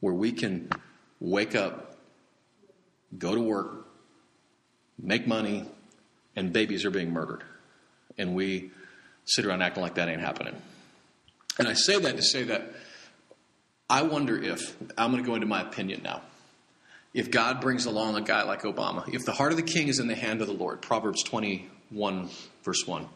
where 0.00 0.14
we 0.14 0.32
can 0.32 0.70
wake 1.20 1.54
up 1.54 1.92
go 3.18 3.34
to 3.34 3.40
work, 3.40 3.86
make 4.98 5.26
money, 5.26 5.64
and 6.36 6.52
babies 6.52 6.84
are 6.84 6.90
being 6.90 7.12
murdered. 7.12 7.42
And 8.18 8.34
we 8.34 8.70
sit 9.24 9.44
around 9.44 9.62
acting 9.62 9.82
like 9.82 9.94
that 9.94 10.08
ain't 10.08 10.20
happening. 10.20 10.54
And 11.58 11.68
I 11.68 11.74
say 11.74 11.98
that 11.98 12.16
to 12.16 12.22
say 12.22 12.44
that 12.44 12.72
I 13.88 14.02
wonder 14.02 14.42
if, 14.42 14.74
I'm 14.96 15.10
going 15.10 15.22
to 15.22 15.28
go 15.28 15.34
into 15.34 15.46
my 15.46 15.60
opinion 15.60 16.02
now, 16.02 16.22
if 17.14 17.30
God 17.30 17.60
brings 17.60 17.84
along 17.84 18.16
a 18.16 18.22
guy 18.22 18.42
like 18.42 18.62
Obama, 18.62 19.12
if 19.12 19.24
the 19.24 19.32
heart 19.32 19.52
of 19.52 19.56
the 19.56 19.62
king 19.62 19.88
is 19.88 19.98
in 19.98 20.08
the 20.08 20.14
hand 20.14 20.40
of 20.40 20.46
the 20.46 20.54
Lord, 20.54 20.80
Proverbs 20.80 21.22
21, 21.22 22.30
verse 22.62 22.86
1. 22.86 23.08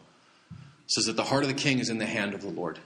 Says 0.87 1.05
that 1.05 1.15
the 1.15 1.23
heart 1.23 1.43
of 1.43 1.49
the 1.49 1.55
king 1.55 1.79
is 1.79 1.89
in 1.89 1.97
the 1.97 2.05
hand 2.05 2.33
of 2.33 2.41
the 2.41 2.49
Lord. 2.49 2.79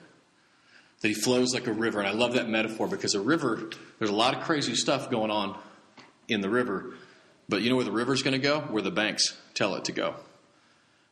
That 1.01 1.07
he 1.07 1.13
flows 1.13 1.53
like 1.53 1.67
a 1.67 1.73
river. 1.73 1.99
And 1.99 2.07
I 2.07 2.13
love 2.13 2.33
that 2.33 2.49
metaphor 2.49 2.87
because 2.87 3.13
a 3.13 3.19
river, 3.19 3.69
there's 3.99 4.09
a 4.09 4.15
lot 4.15 4.35
of 4.35 4.43
crazy 4.43 4.75
stuff 4.75 5.11
going 5.11 5.31
on 5.31 5.57
in 6.27 6.41
the 6.41 6.49
river. 6.49 6.93
But 7.49 7.61
you 7.61 7.69
know 7.69 7.75
where 7.75 7.85
the 7.85 7.91
river's 7.91 8.23
going 8.23 8.33
to 8.33 8.39
go? 8.39 8.61
Where 8.61 8.81
the 8.81 8.91
banks 8.91 9.37
tell 9.53 9.75
it 9.75 9.85
to 9.85 9.91
go. 9.91 10.15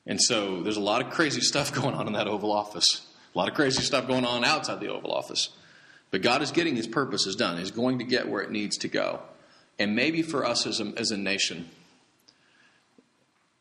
And 0.06 0.20
so 0.20 0.64
there's 0.64 0.78
a 0.78 0.82
lot 0.82 1.06
of 1.06 1.12
crazy 1.12 1.42
stuff 1.42 1.74
going 1.82 1.94
on 1.94 2.08
in 2.08 2.14
that 2.14 2.28
Oval 2.28 2.52
Office. 2.52 3.06
A 3.36 3.38
lot 3.38 3.50
of 3.50 3.54
crazy 3.54 3.84
stuff 3.84 4.08
going 4.08 4.26
on 4.26 4.44
outside 4.44 4.80
the 4.80 4.88
Oval 4.88 5.12
Office. 5.12 5.50
But 6.12 6.24
God 6.24 6.42
is 6.42 6.52
getting 6.52 6.76
his 6.76 6.88
purposes 6.88 7.36
done. 7.36 7.58
He's 7.58 7.70
going 7.70 8.00
to 8.00 8.04
get 8.04 8.28
where 8.28 8.42
it 8.42 8.50
needs 8.50 8.78
to 8.78 8.88
go. 8.88 9.22
And 9.80 9.96
maybe 9.96 10.22
for 10.22 10.46
us 10.46 10.68
as 10.68 10.82
a, 10.82 10.94
as 10.98 11.12
a 11.12 11.18
nation, 11.18 11.70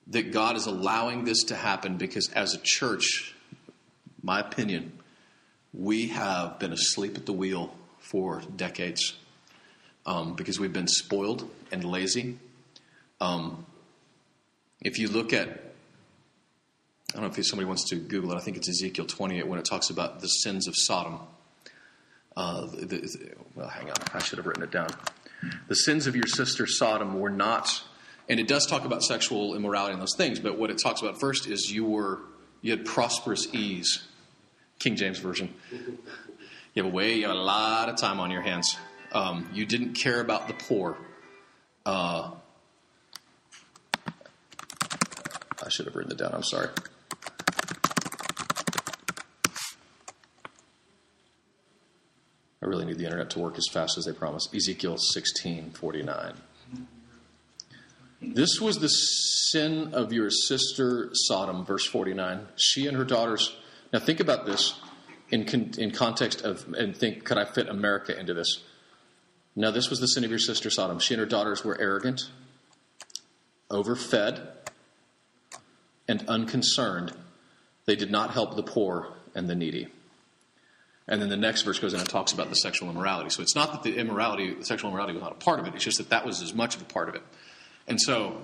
that 0.09 0.33
God 0.33 0.57
is 0.57 0.67
allowing 0.67 1.25
this 1.25 1.45
to 1.45 1.55
happen 1.55 1.97
because 1.97 2.29
as 2.31 2.55
a 2.55 2.59
church, 2.59 3.35
my 4.23 4.41
opinion, 4.41 4.93
we 5.73 6.09
have 6.09 6.59
been 6.59 6.73
asleep 6.73 7.17
at 7.17 7.27
the 7.27 7.33
wheel 7.33 7.73
for 8.01 8.43
decades 8.57 9.15
um, 10.07 10.35
because 10.35 10.59
we've 10.59 10.73
been 10.73 10.89
spoiled 10.89 11.49
and 11.71 11.85
lazy. 11.85 12.39
Um, 13.21 13.67
if 14.81 14.99
you 14.99 15.09
look 15.09 15.33
at, 15.33 15.49
I 15.49 17.21
don't 17.21 17.23
know 17.23 17.29
if 17.29 17.47
somebody 17.47 17.67
wants 17.67 17.85
to 17.91 17.97
Google 17.97 18.33
it, 18.33 18.37
I 18.37 18.41
think 18.41 18.57
it's 18.57 18.69
Ezekiel 18.69 19.07
28 19.07 19.47
when 19.47 19.59
it 19.59 19.67
talks 19.67 19.91
about 19.91 20.21
the 20.21 20.29
sins 20.29 20.67
of 20.67 20.75
Sodom. 20.77 21.21
Uh, 22.37 22.67
the, 22.67 22.87
the, 22.87 23.33
well, 23.55 23.69
hang 23.69 23.91
on, 23.91 23.97
I 24.15 24.21
should 24.21 24.39
have 24.39 24.47
written 24.47 24.63
it 24.63 24.71
down. 24.71 24.89
The 25.69 25.75
sins 25.75 26.07
of 26.07 26.17
your 26.17 26.27
sister 26.27 26.67
Sodom 26.67 27.21
were 27.21 27.31
not 27.31 27.83
and 28.29 28.39
it 28.39 28.47
does 28.47 28.67
talk 28.67 28.85
about 28.85 29.03
sexual 29.03 29.57
immorality 29.57 29.95
and 29.95 30.03
those 30.03 30.15
things, 30.15 30.39
but 30.39 30.59
what 30.59 30.71
it 30.71 30.79
talks 30.79 31.01
about 31.01 31.19
first 31.19 31.47
is 31.47 31.73
you 31.73 31.85
were 31.85 32.21
you 32.61 32.73
had 32.73 32.85
prosperous 32.85 33.47
ease. 33.55 34.05
King 34.79 34.97
James 34.97 35.19
Version. 35.19 35.55
You 36.75 36.85
have 36.85 36.93
a 36.93 36.95
way, 36.95 37.15
you 37.15 37.27
have 37.27 37.35
a 37.35 37.39
lot 37.39 37.89
of 37.89 37.97
time 37.97 38.21
on 38.21 38.31
your 38.31 38.43
hands. 38.43 38.77
Um, 39.13 39.49
you 39.53 39.65
didn't 39.65 39.95
care 39.95 40.21
about 40.21 40.47
the 40.47 40.55
poor. 40.55 40.97
Uh, 41.87 42.33
I 45.65 45.69
should 45.71 45.87
have 45.87 45.97
written 45.97 46.13
it 46.13 46.19
down. 46.19 46.33
I'm 46.35 46.45
sorry. 46.45 46.69
I 52.69 52.71
really 52.71 52.85
need 52.85 52.99
the 52.99 53.07
internet 53.07 53.31
to 53.31 53.39
work 53.39 53.57
as 53.57 53.67
fast 53.67 53.97
as 53.97 54.05
they 54.05 54.13
promised. 54.13 54.55
Ezekiel 54.55 54.99
16 54.99 55.71
49. 55.71 56.35
This 58.21 58.61
was 58.61 58.79
the 58.81 58.89
sin 58.89 59.95
of 59.95 60.13
your 60.13 60.29
sister 60.29 61.09
Sodom, 61.15 61.65
verse 61.65 61.87
49. 61.87 62.47
She 62.57 62.87
and 62.87 62.95
her 62.95 63.07
daughters. 63.07 63.57
Now 63.91 64.01
think 64.01 64.21
about 64.21 64.45
this 64.45 64.79
in, 65.31 65.49
in 65.79 65.93
context 65.93 66.43
of, 66.43 66.75
and 66.77 66.95
think, 66.95 67.25
could 67.25 67.39
I 67.39 67.47
fit 67.47 67.71
America 67.71 68.19
into 68.19 68.35
this? 68.35 68.63
Now, 69.57 69.71
this 69.71 69.89
was 69.89 69.99
the 70.01 70.07
sin 70.07 70.23
of 70.25 70.31
your 70.31 70.39
sister 70.39 70.69
Sodom. 70.69 70.99
She 70.99 71.15
and 71.15 71.21
her 71.21 71.27
daughters 71.27 71.65
were 71.65 71.81
arrogant, 71.81 72.29
overfed, 73.71 74.43
and 76.07 76.29
unconcerned. 76.29 77.15
They 77.87 77.97
did 77.97 78.11
not 78.11 78.33
help 78.33 78.57
the 78.57 78.63
poor 78.63 79.15
and 79.35 79.49
the 79.49 79.55
needy. 79.55 79.89
And 81.09 81.23
then 81.23 81.31
the 81.31 81.37
next 81.39 81.63
verse 81.63 81.79
goes 81.79 81.95
in 81.95 82.01
and 82.01 82.09
talks 82.09 82.33
about 82.33 82.51
the 82.51 82.55
sexual 82.55 82.91
immorality. 82.91 83.31
So 83.31 83.43
it's 83.43 83.55
not 83.55 83.73
that 83.73 83.83
the 83.83 83.97
immorality, 83.97 84.55
the 84.55 84.65
sexual 84.65 84.91
immorality 84.91 85.15
was 85.15 85.23
not 85.23 85.33
a 85.33 85.37
part 85.37 85.59
of 85.59 85.67
it. 85.67 85.75
It's 85.75 85.85
just 85.85 85.99
that 85.99 86.11
that 86.11 86.27
was 86.27 86.43
as 86.43 86.53
much 86.53 86.77
of 86.77 86.83
a 86.83 86.85
part 86.85 87.09
of 87.09 87.15
it. 87.15 87.23
And 87.87 87.99
so 87.99 88.43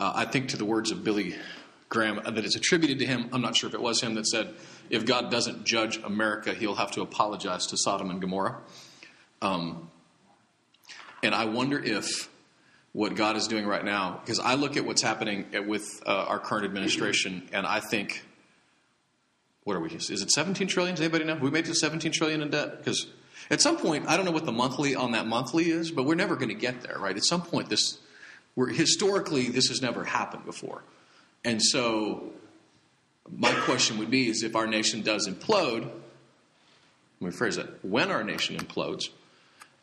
uh, 0.00 0.12
I 0.14 0.24
think 0.24 0.48
to 0.48 0.56
the 0.56 0.64
words 0.64 0.90
of 0.90 1.04
Billy 1.04 1.36
Graham 1.90 2.20
uh, 2.24 2.30
that 2.30 2.44
it's 2.44 2.56
attributed 2.56 2.98
to 3.00 3.06
him. 3.06 3.28
I'm 3.32 3.42
not 3.42 3.54
sure 3.54 3.68
if 3.68 3.74
it 3.74 3.82
was 3.82 4.00
him 4.00 4.14
that 4.14 4.26
said, 4.26 4.54
if 4.88 5.04
God 5.04 5.30
doesn't 5.30 5.64
judge 5.64 5.98
America, 6.02 6.54
he'll 6.54 6.76
have 6.76 6.92
to 6.92 7.02
apologize 7.02 7.66
to 7.66 7.76
Sodom 7.76 8.08
and 8.08 8.20
Gomorrah. 8.20 8.56
Um, 9.42 9.90
and 11.22 11.34
I 11.34 11.44
wonder 11.44 11.78
if 11.78 12.30
what 12.92 13.14
God 13.14 13.36
is 13.36 13.46
doing 13.46 13.66
right 13.66 13.84
now, 13.84 14.20
because 14.24 14.38
I 14.38 14.54
look 14.54 14.76
at 14.76 14.86
what's 14.86 15.02
happening 15.02 15.46
with 15.66 16.02
uh, 16.06 16.24
our 16.28 16.38
current 16.38 16.64
administration, 16.64 17.48
and 17.52 17.66
I 17.66 17.80
think, 17.80 18.24
what 19.64 19.76
are 19.76 19.80
we? 19.80 19.90
Is 19.90 20.10
it 20.10 20.30
17 20.30 20.66
trillion? 20.66 20.94
Does 20.94 21.02
anybody 21.02 21.24
know? 21.24 21.36
We 21.36 21.50
made 21.50 21.64
it 21.64 21.68
to 21.68 21.74
17 21.74 22.12
trillion 22.12 22.42
in 22.42 22.50
debt? 22.50 22.78
Because 22.78 23.06
at 23.50 23.60
some 23.60 23.76
point, 23.76 24.06
I 24.08 24.16
don't 24.16 24.24
know 24.24 24.32
what 24.32 24.44
the 24.44 24.52
monthly 24.52 24.94
on 24.94 25.12
that 25.12 25.26
monthly 25.26 25.70
is, 25.70 25.90
but 25.90 26.04
we're 26.04 26.14
never 26.14 26.36
going 26.36 26.48
to 26.48 26.54
get 26.54 26.82
there, 26.82 26.98
right? 26.98 27.16
At 27.16 27.24
some 27.24 27.42
point, 27.42 27.68
this 27.68 27.98
where 28.54 28.68
historically 28.68 29.48
this 29.48 29.68
has 29.68 29.80
never 29.80 30.04
happened 30.04 30.44
before. 30.44 30.82
And 31.44 31.62
so 31.62 32.32
my 33.30 33.52
question 33.60 33.98
would 33.98 34.10
be 34.10 34.28
is 34.28 34.42
if 34.42 34.54
our 34.54 34.66
nation 34.66 35.02
does 35.02 35.28
implode, 35.28 35.84
let 35.84 35.92
me 37.20 37.30
phrase 37.30 37.56
it, 37.56 37.66
when 37.82 38.10
our 38.10 38.24
nation 38.24 38.56
implodes, 38.56 39.04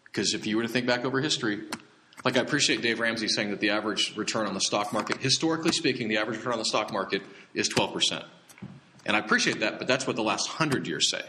because 0.05 0.34
if 0.34 0.45
you 0.45 0.57
were 0.57 0.63
to 0.63 0.69
think 0.69 0.86
back 0.86 1.05
over 1.05 1.19
history, 1.21 1.61
like 2.25 2.38
I 2.38 2.41
appreciate 2.41 2.82
Dave 2.82 2.99
Ramsey 2.99 3.27
saying 3.27 3.51
that 3.51 3.59
the 3.59 3.69
average 3.69 4.15
return 4.17 4.45
on 4.45 4.53
the 4.53 4.61
stock 4.61 4.91
market, 4.91 5.17
historically 5.17 5.71
speaking, 5.71 6.09
the 6.09 6.17
average 6.17 6.38
return 6.38 6.53
on 6.53 6.59
the 6.59 6.65
stock 6.65 6.91
market 6.91 7.21
is 7.53 7.69
12%. 7.69 8.23
And 9.06 9.16
I 9.16 9.20
appreciate 9.20 9.62
that, 9.62 9.80
but 9.80 9.88
that's 9.88 10.06
what 10.06 10.16
the 10.16 10.24
last 10.24 10.47
hundred 10.47 10.88
years 10.88 11.10
say. 11.10 11.22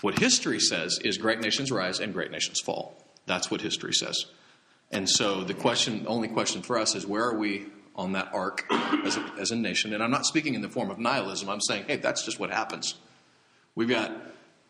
What 0.00 0.18
history 0.18 0.60
says 0.60 0.98
is 1.02 1.16
great 1.16 1.40
nations 1.40 1.72
rise 1.72 2.00
and 2.00 2.12
great 2.12 2.30
nations 2.30 2.60
fall. 2.60 2.94
That's 3.26 3.50
what 3.50 3.60
history 3.62 3.94
says. 3.94 4.26
And 4.90 5.08
so 5.08 5.44
the 5.44 5.54
question, 5.54 6.04
only 6.06 6.28
question 6.28 6.62
for 6.62 6.78
us 6.78 6.94
is 6.94 7.06
where 7.06 7.24
are 7.24 7.38
we 7.38 7.66
on 7.96 8.12
that 8.12 8.28
arc 8.34 8.66
as 8.70 9.16
a, 9.16 9.32
as 9.38 9.50
a 9.50 9.56
nation? 9.56 9.94
And 9.94 10.02
I'm 10.02 10.10
not 10.10 10.26
speaking 10.26 10.54
in 10.54 10.60
the 10.60 10.68
form 10.68 10.90
of 10.90 10.98
nihilism. 10.98 11.48
I'm 11.48 11.60
saying, 11.60 11.84
hey, 11.86 11.96
that's 11.96 12.24
just 12.24 12.38
what 12.38 12.50
happens. 12.50 12.96
We've 13.74 13.88
got, 13.88 14.12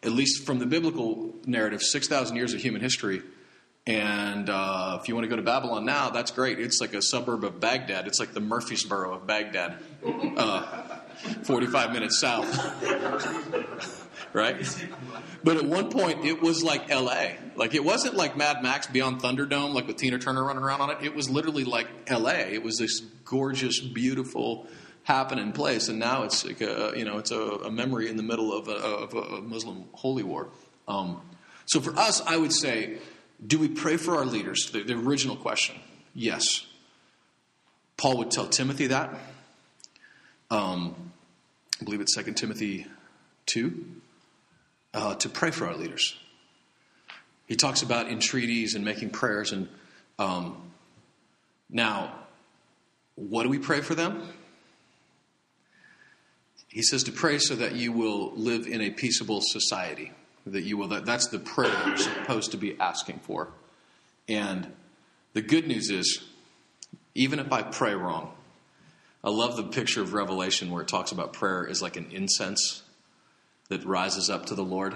at 0.03 0.13
least 0.13 0.47
from 0.47 0.61
the 0.61 0.67
biblical 0.67 1.35
narrative, 1.47 1.83
6,000 1.83 2.37
years 2.37 2.55
of 2.55 2.61
human 2.61 2.81
history. 2.81 3.23
And 3.87 4.49
uh, 4.49 4.99
if 5.01 5.09
you 5.09 5.15
want 5.15 5.25
to 5.25 5.29
go 5.29 5.37
to 5.37 5.43
Babylon 5.43 5.85
now, 5.85 6.11
that's 6.11 6.31
great. 6.31 6.59
It's 6.59 6.81
like 6.81 6.95
a 6.95 7.03
suburb 7.03 7.45
of 7.45 7.61
Baghdad. 7.61 8.07
It's 8.07 8.19
like 8.19 8.33
the 8.33 8.41
Murfreesboro 8.41 9.15
of 9.15 9.27
Baghdad, 9.27 9.77
uh, 10.05 10.99
45 11.45 11.93
minutes 11.93 12.19
south. 12.19 12.49
right? 14.33 14.87
But 15.43 15.57
at 15.57 15.65
one 15.65 15.91
point, 15.91 16.25
it 16.25 16.41
was 16.41 16.63
like 16.63 16.91
L.A. 16.91 17.37
Like 17.57 17.75
it 17.75 17.85
wasn't 17.85 18.15
like 18.15 18.37
Mad 18.37 18.63
Max 18.63 18.87
Beyond 18.87 19.21
Thunderdome, 19.21 19.75
like 19.75 19.87
with 19.87 19.97
Tina 19.97 20.19
Turner 20.19 20.45
running 20.45 20.63
around 20.63 20.81
on 20.81 20.91
it. 20.91 20.99
It 21.03 21.15
was 21.15 21.31
literally 21.31 21.65
like 21.65 21.89
L.A. 22.07 22.53
It 22.53 22.63
was 22.63 22.79
this 22.79 23.01
gorgeous, 23.25 23.81
beautiful, 23.81 24.67
happening 25.05 25.53
place, 25.53 25.89
and 25.89 25.99
now 25.99 26.25
it's 26.25 26.45
like 26.45 26.61
a, 26.61 26.93
you 26.97 27.05
know 27.05 27.19
it's 27.19 27.31
a, 27.31 27.41
a 27.41 27.71
memory 27.71 28.09
in 28.09 28.17
the 28.17 28.23
middle 28.23 28.53
of 28.53 28.69
a, 28.69 28.73
of 28.73 29.15
a 29.15 29.41
Muslim 29.43 29.85
holy 29.93 30.23
war. 30.23 30.49
Um, 30.89 31.21
so 31.67 31.81
for 31.81 31.97
us, 31.97 32.21
I 32.27 32.37
would 32.37 32.53
say, 32.53 32.99
do 33.47 33.59
we 33.59 33.69
pray 33.69 33.97
for 33.97 34.17
our 34.17 34.25
leaders? 34.25 34.71
The, 34.73 34.83
the 34.83 34.95
original 34.95 35.37
question, 35.37 35.77
yes. 36.15 36.67
Paul 37.97 38.19
would 38.19 38.31
tell 38.31 38.47
Timothy 38.47 38.89
that. 38.89 39.15
Um, 40.51 41.13
I 41.81 41.85
believe 41.85 42.01
it's 42.01 42.15
2 42.15 42.33
Timothy 42.35 42.87
2 43.47 43.85
uh, 44.93 45.15
to 45.17 45.29
pray 45.29 45.51
for 45.51 45.67
our 45.67 45.77
leaders. 45.77 46.17
He 47.47 47.57
talks 47.57 47.83
about 47.83 48.09
entreaties 48.09 48.75
and 48.75 48.85
making 48.85 49.11
prayers. 49.11 49.53
And 49.53 49.69
um, 50.19 50.57
now, 51.69 52.15
what 53.17 53.43
do 53.43 53.49
we 53.49 53.59
pray 53.59 53.81
for 53.81 53.95
them? 53.95 54.29
He 56.69 56.83
says 56.83 57.05
to 57.05 57.13
pray 57.13 57.39
so 57.39 57.55
that 57.55 57.75
you 57.75 57.93
will 57.93 58.33
live 58.35 58.67
in 58.67 58.81
a 58.81 58.91
peaceable 58.91 59.41
society. 59.43 60.13
That 60.47 60.63
you 60.63 60.77
will. 60.77 60.89
That, 60.89 61.07
that's 61.07 61.29
the 61.29 61.39
prayer 61.39 61.73
you're 61.87 61.97
supposed 61.97 62.51
to 62.51 62.57
be 62.57 62.79
asking 62.79 63.21
for. 63.21 63.49
And 64.29 64.73
the 65.33 65.43
good 65.43 65.67
news 65.67 65.91
is, 65.91 66.23
even 67.15 67.39
if 67.39 67.53
I 67.53 67.63
pray 67.63 67.95
wrong, 67.95 68.33
I 69.25 69.31
love 69.31 69.57
the 69.57 69.65
picture 69.65 70.03
of 70.03 70.13
Revelation 70.13 70.71
where 70.71 70.83
it 70.83 70.89
talks 70.89 71.11
about 71.11 71.33
prayer 71.33 71.65
is 71.65 71.81
like 71.81 71.97
an 71.97 72.09
incense 72.11 72.83
that 73.71 73.83
rises 73.87 74.29
up 74.29 74.47
to 74.47 74.55
the 74.55 74.63
Lord. 74.63 74.95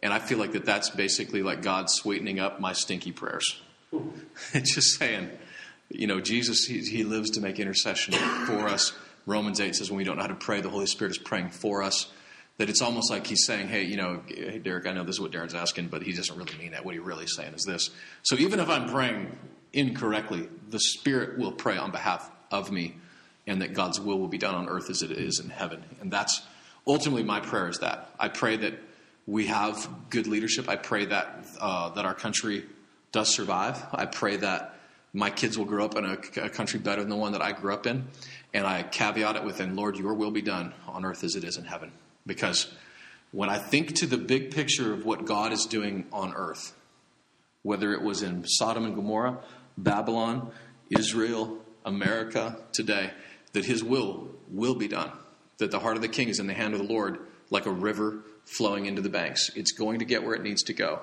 And 0.00 0.12
I 0.12 0.20
feel 0.20 0.38
like 0.38 0.52
that 0.52 0.64
that's 0.64 0.88
basically 0.88 1.42
like 1.42 1.60
God 1.60 1.90
sweetening 1.90 2.38
up 2.38 2.60
my 2.60 2.72
stinky 2.72 3.10
prayers. 3.10 3.60
it's 4.54 4.72
just 4.72 4.96
saying, 4.96 5.30
you 5.88 6.06
know, 6.06 6.20
Jesus, 6.20 6.64
he, 6.64 6.78
he 6.78 7.02
lives 7.02 7.30
to 7.30 7.40
make 7.40 7.58
intercession 7.58 8.14
for 8.46 8.68
us. 8.68 8.92
Romans 9.26 9.58
8 9.58 9.74
says 9.74 9.90
when 9.90 9.98
we 9.98 10.04
don't 10.04 10.14
know 10.14 10.22
how 10.22 10.28
to 10.28 10.36
pray, 10.36 10.60
the 10.60 10.70
Holy 10.70 10.86
Spirit 10.86 11.10
is 11.10 11.18
praying 11.18 11.50
for 11.50 11.82
us. 11.82 12.10
That 12.58 12.68
it's 12.68 12.82
almost 12.82 13.10
like 13.10 13.26
he's 13.26 13.44
saying, 13.46 13.66
hey, 13.66 13.82
you 13.82 13.96
know, 13.96 14.22
hey, 14.28 14.58
Derek, 14.58 14.86
I 14.86 14.92
know 14.92 15.02
this 15.02 15.16
is 15.16 15.20
what 15.20 15.32
Darren's 15.32 15.54
asking, 15.54 15.88
but 15.88 16.02
he 16.02 16.12
doesn't 16.12 16.36
really 16.36 16.56
mean 16.56 16.72
that. 16.72 16.84
What 16.84 16.94
he's 16.94 17.02
really 17.02 17.26
saying 17.26 17.54
is 17.54 17.64
this. 17.64 17.90
So 18.22 18.36
even 18.36 18.60
if 18.60 18.68
I'm 18.68 18.88
praying 18.88 19.36
incorrectly, 19.72 20.48
the 20.68 20.78
Spirit 20.78 21.38
will 21.38 21.52
pray 21.52 21.78
on 21.78 21.90
behalf 21.90 22.30
of 22.50 22.70
me, 22.70 22.96
and 23.50 23.62
that 23.62 23.74
God's 23.74 24.00
will 24.00 24.20
will 24.20 24.28
be 24.28 24.38
done 24.38 24.54
on 24.54 24.68
earth 24.68 24.90
as 24.90 25.02
it 25.02 25.10
is 25.10 25.40
in 25.40 25.50
heaven. 25.50 25.82
And 26.00 26.08
that's 26.08 26.40
ultimately, 26.86 27.24
my 27.24 27.40
prayer 27.40 27.68
is 27.68 27.80
that. 27.80 28.08
I 28.16 28.28
pray 28.28 28.56
that 28.58 28.74
we 29.26 29.48
have 29.48 29.88
good 30.08 30.28
leadership. 30.28 30.68
I 30.68 30.76
pray 30.76 31.06
that, 31.06 31.46
uh, 31.60 31.88
that 31.90 32.04
our 32.04 32.14
country 32.14 32.64
does 33.10 33.28
survive. 33.34 33.84
I 33.92 34.06
pray 34.06 34.36
that 34.36 34.76
my 35.12 35.30
kids 35.30 35.58
will 35.58 35.64
grow 35.64 35.84
up 35.84 35.96
in 35.96 36.04
a, 36.04 36.44
a 36.44 36.48
country 36.48 36.78
better 36.78 37.00
than 37.00 37.10
the 37.10 37.16
one 37.16 37.32
that 37.32 37.42
I 37.42 37.50
grew 37.50 37.74
up 37.74 37.88
in. 37.88 38.06
And 38.54 38.64
I 38.64 38.84
caveat 38.84 39.34
it 39.34 39.44
with, 39.44 39.58
and 39.58 39.74
Lord, 39.74 39.96
your 39.96 40.14
will 40.14 40.30
be 40.30 40.42
done 40.42 40.72
on 40.86 41.04
earth 41.04 41.24
as 41.24 41.34
it 41.34 41.42
is 41.42 41.56
in 41.56 41.64
heaven. 41.64 41.90
Because 42.24 42.72
when 43.32 43.50
I 43.50 43.58
think 43.58 43.96
to 43.96 44.06
the 44.06 44.16
big 44.16 44.52
picture 44.52 44.92
of 44.92 45.04
what 45.04 45.24
God 45.24 45.52
is 45.52 45.66
doing 45.66 46.06
on 46.12 46.34
earth, 46.34 46.72
whether 47.62 47.92
it 47.94 48.02
was 48.02 48.22
in 48.22 48.46
Sodom 48.46 48.84
and 48.84 48.94
Gomorrah, 48.94 49.38
Babylon, 49.76 50.52
Israel, 50.88 51.58
America 51.84 52.56
today, 52.72 53.10
that 53.52 53.64
his 53.64 53.82
will 53.82 54.28
will 54.48 54.74
be 54.74 54.88
done. 54.88 55.10
That 55.58 55.70
the 55.70 55.78
heart 55.78 55.96
of 55.96 56.02
the 56.02 56.08
king 56.08 56.28
is 56.28 56.38
in 56.38 56.46
the 56.46 56.54
hand 56.54 56.74
of 56.74 56.80
the 56.80 56.92
Lord 56.92 57.18
like 57.50 57.66
a 57.66 57.70
river 57.70 58.22
flowing 58.44 58.86
into 58.86 59.02
the 59.02 59.08
banks. 59.08 59.50
It's 59.54 59.72
going 59.72 59.98
to 59.98 60.04
get 60.04 60.24
where 60.24 60.34
it 60.34 60.42
needs 60.42 60.62
to 60.64 60.72
go. 60.72 61.00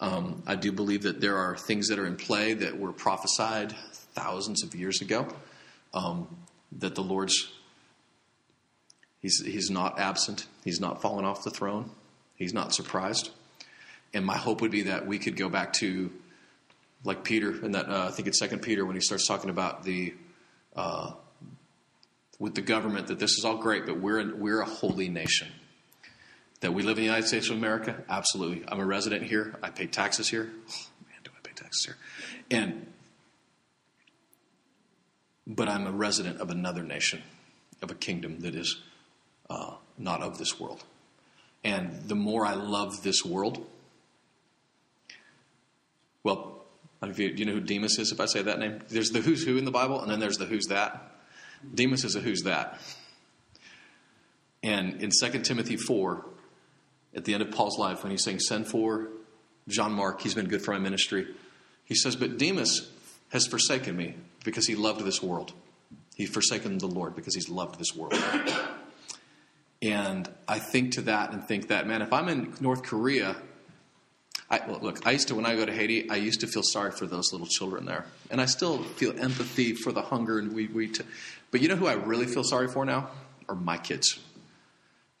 Um, 0.00 0.42
I 0.46 0.56
do 0.56 0.72
believe 0.72 1.02
that 1.02 1.20
there 1.20 1.36
are 1.36 1.56
things 1.56 1.88
that 1.88 1.98
are 1.98 2.06
in 2.06 2.16
play 2.16 2.54
that 2.54 2.78
were 2.78 2.92
prophesied 2.92 3.72
thousands 4.14 4.64
of 4.64 4.74
years 4.74 5.00
ago. 5.00 5.28
Um, 5.94 6.26
that 6.78 6.94
the 6.94 7.02
Lord's 7.02 7.52
he's 9.20 9.44
he's 9.44 9.70
not 9.70 9.98
absent. 9.98 10.46
He's 10.64 10.80
not 10.80 11.02
fallen 11.02 11.24
off 11.24 11.44
the 11.44 11.50
throne. 11.50 11.90
He's 12.34 12.54
not 12.54 12.74
surprised. 12.74 13.30
And 14.14 14.24
my 14.24 14.36
hope 14.36 14.60
would 14.60 14.70
be 14.70 14.82
that 14.82 15.06
we 15.06 15.18
could 15.18 15.36
go 15.36 15.48
back 15.48 15.72
to 15.74 16.10
like 17.04 17.24
Peter 17.24 17.50
and 17.50 17.74
that 17.74 17.88
uh, 17.88 18.08
I 18.08 18.10
think 18.10 18.28
it's 18.28 18.38
Second 18.38 18.60
Peter 18.62 18.84
when 18.84 18.94
he 18.94 19.00
starts 19.00 19.26
talking 19.26 19.50
about 19.50 19.84
the 19.84 20.14
uh, 20.74 21.12
with 22.42 22.56
the 22.56 22.60
government 22.60 23.06
that 23.06 23.20
this 23.20 23.38
is 23.38 23.44
all 23.44 23.56
great, 23.56 23.86
but 23.86 24.00
we're 24.00 24.34
we're 24.34 24.60
a 24.60 24.66
holy 24.66 25.08
nation. 25.08 25.46
That 26.58 26.74
we 26.74 26.82
live 26.82 26.98
in 26.98 27.04
the 27.04 27.06
United 27.06 27.28
States 27.28 27.48
of 27.48 27.56
America, 27.56 28.02
absolutely. 28.08 28.64
I'm 28.66 28.80
a 28.80 28.84
resident 28.84 29.22
here. 29.22 29.54
I 29.62 29.70
pay 29.70 29.86
taxes 29.86 30.28
here. 30.28 30.50
Oh, 30.52 30.86
man, 31.06 31.20
do 31.22 31.30
I 31.36 31.40
pay 31.46 31.54
taxes 31.54 31.84
here? 31.84 31.96
And 32.50 32.88
but 35.46 35.68
I'm 35.68 35.86
a 35.86 35.92
resident 35.92 36.40
of 36.40 36.50
another 36.50 36.82
nation, 36.82 37.22
of 37.80 37.92
a 37.92 37.94
kingdom 37.94 38.40
that 38.40 38.56
is 38.56 38.80
uh, 39.48 39.74
not 39.96 40.20
of 40.20 40.38
this 40.38 40.58
world. 40.58 40.82
And 41.62 42.08
the 42.08 42.16
more 42.16 42.44
I 42.44 42.54
love 42.54 43.04
this 43.04 43.24
world, 43.24 43.64
well, 46.24 46.64
do 47.02 47.22
you 47.22 47.44
know 47.44 47.52
who 47.52 47.60
Demas 47.60 48.00
is 48.00 48.10
if 48.10 48.18
I 48.18 48.26
say 48.26 48.42
that 48.42 48.58
name? 48.58 48.80
There's 48.88 49.10
the 49.10 49.20
who's 49.20 49.44
who 49.44 49.58
in 49.58 49.64
the 49.64 49.70
Bible, 49.70 50.00
and 50.00 50.10
then 50.10 50.18
there's 50.18 50.38
the 50.38 50.46
who's 50.46 50.66
that. 50.66 51.11
Demas 51.74 52.14
a 52.16 52.20
who's 52.20 52.42
that. 52.42 52.80
And 54.62 55.02
in 55.02 55.10
2 55.10 55.40
Timothy 55.40 55.76
4, 55.76 56.24
at 57.14 57.24
the 57.24 57.34
end 57.34 57.42
of 57.42 57.50
Paul's 57.50 57.78
life, 57.78 58.02
when 58.02 58.10
he's 58.10 58.24
saying, 58.24 58.40
Send 58.40 58.66
for 58.66 59.08
John 59.68 59.92
Mark, 59.92 60.20
he's 60.20 60.34
been 60.34 60.48
good 60.48 60.62
for 60.62 60.72
my 60.72 60.78
ministry, 60.78 61.26
he 61.84 61.94
says, 61.94 62.16
But 62.16 62.38
Demas 62.38 62.90
has 63.30 63.46
forsaken 63.46 63.96
me 63.96 64.14
because 64.44 64.66
he 64.66 64.74
loved 64.74 65.04
this 65.04 65.22
world. 65.22 65.52
He's 66.14 66.30
forsaken 66.30 66.78
the 66.78 66.86
Lord 66.86 67.16
because 67.16 67.34
he's 67.34 67.48
loved 67.48 67.78
this 67.78 67.94
world. 67.94 68.14
and 69.82 70.28
I 70.46 70.58
think 70.58 70.92
to 70.92 71.02
that 71.02 71.32
and 71.32 71.44
think 71.44 71.68
that, 71.68 71.86
man, 71.86 72.02
if 72.02 72.12
I'm 72.12 72.28
in 72.28 72.54
North 72.60 72.82
Korea, 72.82 73.36
I, 74.50 74.66
look, 74.66 75.06
I 75.06 75.12
used 75.12 75.28
to, 75.28 75.34
when 75.34 75.46
I 75.46 75.56
go 75.56 75.64
to 75.64 75.72
Haiti, 75.72 76.10
I 76.10 76.16
used 76.16 76.40
to 76.40 76.46
feel 76.46 76.62
sorry 76.62 76.90
for 76.90 77.06
those 77.06 77.32
little 77.32 77.46
children 77.46 77.86
there. 77.86 78.04
And 78.30 78.38
I 78.38 78.44
still 78.44 78.82
feel 78.82 79.18
empathy 79.18 79.74
for 79.74 79.92
the 79.92 80.02
hunger. 80.02 80.38
And 80.38 80.52
we, 80.52 80.66
we 80.66 80.88
t- 80.88 81.04
but 81.52 81.60
you 81.60 81.68
know 81.68 81.76
who 81.76 81.86
I 81.86 81.92
really 81.92 82.26
feel 82.26 82.42
sorry 82.42 82.66
for 82.66 82.84
now? 82.84 83.10
Are 83.48 83.54
my 83.54 83.76
kids. 83.76 84.18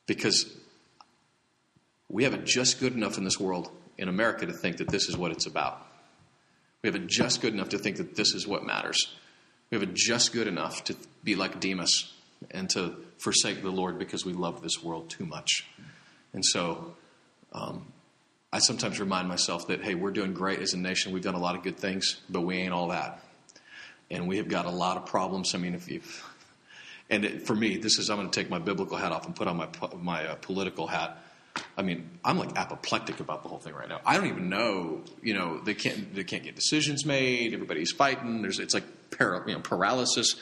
Because 0.06 0.52
we 2.08 2.24
have 2.24 2.34
it 2.34 2.44
just 2.44 2.80
good 2.80 2.94
enough 2.94 3.18
in 3.18 3.24
this 3.24 3.38
world, 3.38 3.70
in 3.96 4.08
America, 4.08 4.46
to 4.46 4.52
think 4.52 4.78
that 4.78 4.88
this 4.88 5.08
is 5.08 5.16
what 5.16 5.30
it's 5.30 5.46
about. 5.46 5.86
We 6.82 6.88
have 6.88 6.96
it 6.96 7.06
just 7.06 7.40
good 7.40 7.54
enough 7.54 7.68
to 7.68 7.78
think 7.78 7.98
that 7.98 8.16
this 8.16 8.34
is 8.34 8.46
what 8.46 8.64
matters. 8.64 9.14
We 9.70 9.76
have 9.76 9.82
it 9.82 9.94
just 9.94 10.32
good 10.32 10.48
enough 10.48 10.82
to 10.84 10.96
be 11.22 11.36
like 11.36 11.60
Demas 11.60 12.12
and 12.50 12.68
to 12.70 12.96
forsake 13.18 13.62
the 13.62 13.70
Lord 13.70 13.98
because 13.98 14.26
we 14.26 14.32
love 14.32 14.62
this 14.62 14.82
world 14.82 15.10
too 15.10 15.24
much. 15.24 15.66
And 16.32 16.44
so 16.44 16.96
um, 17.52 17.86
I 18.52 18.58
sometimes 18.58 18.98
remind 19.00 19.28
myself 19.28 19.68
that, 19.68 19.82
hey, 19.82 19.94
we're 19.94 20.10
doing 20.10 20.34
great 20.34 20.58
as 20.60 20.72
a 20.72 20.78
nation. 20.78 21.12
We've 21.12 21.22
done 21.22 21.34
a 21.34 21.40
lot 21.40 21.56
of 21.56 21.62
good 21.62 21.78
things, 21.78 22.20
but 22.28 22.40
we 22.40 22.56
ain't 22.56 22.72
all 22.72 22.88
that. 22.88 23.22
And 24.12 24.28
we 24.28 24.36
have 24.36 24.48
got 24.48 24.66
a 24.66 24.70
lot 24.70 24.96
of 24.96 25.06
problems. 25.06 25.54
I 25.54 25.58
mean, 25.58 25.74
if 25.74 25.90
you 25.90 26.02
and 27.10 27.24
it, 27.24 27.46
for 27.46 27.54
me, 27.54 27.76
this 27.76 27.98
is 27.98 28.10
I'm 28.10 28.16
going 28.18 28.30
to 28.30 28.40
take 28.40 28.48
my 28.48 28.58
biblical 28.58 28.96
hat 28.96 29.12
off 29.12 29.26
and 29.26 29.34
put 29.34 29.48
on 29.48 29.56
my 29.56 29.68
my 30.00 30.26
uh, 30.26 30.34
political 30.36 30.86
hat. 30.86 31.18
I 31.76 31.82
mean, 31.82 32.08
I'm 32.24 32.38
like 32.38 32.56
apoplectic 32.56 33.20
about 33.20 33.42
the 33.42 33.48
whole 33.48 33.58
thing 33.58 33.74
right 33.74 33.88
now. 33.88 34.00
I 34.06 34.16
don't 34.16 34.26
even 34.26 34.48
know. 34.48 35.02
You 35.22 35.34
know, 35.34 35.60
they 35.60 35.74
can't 35.74 36.14
they 36.14 36.24
can't 36.24 36.44
get 36.44 36.54
decisions 36.54 37.04
made. 37.04 37.52
Everybody's 37.52 37.92
fighting. 37.92 38.42
There's 38.42 38.58
it's 38.58 38.74
like 38.74 38.84
para, 39.10 39.42
you 39.46 39.54
know, 39.54 39.60
paralysis. 39.60 40.36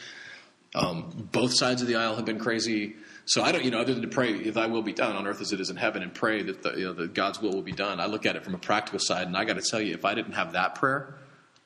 Um, 0.74 1.28
both 1.32 1.52
sides 1.52 1.82
of 1.82 1.88
the 1.88 1.96
aisle 1.96 2.14
have 2.14 2.24
been 2.24 2.38
crazy. 2.38 2.94
So 3.24 3.42
I 3.42 3.50
don't, 3.52 3.64
you 3.64 3.70
know, 3.70 3.80
other 3.80 3.92
than 3.92 4.02
to 4.02 4.08
pray, 4.08 4.32
if 4.34 4.54
Thy 4.54 4.66
will 4.66 4.82
be 4.82 4.92
done 4.92 5.16
on 5.16 5.26
earth 5.26 5.40
as 5.40 5.52
it 5.52 5.60
is 5.60 5.70
in 5.70 5.76
heaven, 5.76 6.02
and 6.02 6.14
pray 6.14 6.42
that 6.42 6.62
the, 6.62 6.72
you 6.74 6.84
know, 6.86 6.92
that 6.92 7.14
God's 7.14 7.40
will 7.40 7.52
will 7.52 7.62
be 7.62 7.72
done. 7.72 8.00
I 8.00 8.06
look 8.06 8.26
at 8.26 8.36
it 8.36 8.44
from 8.44 8.54
a 8.54 8.58
practical 8.58 9.00
side, 9.00 9.26
and 9.26 9.36
I 9.36 9.44
got 9.44 9.56
to 9.56 9.62
tell 9.62 9.80
you, 9.80 9.94
if 9.94 10.04
I 10.04 10.14
didn't 10.14 10.32
have 10.32 10.52
that 10.52 10.76
prayer, 10.76 11.14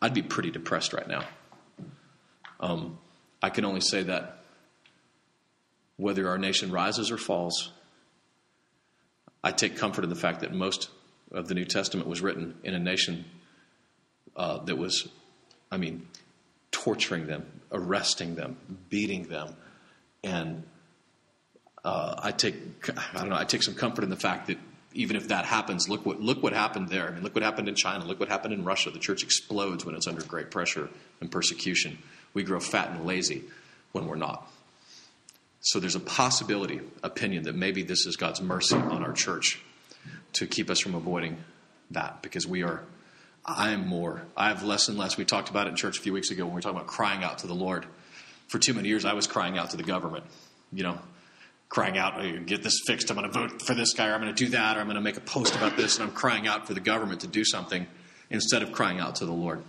I'd 0.00 0.14
be 0.14 0.22
pretty 0.22 0.50
depressed 0.50 0.92
right 0.94 1.06
now. 1.06 1.24
Um, 2.60 2.98
I 3.42 3.50
can 3.50 3.64
only 3.64 3.80
say 3.80 4.02
that 4.04 4.38
whether 5.96 6.28
our 6.28 6.38
nation 6.38 6.72
rises 6.72 7.10
or 7.10 7.18
falls, 7.18 7.70
I 9.42 9.52
take 9.52 9.76
comfort 9.76 10.04
in 10.04 10.10
the 10.10 10.16
fact 10.16 10.40
that 10.40 10.52
most 10.52 10.88
of 11.30 11.48
the 11.48 11.54
New 11.54 11.64
Testament 11.64 12.08
was 12.08 12.20
written 12.20 12.54
in 12.64 12.74
a 12.74 12.78
nation 12.78 13.24
uh, 14.36 14.58
that 14.64 14.76
was, 14.76 15.08
I 15.70 15.76
mean, 15.76 16.06
torturing 16.70 17.26
them, 17.26 17.46
arresting 17.70 18.34
them, 18.34 18.56
beating 18.88 19.24
them, 19.24 19.54
and 20.22 20.64
uh, 21.84 22.14
I 22.18 22.32
take 22.32 22.54
I 22.88 23.20
don't 23.20 23.28
know 23.28 23.36
I 23.36 23.44
take 23.44 23.62
some 23.62 23.74
comfort 23.74 24.04
in 24.04 24.10
the 24.10 24.16
fact 24.16 24.46
that 24.46 24.58
even 24.94 25.16
if 25.16 25.28
that 25.28 25.44
happens, 25.44 25.88
look 25.88 26.06
what 26.06 26.20
look 26.20 26.42
what 26.42 26.52
happened 26.52 26.88
there. 26.88 27.08
I 27.08 27.10
mean, 27.10 27.22
look 27.22 27.34
what 27.34 27.44
happened 27.44 27.68
in 27.68 27.74
China. 27.74 28.04
Look 28.04 28.20
what 28.20 28.28
happened 28.28 28.54
in 28.54 28.64
Russia. 28.64 28.90
The 28.90 28.98
church 28.98 29.22
explodes 29.22 29.84
when 29.84 29.94
it's 29.94 30.06
under 30.06 30.22
great 30.22 30.50
pressure 30.50 30.88
and 31.20 31.30
persecution. 31.30 31.98
We 32.34 32.42
grow 32.42 32.60
fat 32.60 32.90
and 32.90 33.06
lazy 33.06 33.44
when 33.92 34.06
we're 34.06 34.16
not. 34.16 34.50
So 35.60 35.80
there's 35.80 35.94
a 35.94 36.00
possibility, 36.00 36.80
opinion, 37.02 37.44
that 37.44 37.54
maybe 37.54 37.82
this 37.82 38.04
is 38.04 38.16
God's 38.16 38.42
mercy 38.42 38.76
on 38.76 39.02
our 39.02 39.12
church 39.12 39.62
to 40.34 40.46
keep 40.46 40.68
us 40.68 40.80
from 40.80 40.94
avoiding 40.94 41.38
that 41.92 42.20
because 42.20 42.46
we 42.46 42.62
are. 42.62 42.82
I'm 43.46 43.86
more. 43.86 44.22
I 44.36 44.48
have 44.48 44.62
less 44.62 44.88
and 44.88 44.98
less. 44.98 45.16
We 45.16 45.24
talked 45.24 45.48
about 45.48 45.66
it 45.66 45.70
in 45.70 45.76
church 45.76 45.98
a 45.98 46.02
few 46.02 46.12
weeks 46.12 46.30
ago 46.30 46.44
when 46.44 46.52
we 46.52 46.56
were 46.56 46.60
talking 46.60 46.76
about 46.76 46.88
crying 46.88 47.22
out 47.22 47.38
to 47.38 47.46
the 47.46 47.54
Lord. 47.54 47.86
For 48.48 48.58
too 48.58 48.74
many 48.74 48.88
years, 48.88 49.04
I 49.04 49.14
was 49.14 49.26
crying 49.26 49.56
out 49.56 49.70
to 49.70 49.76
the 49.76 49.82
government. 49.82 50.24
You 50.72 50.82
know, 50.82 50.98
crying 51.68 51.96
out, 51.98 52.20
get 52.46 52.62
this 52.62 52.80
fixed. 52.86 53.10
I'm 53.10 53.16
going 53.16 53.30
to 53.30 53.38
vote 53.38 53.62
for 53.62 53.74
this 53.74 53.94
guy, 53.94 54.08
or 54.08 54.14
I'm 54.14 54.20
going 54.20 54.34
to 54.34 54.44
do 54.44 54.50
that, 54.50 54.76
or 54.76 54.80
I'm 54.80 54.86
going 54.86 54.96
to 54.96 55.02
make 55.02 55.16
a 55.16 55.20
post 55.20 55.54
about 55.56 55.76
this, 55.76 55.98
and 55.98 56.08
I'm 56.08 56.14
crying 56.14 56.46
out 56.46 56.66
for 56.66 56.74
the 56.74 56.80
government 56.80 57.20
to 57.22 57.26
do 57.26 57.44
something 57.44 57.86
instead 58.30 58.62
of 58.62 58.72
crying 58.72 58.98
out 58.98 59.16
to 59.16 59.26
the 59.26 59.32
Lord. 59.32 59.62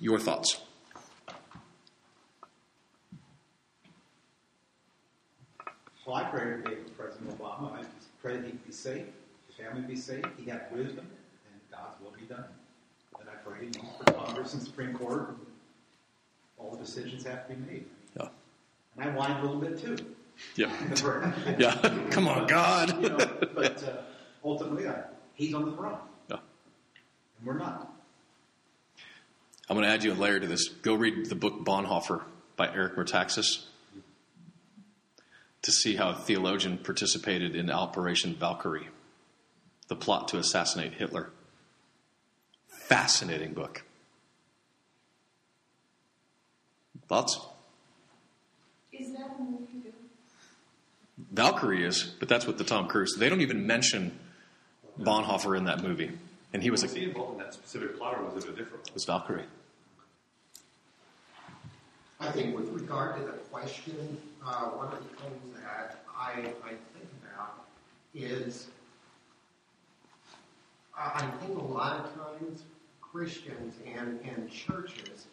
Your 0.00 0.18
thoughts? 0.18 0.60
Well, 6.08 6.16
I 6.16 6.24
prayed 6.24 6.54
every 6.54 6.62
day 6.62 6.82
for 6.82 7.02
President 7.02 7.38
Obama. 7.38 7.74
I 7.74 7.82
just 7.82 8.18
pray 8.22 8.38
that 8.38 8.46
he 8.46 8.52
be 8.52 8.72
safe, 8.72 9.04
his 9.46 9.56
family 9.56 9.82
be 9.82 9.94
safe, 9.94 10.24
he 10.38 10.48
had 10.48 10.62
wisdom, 10.72 11.06
and 11.06 11.60
God's 11.70 12.00
will 12.00 12.14
be 12.18 12.24
done. 12.24 12.46
And 13.20 13.28
I 13.28 13.34
pray 13.46 13.66
you 13.66 13.82
know, 13.82 13.90
for 13.98 14.12
Congress 14.14 14.54
and 14.54 14.62
Supreme 14.62 14.94
Court, 14.94 15.36
all 16.56 16.70
the 16.70 16.78
decisions 16.78 17.24
have 17.26 17.46
to 17.46 17.54
be 17.54 17.60
made. 17.70 17.84
Yeah. 18.18 18.28
And 18.96 19.10
I 19.10 19.14
whine 19.14 19.32
a 19.32 19.42
little 19.42 19.60
bit 19.60 19.78
too. 19.78 19.98
Yeah. 20.56 20.72
yeah. 21.58 22.06
Come 22.10 22.26
on, 22.26 22.46
God. 22.46 23.02
you 23.02 23.10
know, 23.10 23.18
but 23.54 23.84
uh, 23.84 24.00
ultimately, 24.42 24.88
I, 24.88 25.02
he's 25.34 25.52
on 25.52 25.66
the 25.66 25.76
throne. 25.76 25.98
Yeah. 26.30 26.38
And 27.38 27.46
we're 27.46 27.58
not. 27.58 27.92
I'm 29.68 29.76
going 29.76 29.86
to 29.86 29.92
add 29.92 30.04
you 30.04 30.14
a 30.14 30.14
layer 30.14 30.40
to 30.40 30.46
this. 30.46 30.68
Go 30.68 30.94
read 30.94 31.26
the 31.26 31.34
book 31.34 31.66
Bonhoeffer 31.66 32.22
by 32.56 32.72
Eric 32.72 32.96
Metaxas 32.96 33.67
to 35.62 35.72
see 35.72 35.96
how 35.96 36.10
a 36.10 36.14
theologian 36.14 36.78
participated 36.78 37.54
in 37.54 37.70
Operation 37.70 38.34
Valkyrie, 38.34 38.88
the 39.88 39.96
plot 39.96 40.28
to 40.28 40.38
assassinate 40.38 40.94
Hitler. 40.94 41.30
Fascinating 42.68 43.52
book. 43.52 43.82
Thoughts? 47.08 47.38
Is 48.92 49.12
that 49.12 49.30
a 49.38 49.42
movie? 49.42 49.64
Valkyrie 51.32 51.84
is, 51.84 52.04
but 52.20 52.28
that's 52.28 52.46
with 52.46 52.58
the 52.58 52.64
Tom 52.64 52.86
Cruise. 52.86 53.16
They 53.18 53.28
don't 53.28 53.40
even 53.40 53.66
mention 53.66 54.18
Bonhoeffer 55.00 55.56
in 55.56 55.64
that 55.64 55.82
movie, 55.82 56.12
and 56.52 56.62
he 56.62 56.70
was 56.70 56.82
Was 56.82 56.94
a 56.94 56.98
he 56.98 57.04
involved 57.04 57.32
in 57.32 57.38
that 57.44 57.54
specific 57.54 57.98
plot, 57.98 58.18
or 58.18 58.24
was 58.34 58.44
it 58.44 58.50
a 58.50 58.52
different 58.52 58.84
one? 58.86 58.94
was 58.94 59.04
Valkyrie. 59.04 59.44
I 62.20 62.30
think 62.32 62.56
with 62.56 62.68
regard 62.70 63.16
to 63.16 63.22
the 63.22 63.38
question, 63.50 64.18
uh, 64.44 64.66
one 64.70 64.88
of 64.88 64.98
the 64.98 65.22
things 65.22 65.56
that 65.62 66.04
I, 66.16 66.32
I 66.64 66.70
think 66.70 67.08
about 67.22 67.64
is 68.14 68.68
I 70.96 71.24
I 71.24 71.30
think 71.40 71.58
a 71.58 71.62
lot 71.62 72.00
of 72.00 72.14
times 72.14 72.62
Christians 73.00 73.74
and, 73.86 74.20
and 74.24 74.50
churches, 74.50 75.26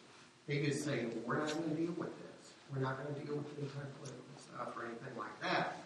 they 0.46 0.64
just 0.64 0.84
say, 0.84 1.06
we're 1.24 1.38
not 1.38 1.52
going 1.52 1.70
to 1.70 1.76
deal 1.76 1.92
with 1.96 2.10
this. 2.22 2.52
We're 2.72 2.80
not 2.80 3.02
going 3.02 3.14
to 3.14 3.20
deal 3.20 3.36
with 3.36 3.48
anti-political 3.58 4.22
stuff 4.38 4.76
or 4.76 4.86
anything 4.86 5.16
like 5.18 5.40
that. 5.42 5.76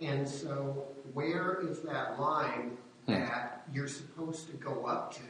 And 0.00 0.28
so, 0.28 0.86
where 1.12 1.60
is 1.62 1.80
that 1.80 2.18
line 2.18 2.76
that 3.06 3.64
you're 3.72 3.88
supposed 3.88 4.50
to 4.50 4.56
go 4.56 4.84
up 4.84 5.14
to 5.14 5.22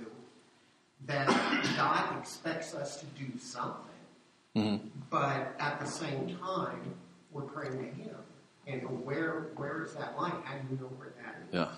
that 1.06 1.26
God 1.76 2.18
expects 2.18 2.74
us 2.74 3.00
to 3.00 3.06
do 3.22 3.38
something, 3.38 3.89
Mhm. 4.56 4.90
but 5.10 5.54
at 5.58 5.78
the 5.80 5.86
same 5.86 6.36
time, 6.38 6.94
we're 7.30 7.42
praying 7.42 7.78
to 7.78 7.84
Him? 8.02 8.16
And 8.66 9.04
where 9.04 9.50
where 9.56 9.82
is 9.84 9.94
that 9.94 10.16
line? 10.18 10.42
How 10.44 10.58
do 10.58 10.68
you 10.70 10.76
know 10.80 10.88
where 10.88 11.12
that 11.22 11.36
is? 11.48 11.54
Yeah. 11.54 11.68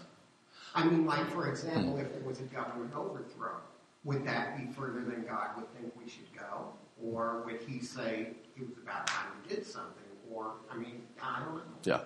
I 0.74 0.84
mean, 0.84 1.04
like 1.06 1.26
for 1.30 1.48
example, 1.48 1.98
if 1.98 2.12
there 2.12 2.22
was 2.22 2.40
a 2.40 2.44
government 2.44 2.94
overthrow, 2.94 3.56
would 4.04 4.24
that 4.26 4.56
be 4.56 4.72
further 4.72 5.02
than 5.02 5.24
God 5.24 5.56
would 5.56 5.72
think 5.74 5.92
we 5.96 6.08
should 6.08 6.32
go, 6.36 6.72
or 7.02 7.42
would 7.46 7.60
He 7.60 7.80
say 7.80 8.34
it 8.56 8.68
was 8.68 8.78
about 8.78 9.06
time 9.06 9.26
we 9.42 9.54
did 9.54 9.66
something? 9.66 10.02
Or 10.30 10.54
I 10.70 10.76
mean, 10.76 11.06
I 11.22 11.40
don't 11.40 11.56
know. 11.56 11.62
Yeah. 11.84 12.04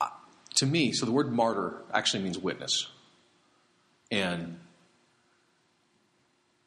Uh, 0.00 0.08
To 0.56 0.66
me, 0.66 0.92
so 0.92 1.06
the 1.06 1.12
word 1.12 1.32
martyr 1.32 1.82
actually 1.92 2.22
means 2.22 2.38
witness. 2.38 2.88
And 4.10 4.60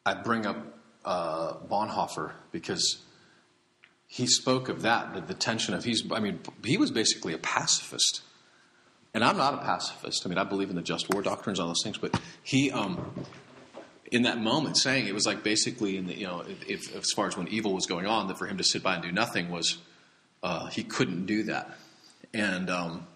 I 0.05 0.16
bring 0.16 0.45
up 0.47 0.57
uh, 1.06 1.53
Bonhoeffer 1.70 2.34
because 2.51 3.01
he 4.08 4.28
spoke 4.28 4.70
of 4.70 4.82
that, 4.82 5.14
the, 5.14 5.22
the 5.22 5.34
tension 5.34 5.74
of 5.74 5.84
he's, 5.84 6.03
I 6.12 6.20
mean, 6.20 6.39
he 6.64 6.78
was 6.78 6.91
basically 6.91 7.34
a 7.34 7.38
pacifist. 7.38 8.22
And 9.14 9.24
I'm 9.24 9.38
not 9.38 9.53
a 9.53 9.58
pacifist. 9.58 10.26
I 10.26 10.30
mean, 10.30 10.38
I 10.38 10.43
believe 10.43 10.70
in 10.70 10.76
the 10.76 10.82
just 10.82 11.14
war 11.14 11.22
doctrines, 11.22 11.60
all 11.60 11.68
those 11.68 11.84
things, 11.84 11.97
but 11.97 12.20
he, 12.43 12.72
um, 12.72 13.14
in 14.12 14.24
that 14.24 14.39
moment, 14.39 14.78
saying 14.78 15.08
it 15.08 15.14
was 15.14 15.26
like 15.26 15.43
basically, 15.43 15.97
in 15.97 16.08
the, 16.08 16.14
you 16.14 16.28
know, 16.28 16.41
if, 16.41 16.70
if, 16.70 16.95
as 16.95 17.12
far 17.16 17.28
as 17.28 17.38
when 17.38 17.47
evil 17.47 17.74
was 17.74 17.86
going 17.86 18.06
on, 18.06 18.28
that 18.28 18.38
for 18.38 18.45
him 18.45 18.58
to 18.58 18.64
sit 18.64 18.84
by 18.84 18.95
and 18.95 19.03
do 19.03 19.12
nothing 19.12 19.49
was, 19.49 19.78
uh, 20.43 20.68
he 20.68 20.84
couldn't 20.84 21.26
do 21.26 21.43
that. 21.43 21.78
And 22.34 22.70
um, 22.70 23.08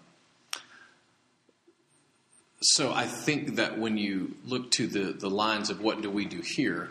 so 2.62 2.92
I 2.92 3.06
think 3.06 3.56
that 3.56 3.78
when 3.78 3.96
you 3.96 4.34
look 4.44 4.70
to 4.72 4.86
the, 4.86 5.12
the 5.12 5.30
lines 5.30 5.70
of 5.70 5.80
what 5.80 6.02
do 6.02 6.10
we 6.10 6.24
do 6.24 6.40
here, 6.40 6.90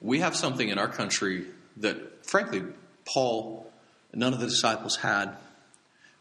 we 0.00 0.20
have 0.20 0.36
something 0.36 0.68
in 0.68 0.78
our 0.78 0.88
country 0.88 1.46
that, 1.78 2.26
frankly, 2.26 2.62
Paul, 3.04 3.70
none 4.12 4.32
of 4.32 4.40
the 4.40 4.46
disciples 4.46 4.96
had. 4.96 5.36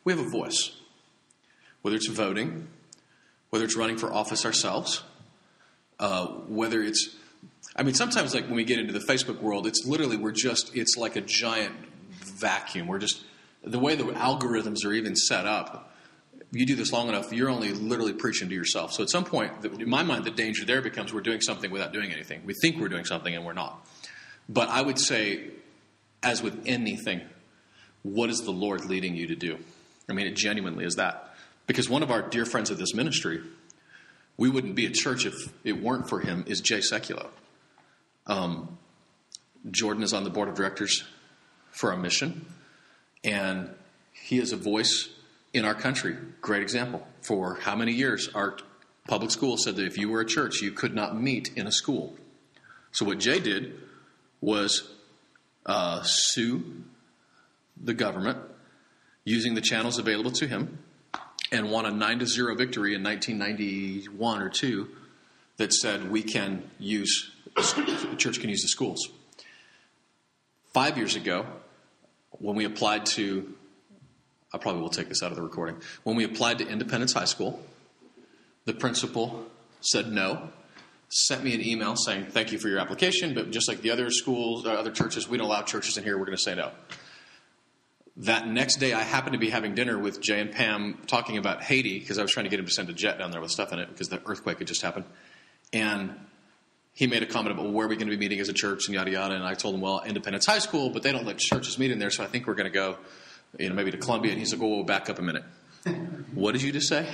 We 0.03 0.13
have 0.13 0.25
a 0.25 0.29
voice, 0.29 0.71
whether 1.81 1.95
it's 1.95 2.07
voting, 2.07 2.67
whether 3.49 3.65
it's 3.65 3.75
running 3.75 3.97
for 3.97 4.11
office 4.11 4.45
ourselves, 4.45 5.03
uh, 5.99 6.27
whether 6.27 6.81
it's, 6.81 7.15
I 7.75 7.83
mean, 7.83 7.93
sometimes 7.93 8.33
like 8.33 8.45
when 8.45 8.55
we 8.55 8.63
get 8.63 8.79
into 8.79 8.93
the 8.93 8.99
Facebook 8.99 9.41
world, 9.41 9.67
it's 9.67 9.85
literally 9.85 10.17
we're 10.17 10.31
just, 10.31 10.75
it's 10.75 10.97
like 10.97 11.15
a 11.15 11.21
giant 11.21 11.75
vacuum. 12.11 12.87
We're 12.87 12.99
just, 12.99 13.23
the 13.63 13.79
way 13.79 13.95
the 13.95 14.05
algorithms 14.05 14.85
are 14.85 14.93
even 14.93 15.15
set 15.15 15.45
up, 15.45 15.88
you 16.51 16.65
do 16.65 16.75
this 16.75 16.91
long 16.91 17.09
enough, 17.09 17.31
you're 17.31 17.49
only 17.49 17.73
literally 17.73 18.13
preaching 18.13 18.49
to 18.49 18.55
yourself. 18.55 18.93
So 18.93 19.03
at 19.03 19.09
some 19.09 19.23
point, 19.23 19.53
in 19.63 19.89
my 19.89 20.03
mind, 20.03 20.25
the 20.25 20.31
danger 20.31 20.65
there 20.65 20.81
becomes 20.81 21.13
we're 21.13 21.21
doing 21.21 21.41
something 21.41 21.69
without 21.69 21.93
doing 21.93 22.11
anything. 22.11 22.41
We 22.45 22.53
think 22.61 22.79
we're 22.79 22.89
doing 22.89 23.05
something 23.05 23.35
and 23.35 23.45
we're 23.45 23.53
not. 23.53 23.85
But 24.47 24.69
I 24.69 24.81
would 24.81 24.97
say, 24.97 25.51
as 26.23 26.41
with 26.41 26.63
anything, 26.65 27.21
what 28.01 28.29
is 28.29 28.41
the 28.41 28.51
Lord 28.51 28.85
leading 28.85 29.15
you 29.15 29.27
to 29.27 29.35
do? 29.35 29.57
I 30.09 30.13
mean, 30.13 30.25
it 30.25 30.35
genuinely 30.35 30.85
is 30.85 30.95
that. 30.95 31.35
Because 31.67 31.87
one 31.87 32.01
of 32.01 32.09
our 32.09 32.23
dear 32.23 32.45
friends 32.45 32.71
of 32.71 32.79
this 32.79 32.95
ministry, 32.95 33.41
we 34.37 34.49
wouldn't 34.49 34.73
be 34.73 34.87
a 34.87 34.89
church 34.89 35.27
if 35.27 35.35
it 35.63 35.81
weren't 35.83 36.09
for 36.09 36.19
him, 36.19 36.45
is 36.47 36.61
Jay 36.61 36.79
Sekulow. 36.79 37.27
Um, 38.25 38.79
Jordan 39.69 40.01
is 40.01 40.13
on 40.13 40.23
the 40.23 40.29
board 40.31 40.49
of 40.49 40.55
directors 40.55 41.03
for 41.69 41.91
our 41.91 41.97
mission, 41.97 42.45
and 43.23 43.69
he 44.13 44.39
is 44.39 44.51
a 44.51 44.57
voice 44.57 45.09
in 45.53 45.65
our 45.65 45.75
country. 45.75 46.15
Great 46.41 46.61
example. 46.61 47.07
For 47.21 47.55
how 47.55 47.75
many 47.75 47.93
years 47.93 48.29
our 48.33 48.57
public 49.07 49.31
school 49.31 49.57
said 49.57 49.75
that 49.75 49.85
if 49.85 49.97
you 49.97 50.09
were 50.09 50.21
a 50.21 50.25
church, 50.25 50.61
you 50.61 50.71
could 50.71 50.93
not 50.93 51.19
meet 51.19 51.51
in 51.55 51.67
a 51.67 51.71
school. 51.71 52.15
So 52.91 53.05
what 53.05 53.19
Jay 53.19 53.39
did 53.39 53.79
was 54.41 54.89
uh, 55.65 56.01
sue 56.03 56.83
the 57.81 57.93
government 57.93 58.39
using 59.23 59.53
the 59.53 59.61
channels 59.61 59.97
available 59.97 60.31
to 60.31 60.47
him 60.47 60.79
and 61.51 61.71
won 61.71 61.85
a 61.85 61.91
9 61.91 62.19
to 62.19 62.25
0 62.25 62.55
victory 62.55 62.93
in 62.93 63.03
1991 63.03 64.41
or 64.41 64.49
2 64.49 64.87
that 65.57 65.73
said 65.73 66.09
we 66.09 66.23
can 66.23 66.69
use 66.79 67.31
the 67.55 68.15
church 68.17 68.39
can 68.39 68.49
use 68.49 68.61
the 68.61 68.67
schools. 68.67 69.09
5 70.73 70.97
years 70.97 71.15
ago 71.15 71.45
when 72.31 72.55
we 72.55 72.65
applied 72.65 73.05
to 73.05 73.53
I 74.53 74.57
probably 74.57 74.81
will 74.81 74.89
take 74.89 75.09
this 75.09 75.21
out 75.21 75.31
of 75.31 75.37
the 75.37 75.43
recording. 75.43 75.77
When 76.03 76.15
we 76.15 76.23
applied 76.23 76.57
to 76.59 76.67
Independence 76.67 77.13
High 77.13 77.25
School, 77.25 77.61
the 78.65 78.73
principal 78.73 79.45
said 79.81 80.11
no, 80.11 80.49
sent 81.09 81.43
me 81.43 81.53
an 81.53 81.61
email 81.61 81.95
saying, 81.95 82.27
Thank 82.27 82.51
you 82.51 82.59
for 82.59 82.67
your 82.67 82.79
application, 82.79 83.33
but 83.33 83.51
just 83.51 83.67
like 83.67 83.81
the 83.81 83.91
other 83.91 84.09
schools, 84.09 84.65
uh, 84.65 84.71
other 84.71 84.91
churches, 84.91 85.27
we 85.27 85.37
don't 85.37 85.47
allow 85.47 85.61
churches 85.61 85.97
in 85.97 86.03
here, 86.03 86.17
we're 86.17 86.25
going 86.25 86.37
to 86.37 86.43
say 86.43 86.55
no. 86.55 86.71
That 88.17 88.47
next 88.47 88.77
day, 88.77 88.91
I 88.91 89.01
happened 89.01 89.33
to 89.33 89.39
be 89.39 89.49
having 89.49 89.75
dinner 89.75 89.97
with 89.97 90.19
Jay 90.19 90.41
and 90.41 90.51
Pam 90.51 90.99
talking 91.07 91.37
about 91.37 91.63
Haiti 91.63 91.99
because 91.99 92.19
I 92.19 92.21
was 92.21 92.31
trying 92.31 92.43
to 92.43 92.49
get 92.49 92.59
him 92.59 92.65
to 92.65 92.71
send 92.71 92.89
a 92.89 92.93
jet 92.93 93.17
down 93.17 93.31
there 93.31 93.39
with 93.39 93.51
stuff 93.51 93.71
in 93.71 93.79
it 93.79 93.87
because 93.87 94.09
the 94.09 94.21
earthquake 94.25 94.57
had 94.57 94.67
just 94.67 94.81
happened. 94.81 95.05
And 95.71 96.15
he 96.93 97.07
made 97.07 97.23
a 97.23 97.25
comment 97.25 97.53
about 97.53 97.63
well, 97.63 97.73
where 97.73 97.85
are 97.85 97.89
we 97.89 97.95
going 97.95 98.09
to 98.09 98.15
be 98.15 98.19
meeting 98.19 98.41
as 98.41 98.49
a 98.49 98.53
church 98.53 98.87
and 98.87 98.95
yada 98.95 99.09
yada. 99.09 99.35
And 99.35 99.45
I 99.45 99.53
told 99.53 99.73
him, 99.73 99.79
well, 99.79 100.01
Independence 100.05 100.45
High 100.45 100.59
School, 100.59 100.89
but 100.89 101.01
they 101.01 101.13
don't 101.13 101.25
let 101.25 101.37
churches 101.37 101.79
meet 101.79 101.91
in 101.91 101.99
there, 101.99 102.09
so 102.09 102.23
I 102.23 102.27
think 102.27 102.45
we're 102.45 102.55
going 102.55 102.69
to 102.69 102.73
go, 102.73 102.97
you 103.57 103.69
know, 103.69 103.75
maybe 103.75 103.91
to 103.91 103.97
Columbia. 103.97 104.31
And 104.31 104.39
he's 104.39 104.53
like, 104.53 104.61
oh, 104.61 104.83
back 104.83 105.09
up 105.09 105.19
a 105.19 105.21
minute. 105.21 105.43
what 106.33 106.51
did 106.51 106.61
you 106.61 106.71
just 106.71 106.87
say? 106.87 107.07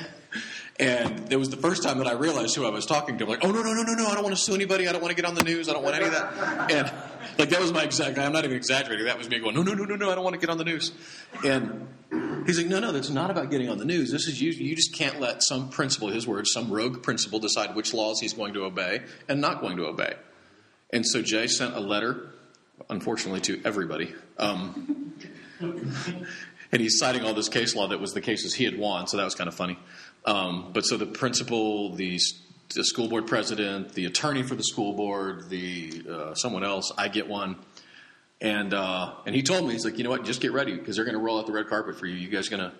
And 0.78 1.32
it 1.32 1.38
was 1.38 1.50
the 1.50 1.58
first 1.58 1.84
time 1.84 2.00
that 2.00 2.08
I 2.08 2.14
realized 2.14 2.56
who 2.56 2.66
I 2.66 2.70
was 2.70 2.86
talking 2.86 3.18
to. 3.18 3.24
I'm 3.24 3.30
like, 3.30 3.46
oh, 3.46 3.52
no, 3.52 3.62
no, 3.62 3.74
no, 3.74 3.84
no, 3.84 3.94
no, 3.94 4.08
I 4.08 4.14
don't 4.14 4.24
want 4.24 4.36
to 4.36 4.42
sue 4.42 4.54
anybody. 4.54 4.90
I 4.90 4.92
don't 4.92 5.02
want 5.02 5.16
to 5.16 5.16
get 5.16 5.26
on 5.26 5.34
the 5.34 5.44
news. 5.44 5.70
I 5.70 5.74
don't 5.74 5.84
want 5.84 5.96
any 5.96 6.06
of 6.06 6.12
that. 6.12 6.72
And 6.72 6.92
like, 7.38 7.50
that 7.50 7.62
was 7.62 7.72
my 7.72 7.84
exact, 7.84 8.18
I'm 8.18 8.34
not 8.34 8.44
even 8.44 8.58
exaggerating. 8.58 9.06
That 9.06 9.18
was 9.18 9.30
me 9.30 9.40
going, 9.40 9.56
no, 9.56 9.64
no, 9.64 9.74
no, 9.74 9.86
no, 9.86 9.96
no, 9.96 10.12
I 10.12 10.16
don't 10.16 10.24
want 10.26 10.34
to 10.34 10.40
get 10.40 10.50
on 10.50 10.58
the 10.58 10.66
news. 10.66 10.92
And 11.46 11.88
he's 12.46 12.58
like, 12.58 12.68
no, 12.68 12.80
no, 12.80 12.92
that's 12.92 13.10
not 13.10 13.32
about 13.32 13.52
getting 13.52 13.70
on 13.70 13.78
the 13.78 13.86
news. 13.86 14.12
This 14.12 14.28
is 14.28 14.42
you, 14.42 14.52
you 14.52 14.76
just 14.76 14.94
can't 14.94 15.22
let 15.22 15.44
some 15.44 15.70
principal, 15.70 16.10
his 16.10 16.28
words, 16.28 16.52
some 16.52 16.70
rogue 16.70 17.02
principal, 17.02 17.40
decide 17.40 17.74
which 17.74 17.94
laws 17.94 18.20
he's 18.20 18.34
going 18.34 18.54
to 18.56 18.66
obey 18.66 19.02
and 19.30 19.40
not 19.40 19.62
going 19.62 19.78
to 19.78 19.86
obey. 19.86 20.16
And 20.92 21.06
so 21.06 21.22
Jay 21.22 21.48
sent 21.48 21.74
a 21.74 21.80
letter, 21.80 22.32
unfortunately, 22.90 23.42
to 23.42 23.62
everybody. 23.64 24.14
Um, 24.38 25.14
and 26.72 26.82
he's 26.82 26.98
citing 26.98 27.24
all 27.24 27.34
this 27.34 27.50
case 27.50 27.76
law 27.76 27.88
that 27.88 28.00
was 28.00 28.14
the 28.14 28.22
cases 28.22 28.54
he 28.54 28.66
had 28.66 28.78
won, 28.78 29.08
so 29.08 29.18
that 29.18 29.24
was 29.24 29.36
kind 29.36 29.48
of 29.48 29.56
funny. 29.56 29.78
Um, 30.26 30.72
but 30.74 30.86
so 30.86 30.98
the 30.98 31.06
principal, 31.06 31.96
the, 31.96 32.20
the, 32.74 32.84
school 32.84 33.08
board 33.08 33.28
president, 33.28 33.94
the 33.94 34.06
attorney 34.06 34.44
for 34.44 34.56
the 34.56 34.64
school 34.64 34.94
board, 34.94 35.50
the 35.50 36.04
uh, 36.10 36.36
someone 36.36 36.64
else, 36.64 36.92
I 36.98 37.08
get 37.08 37.28
one, 37.28 37.58
and 38.42 38.74
uh, 38.74 39.14
and 39.26 39.36
he 39.36 39.44
told 39.44 39.66
me 39.66 39.74
he's 39.74 39.86
like, 39.86 39.98
you 39.98 40.04
know 40.04 40.10
what, 40.10 40.26
just 40.26 40.42
get 40.42 40.52
ready 40.52 40.76
because 40.76 40.96
they're 40.96 41.06
going 41.06 41.18
to 41.18 41.24
roll 41.24 41.40
out 41.40 41.46
the 41.46 41.54
red 41.54 41.68
carpet 41.68 41.98
for 41.98 42.08
you. 42.08 42.16
You 42.16 42.30
guys 42.30 42.48
are 42.48 42.58
going 42.58 42.72
to. 42.72 42.76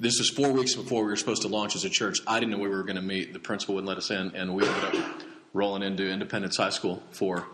This 0.00 0.18
was 0.18 0.30
four 0.30 0.52
weeks 0.52 0.76
before 0.76 1.02
we 1.02 1.08
were 1.08 1.16
supposed 1.16 1.42
to 1.42 1.48
launch 1.48 1.74
as 1.74 1.84
a 1.84 1.90
church. 1.90 2.18
I 2.26 2.38
didn't 2.38 2.52
know 2.52 2.58
where 2.58 2.70
we 2.70 2.76
were 2.76 2.84
going 2.84 2.96
to 2.96 3.02
meet. 3.02 3.32
The 3.32 3.40
principal 3.40 3.74
wouldn't 3.74 3.88
let 3.88 3.98
us 3.98 4.10
in, 4.10 4.34
and 4.36 4.54
we 4.54 4.64
ended 4.64 4.84
up 4.84 5.22
rolling 5.52 5.82
into 5.82 6.08
Independence 6.08 6.56
High 6.56 6.70
School 6.70 7.02
for 7.10 7.46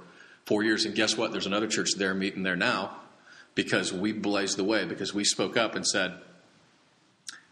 four 0.45 0.63
years. 0.63 0.85
And 0.85 0.95
guess 0.95 1.17
what? 1.17 1.33
There's 1.33 1.47
another 1.47 1.67
church 1.67 1.91
there 1.97 2.15
meeting 2.15 2.43
there 2.43 2.57
now 2.57 2.99
because 3.55 3.93
we 3.93 4.13
blazed 4.13 4.57
the 4.57 4.65
way 4.65 4.85
because 4.85 5.15
we 5.15 5.25
spoke 5.25 5.57
up 5.57 5.75
and 5.75 5.87
said 5.87 6.15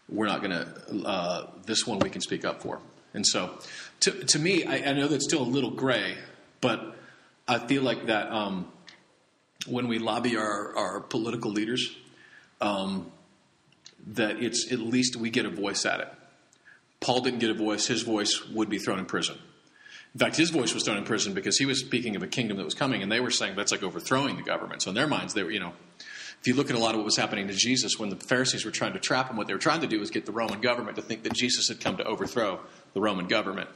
we're 0.09 0.27
not 0.27 0.41
going 0.41 0.51
to 0.51 1.07
uh, 1.07 1.49
this 1.65 1.87
one 1.87 1.99
we 1.99 2.09
can 2.09 2.21
speak 2.21 2.43
up 2.45 2.61
for. 2.61 2.79
And 3.13 3.25
so 3.25 3.57
to, 4.01 4.11
to 4.11 4.39
me 4.39 4.65
I, 4.65 4.89
I, 4.89 4.93
know 4.93 5.07
that's 5.07 5.25
still 5.25 5.41
a 5.41 5.43
little 5.43 5.71
gray 5.71 6.17
but 6.61 6.95
i 7.47 7.59
feel 7.59 7.83
like 7.83 8.07
that 8.07 8.31
um, 8.31 8.71
when 9.67 9.87
we 9.87 9.99
lobby 9.99 10.35
our, 10.35 10.75
our 10.75 10.99
political 10.99 11.51
leaders 11.51 11.95
um, 12.59 13.11
that 14.07 14.41
it's 14.41 14.71
at 14.71 14.79
least 14.79 15.15
we 15.15 15.29
get 15.29 15.45
a 15.45 15.49
voice 15.49 15.85
at 15.85 15.99
it. 15.99 16.11
Paul 16.99 17.21
didn't 17.21 17.39
get 17.39 17.49
a 17.49 17.53
voice. 17.53 17.87
His 17.87 18.01
voice 18.01 18.41
would 18.49 18.69
be 18.69 18.79
thrown 18.79 18.99
in 18.99 19.05
prison 19.05 19.37
in 20.13 20.19
fact, 20.19 20.35
his 20.35 20.51
voice 20.51 20.73
was 20.73 20.83
thrown 20.83 20.97
in 20.97 21.05
prison 21.05 21.33
because 21.33 21.57
he 21.57 21.65
was 21.65 21.79
speaking 21.79 22.15
of 22.15 22.21
a 22.21 22.27
kingdom 22.27 22.57
that 22.57 22.63
was 22.63 22.75
coming, 22.75 23.01
and 23.01 23.11
they 23.11 23.19
were 23.19 23.31
saying 23.31 23.55
that's 23.55 23.71
like 23.71 23.81
overthrowing 23.81 24.35
the 24.35 24.43
government. 24.43 24.83
So 24.83 24.89
in 24.89 24.95
their 24.95 25.07
minds, 25.07 25.33
they 25.33 25.43
were, 25.43 25.51
you 25.51 25.59
know, 25.59 25.73
if 26.39 26.47
you 26.47 26.53
look 26.53 26.69
at 26.69 26.75
a 26.75 26.79
lot 26.79 26.91
of 26.91 26.97
what 26.97 27.05
was 27.05 27.17
happening 27.17 27.47
to 27.47 27.53
Jesus 27.53 27.97
when 27.97 28.09
the 28.09 28.15
Pharisees 28.17 28.63
were 28.63 28.71
trying 28.71 28.93
to 28.93 28.99
trap 28.99 29.29
him, 29.29 29.37
what 29.37 29.47
they 29.47 29.53
were 29.53 29.59
trying 29.59 29.81
to 29.81 29.87
do 29.87 29.99
was 29.99 30.11
get 30.11 30.25
the 30.25 30.31
Roman 30.31 30.61
government 30.61 30.97
to 30.97 31.01
think 31.01 31.23
that 31.23 31.33
Jesus 31.33 31.67
had 31.67 31.79
come 31.79 31.97
to 31.97 32.03
overthrow 32.03 32.59
the 32.93 33.01
Roman 33.01 33.27
government. 33.27 33.69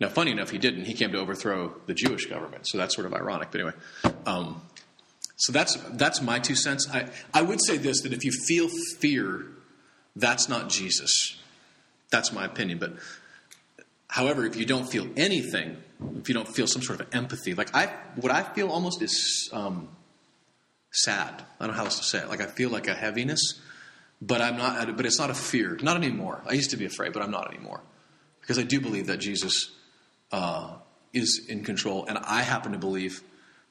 Now, 0.00 0.08
funny 0.08 0.32
enough, 0.32 0.50
he 0.50 0.58
didn't. 0.58 0.84
He 0.84 0.94
came 0.94 1.12
to 1.12 1.18
overthrow 1.18 1.74
the 1.86 1.94
Jewish 1.94 2.26
government. 2.26 2.68
So 2.68 2.78
that's 2.78 2.94
sort 2.94 3.06
of 3.06 3.14
ironic. 3.14 3.50
But 3.50 3.60
anyway, 3.60 3.76
um, 4.26 4.60
so 5.36 5.52
that's 5.52 5.76
that's 5.92 6.20
my 6.20 6.40
two 6.40 6.56
cents. 6.56 6.88
I, 6.92 7.08
I 7.32 7.42
would 7.42 7.64
say 7.64 7.78
this 7.78 8.02
that 8.02 8.12
if 8.12 8.24
you 8.24 8.32
feel 8.32 8.68
fear, 8.98 9.46
that's 10.14 10.48
not 10.48 10.68
Jesus. 10.68 11.36
That's 12.10 12.32
my 12.32 12.44
opinion. 12.44 12.78
But 12.78 12.94
However, 14.08 14.46
if 14.46 14.56
you 14.56 14.64
don't 14.64 14.88
feel 14.90 15.06
anything, 15.16 15.76
if 16.18 16.28
you 16.28 16.34
don't 16.34 16.48
feel 16.48 16.66
some 16.66 16.82
sort 16.82 17.00
of 17.00 17.08
empathy, 17.12 17.54
like 17.54 17.74
I, 17.74 17.86
what 18.16 18.32
I 18.32 18.42
feel 18.42 18.70
almost 18.70 19.02
is 19.02 19.50
um, 19.52 19.88
sad. 20.90 21.44
I 21.60 21.66
don't 21.66 21.74
know 21.74 21.78
how 21.78 21.84
else 21.84 21.98
to 21.98 22.04
say 22.04 22.18
it. 22.18 22.28
Like 22.28 22.40
I 22.40 22.46
feel 22.46 22.70
like 22.70 22.88
a 22.88 22.94
heaviness, 22.94 23.60
but 24.20 24.40
I'm 24.40 24.56
not. 24.56 24.96
But 24.96 25.06
it's 25.06 25.18
not 25.18 25.30
a 25.30 25.34
fear. 25.34 25.78
Not 25.82 25.96
anymore. 25.96 26.42
I 26.46 26.54
used 26.54 26.70
to 26.70 26.76
be 26.76 26.86
afraid, 26.86 27.12
but 27.12 27.22
I'm 27.22 27.30
not 27.30 27.52
anymore 27.52 27.80
because 28.40 28.58
I 28.58 28.62
do 28.62 28.80
believe 28.80 29.08
that 29.08 29.18
Jesus 29.18 29.70
uh, 30.32 30.76
is 31.12 31.46
in 31.48 31.64
control, 31.64 32.06
and 32.06 32.18
I 32.18 32.42
happen 32.42 32.72
to 32.72 32.78
believe 32.78 33.22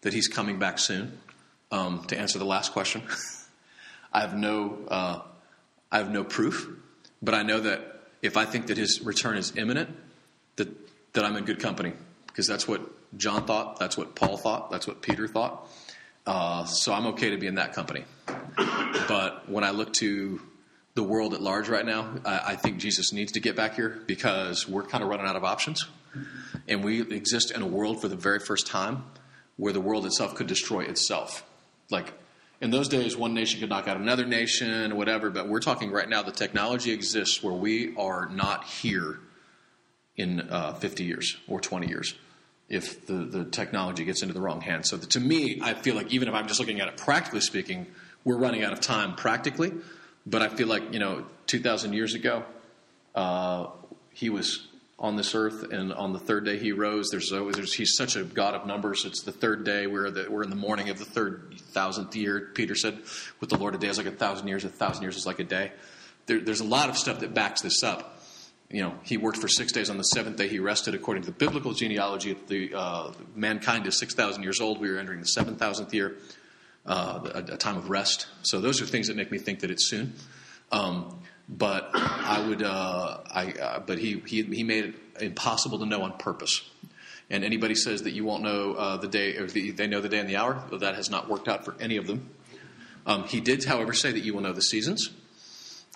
that 0.01 0.13
He's 0.13 0.27
coming 0.27 0.59
back 0.59 0.79
soon. 0.79 1.19
Um, 1.69 2.05
to 2.05 2.17
answer 2.17 2.39
the 2.39 2.45
last 2.45 2.71
question, 2.71 3.01
I 4.13 4.21
have 4.21 4.37
no. 4.37 4.77
Uh, 4.87 5.21
I 5.91 5.97
have 5.99 6.11
no 6.11 6.23
proof, 6.23 6.69
but 7.21 7.33
I 7.33 7.43
know 7.43 7.61
that 7.61 7.81
if 8.21 8.37
I 8.37 8.45
think 8.45 8.67
that 8.67 8.77
His 8.77 9.01
return 9.01 9.37
is 9.37 9.55
imminent, 9.57 9.89
that 10.57 10.69
that 11.13 11.25
I'm 11.25 11.35
in 11.35 11.45
good 11.45 11.59
company 11.59 11.93
because 12.27 12.45
that's 12.45 12.67
what 12.67 12.81
John 13.15 13.45
thought, 13.45 13.79
that's 13.79 13.97
what 13.97 14.15
Paul 14.15 14.37
thought, 14.37 14.69
that's 14.69 14.85
what 14.85 15.01
Peter 15.01 15.27
thought. 15.27 15.67
Uh, 16.25 16.65
so 16.65 16.93
I'm 16.93 17.07
okay 17.07 17.31
to 17.31 17.37
be 17.37 17.47
in 17.47 17.55
that 17.55 17.73
company. 17.73 18.03
But 19.07 19.49
when 19.49 19.63
I 19.63 19.71
look 19.71 19.93
to 19.93 20.41
the 20.93 21.03
world 21.03 21.33
at 21.33 21.41
large 21.41 21.69
right 21.69 21.85
now, 21.85 22.15
I, 22.25 22.41
I 22.47 22.55
think 22.55 22.77
Jesus 22.77 23.13
needs 23.13 23.31
to 23.31 23.39
get 23.39 23.55
back 23.55 23.75
here 23.75 24.01
because 24.05 24.67
we're 24.67 24.83
kind 24.83 25.03
of 25.03 25.09
running 25.09 25.25
out 25.25 25.35
of 25.35 25.43
options. 25.43 25.87
And 26.67 26.83
we 26.83 27.01
exist 27.01 27.51
in 27.51 27.61
a 27.61 27.67
world 27.67 28.01
for 28.01 28.07
the 28.07 28.15
very 28.15 28.39
first 28.39 28.67
time 28.67 29.05
where 29.55 29.71
the 29.73 29.81
world 29.81 30.05
itself 30.05 30.35
could 30.35 30.47
destroy 30.47 30.81
itself. 30.81 31.43
Like 31.89 32.13
in 32.61 32.71
those 32.71 32.89
days, 32.89 33.15
one 33.15 33.33
nation 33.33 33.59
could 33.59 33.69
knock 33.69 33.87
out 33.87 33.97
another 33.97 34.25
nation 34.25 34.95
whatever, 34.97 35.29
but 35.29 35.47
we're 35.47 35.59
talking 35.59 35.91
right 35.91 36.09
now, 36.09 36.23
the 36.23 36.31
technology 36.31 36.91
exists 36.91 37.41
where 37.41 37.53
we 37.53 37.95
are 37.95 38.27
not 38.29 38.65
here 38.65 39.19
in 40.17 40.41
uh, 40.41 40.73
50 40.73 41.03
years 41.03 41.37
or 41.47 41.61
20 41.61 41.87
years 41.87 42.15
if 42.69 43.05
the, 43.05 43.13
the 43.13 43.45
technology 43.45 44.03
gets 44.03 44.21
into 44.21 44.33
the 44.33 44.41
wrong 44.41 44.59
hands. 44.59 44.89
So 44.89 44.97
the, 44.97 45.07
to 45.07 45.19
me, 45.19 45.59
I 45.61 45.73
feel 45.73 45.95
like 45.95 46.11
even 46.11 46.27
if 46.27 46.33
I'm 46.33 46.47
just 46.47 46.59
looking 46.59 46.81
at 46.81 46.89
it 46.89 46.97
practically 46.97 47.39
speaking, 47.39 47.87
we're 48.25 48.37
running 48.37 48.63
out 48.63 48.73
of 48.73 48.81
time 48.81 49.15
practically. 49.15 49.71
But 50.25 50.41
I 50.41 50.49
feel 50.49 50.67
like, 50.67 50.91
you 50.91 50.99
know, 50.99 51.25
2,000 51.45 51.93
years 51.93 52.13
ago, 52.13 52.43
uh, 53.15 53.67
he 54.11 54.29
was 54.29 54.67
on 54.99 55.15
this 55.15 55.35
earth, 55.35 55.71
and 55.71 55.93
on 55.93 56.11
the 56.11 56.19
third 56.19 56.43
day 56.43 56.57
he 56.57 56.71
rose. 56.71 57.09
There's 57.09 57.31
always 57.31 57.55
there's, 57.55 57.73
he's 57.73 57.95
such 57.95 58.15
a 58.15 58.23
God 58.23 58.55
of 58.55 58.65
numbers. 58.65 59.05
It's 59.05 59.21
the 59.21 59.31
third 59.31 59.63
day. 59.63 59.85
We're 59.85 60.09
the, 60.09 60.27
we're 60.29 60.43
in 60.43 60.49
the 60.49 60.55
morning 60.55 60.89
of 60.89 60.97
the 60.97 61.05
third 61.05 61.53
thousandth 61.71 62.15
year. 62.15 62.49
Peter 62.55 62.73
said, 62.73 62.99
"With 63.39 63.51
the 63.51 63.57
Lord, 63.57 63.75
a 63.75 63.77
day 63.77 63.87
is 63.87 63.97
like 63.97 64.07
a 64.07 64.11
thousand 64.11 64.47
years. 64.47 64.65
A 64.65 64.69
thousand 64.69 65.03
years 65.03 65.15
is 65.15 65.25
like 65.25 65.39
a 65.39 65.43
day." 65.43 65.71
There, 66.25 66.39
there's 66.39 66.61
a 66.61 66.65
lot 66.65 66.89
of 66.89 66.97
stuff 66.97 67.19
that 67.19 67.33
backs 67.33 67.61
this 67.61 67.83
up. 67.83 68.16
You 68.69 68.81
know, 68.81 68.95
he 69.03 69.15
worked 69.15 69.37
for 69.37 69.47
six 69.47 69.71
days. 69.71 69.89
On 69.89 69.97
the 69.97 70.03
seventh 70.03 70.35
day, 70.35 70.49
he 70.49 70.59
rested. 70.59 70.93
According 70.93 71.23
to 71.23 71.31
the 71.31 71.37
biblical 71.37 71.73
genealogy, 71.73 72.35
the 72.47 72.73
uh, 72.73 73.11
mankind 73.33 73.87
is 73.87 73.97
six 73.97 74.13
thousand 74.13 74.43
years 74.43 74.59
old. 74.59 74.81
We 74.81 74.89
are 74.89 74.97
entering 74.97 75.21
the 75.21 75.27
seven 75.27 75.55
thousandth 75.55 75.93
year, 75.93 76.17
uh, 76.85 77.29
a, 77.33 77.53
a, 77.53 77.57
time 77.57 77.77
of 77.77 77.89
rest. 77.89 78.27
So 78.41 78.59
those 78.59 78.81
are 78.81 78.85
things 78.85 79.07
that 79.07 79.15
make 79.15 79.31
me 79.31 79.37
think 79.37 79.61
that 79.61 79.71
it's 79.71 79.89
soon. 79.89 80.15
Um, 80.71 81.21
but 81.49 81.91
I 81.93 82.45
would, 82.45 82.61
uh, 82.61 83.19
I, 83.31 83.51
uh, 83.53 83.79
but 83.79 83.99
he, 83.99 84.21
he, 84.25 84.43
he 84.43 84.63
made 84.63 84.83
it 84.83 84.95
impossible 85.21 85.79
to 85.79 85.85
know 85.85 86.01
on 86.01 86.17
purpose. 86.17 86.61
And 87.29 87.43
anybody 87.43 87.75
says 87.75 88.03
that 88.03 88.11
you 88.11 88.25
won't 88.25 88.43
know 88.43 88.73
uh, 88.73 88.97
the 88.97 89.07
day, 89.07 89.37
or 89.37 89.47
the, 89.47 89.71
they 89.71 89.87
know 89.87 90.01
the 90.01 90.09
day 90.09 90.19
and 90.19 90.29
the 90.29 90.37
hour, 90.37 90.61
well, 90.69 90.79
that 90.79 90.95
has 90.95 91.09
not 91.09 91.29
worked 91.29 91.47
out 91.47 91.65
for 91.65 91.75
any 91.79 91.97
of 91.97 92.07
them. 92.07 92.29
Um, 93.05 93.23
he 93.23 93.39
did, 93.39 93.63
however, 93.63 93.93
say 93.93 94.11
that 94.11 94.19
you 94.19 94.33
will 94.33 94.41
know 94.41 94.53
the 94.53 94.61
seasons. 94.61 95.09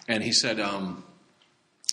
And 0.08 0.24
he 0.24 0.32
said, 0.32 0.60
um, 0.60 1.04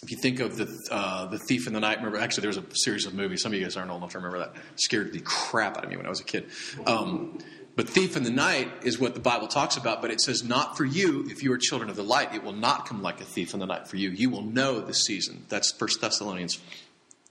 if 0.02 0.10
you 0.10 0.16
think 0.16 0.40
of 0.40 0.56
the 0.56 0.68
uh, 0.90 1.26
the 1.26 1.38
thief 1.38 1.66
in 1.66 1.72
the 1.72 1.80
night, 1.80 1.98
remember 1.98 2.18
actually 2.18 2.42
there 2.42 2.48
was 2.48 2.58
a 2.58 2.64
series 2.72 3.06
of 3.06 3.14
movies. 3.14 3.42
Some 3.42 3.52
of 3.52 3.58
you 3.58 3.64
guys 3.64 3.76
aren't 3.76 3.90
old 3.90 3.98
enough 3.98 4.12
to 4.12 4.18
remember 4.18 4.38
that. 4.38 4.52
Scared 4.76 5.12
the 5.12 5.20
crap 5.20 5.76
out 5.76 5.84
of 5.84 5.90
me 5.90 5.96
when 5.96 6.06
I 6.06 6.10
was 6.10 6.20
a 6.20 6.24
kid. 6.24 6.46
Um, 6.86 7.38
but 7.78 7.88
thief 7.88 8.16
in 8.16 8.24
the 8.24 8.30
night 8.30 8.68
is 8.82 8.98
what 8.98 9.14
the 9.14 9.20
Bible 9.20 9.46
talks 9.46 9.76
about, 9.76 10.02
but 10.02 10.10
it 10.10 10.20
says, 10.20 10.42
Not 10.42 10.76
for 10.76 10.84
you, 10.84 11.26
if 11.30 11.44
you 11.44 11.52
are 11.52 11.58
children 11.58 11.88
of 11.88 11.94
the 11.94 12.02
light, 12.02 12.34
it 12.34 12.42
will 12.42 12.52
not 12.52 12.86
come 12.86 13.02
like 13.02 13.20
a 13.20 13.24
thief 13.24 13.54
in 13.54 13.60
the 13.60 13.66
night 13.66 13.86
for 13.86 13.96
you. 13.96 14.10
You 14.10 14.30
will 14.30 14.42
know 14.42 14.80
the 14.80 14.92
season. 14.92 15.44
That's 15.48 15.70
First 15.70 16.00
Thessalonians 16.00 16.58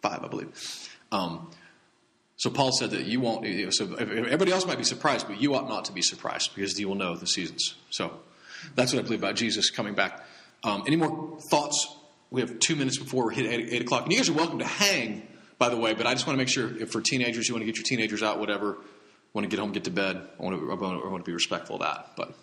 5, 0.01 0.23
I 0.23 0.27
believe. 0.29 0.89
Um, 1.11 1.51
so 2.37 2.49
Paul 2.49 2.71
said 2.71 2.91
that 2.91 3.03
you 3.03 3.19
won't, 3.19 3.45
so 3.73 3.93
everybody 3.95 4.53
else 4.53 4.65
might 4.65 4.77
be 4.77 4.85
surprised, 4.85 5.27
but 5.27 5.41
you 5.41 5.53
ought 5.53 5.67
not 5.67 5.83
to 5.85 5.91
be 5.91 6.01
surprised 6.01 6.55
because 6.55 6.79
you 6.79 6.87
will 6.87 6.95
know 6.95 7.17
the 7.17 7.27
seasons. 7.27 7.75
So 7.89 8.17
that's 8.73 8.93
what 8.93 8.99
I 8.99 9.03
believe 9.03 9.19
about 9.19 9.35
Jesus 9.35 9.69
coming 9.69 9.95
back. 9.95 10.23
Um, 10.63 10.83
any 10.87 10.95
more 10.95 11.39
thoughts? 11.51 11.96
We 12.29 12.41
have 12.41 12.59
two 12.59 12.75
minutes 12.75 12.97
before 12.97 13.27
we 13.27 13.35
hit 13.35 13.45
8, 13.45 13.73
8 13.73 13.81
o'clock. 13.83 14.03
And 14.03 14.11
you 14.11 14.17
guys 14.17 14.29
are 14.29 14.33
welcome 14.33 14.59
to 14.59 14.65
hang, 14.65 15.27
by 15.57 15.69
the 15.69 15.77
way, 15.77 15.93
but 15.93 16.05
I 16.05 16.13
just 16.13 16.27
want 16.27 16.37
to 16.37 16.41
make 16.41 16.49
sure 16.49 16.77
if 16.81 16.91
for 16.91 17.01
teenagers, 17.01 17.47
you 17.47 17.53
want 17.53 17.61
to 17.61 17.65
get 17.65 17.77
your 17.77 17.85
teenagers 17.85 18.21
out, 18.21 18.39
whatever 18.39 18.77
want 19.37 19.49
to 19.49 19.55
get 19.55 19.61
home, 19.61 19.71
get 19.71 19.83
to 19.83 19.91
bed. 19.91 20.27
I 20.39 20.43
want 20.43 20.59
to, 20.59 20.71
I 20.71 20.75
want 20.75 21.23
to 21.23 21.29
be 21.29 21.33
respectful 21.33 21.75
of 21.75 21.81
that. 21.81 22.13
But 22.15 22.33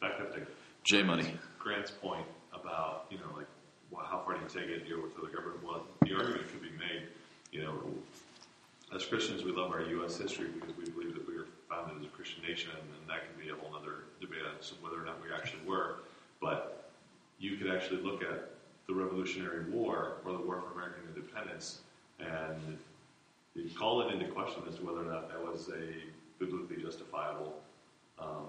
back 0.00 0.18
up 0.20 0.34
to 0.34 0.40
J 0.84 1.02
Money. 1.02 1.34
Grant's 1.58 1.90
point 1.90 2.24
about 2.52 3.06
you 3.10 3.18
know 3.18 3.36
like 3.36 3.46
well, 3.90 4.06
how 4.06 4.22
far 4.24 4.34
do 4.34 4.40
you 4.40 4.48
take 4.48 4.70
it? 4.70 4.88
You 4.88 4.96
know, 4.96 5.02
with 5.02 5.14
the 5.14 5.36
government. 5.36 5.62
Well, 5.62 5.84
the 6.00 6.14
argument 6.14 6.48
could 6.48 6.62
be 6.62 6.70
made. 6.70 7.08
You 7.52 7.64
know, 7.64 7.74
as 8.94 9.04
Christians, 9.04 9.44
we 9.44 9.52
love 9.52 9.70
our 9.70 9.82
U.S. 9.82 10.16
history 10.16 10.48
because 10.48 10.74
we 10.78 10.88
believe 10.90 11.14
that 11.14 11.28
we 11.28 11.36
were 11.36 11.46
founded 11.68 11.98
as 12.00 12.06
a 12.06 12.08
Christian 12.08 12.42
nation, 12.48 12.70
and 12.72 13.10
that 13.10 13.28
can 13.28 13.38
be 13.38 13.50
a 13.50 13.54
whole 13.54 13.76
other 13.76 14.04
debate 14.18 14.40
as 14.58 14.70
to 14.70 14.74
whether 14.76 14.96
or 14.96 15.04
not 15.04 15.22
we 15.22 15.28
actually 15.30 15.60
were. 15.68 15.96
But 16.40 16.81
you 17.42 17.56
could 17.56 17.68
actually 17.68 18.00
look 18.00 18.22
at 18.22 18.50
the 18.86 18.94
Revolutionary 18.94 19.68
War 19.68 20.18
or 20.24 20.32
the 20.32 20.38
War 20.38 20.62
for 20.62 20.78
American 20.78 21.02
Independence 21.08 21.80
and 22.20 22.78
call 23.76 24.02
it 24.02 24.14
into 24.14 24.28
question 24.28 24.62
as 24.68 24.76
to 24.76 24.86
whether 24.86 25.00
or 25.00 25.12
not 25.12 25.28
that 25.28 25.42
was 25.42 25.68
a 25.70 26.38
biblically 26.38 26.80
justifiable, 26.80 27.60
um, 28.18 28.46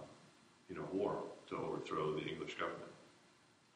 you 0.69 0.75
know, 0.75 0.83
war 0.93 1.23
to 1.49 1.57
overthrow 1.57 2.13
the 2.13 2.21
English 2.21 2.53
government. 2.53 2.91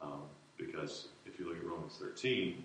Um, 0.02 0.22
because 0.56 1.08
if 1.26 1.40
you 1.40 1.48
look 1.50 1.58
at 1.58 1.66
Romans 1.66 1.98
13, 2.00 2.64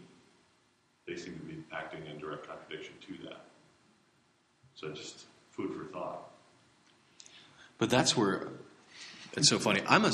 they 1.07 1.17
seem 1.17 1.35
to 1.39 1.45
be 1.45 1.63
acting 1.73 2.07
in 2.07 2.19
direct 2.19 2.47
contradiction 2.47 2.95
to 3.07 3.25
that. 3.25 3.45
So 4.75 4.91
just 4.93 5.25
food 5.53 5.73
for 5.75 5.85
thought. 5.87 6.31
But 7.79 7.89
that's 7.89 8.15
where 8.15 8.49
it's 9.33 9.49
so 9.49 9.59
funny. 9.59 9.83
I'm 9.87 10.05
a 10.05 10.13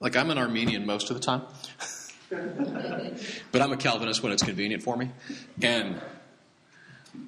like 0.00 0.16
I'm 0.16 0.30
an 0.30 0.38
Arminian 0.38 0.86
most 0.86 1.10
of 1.10 1.16
the 1.16 1.22
time, 1.22 1.42
but 3.50 3.62
I'm 3.62 3.72
a 3.72 3.76
Calvinist 3.76 4.22
when 4.22 4.32
it's 4.32 4.42
convenient 4.42 4.82
for 4.82 4.96
me, 4.96 5.10
and 5.62 6.00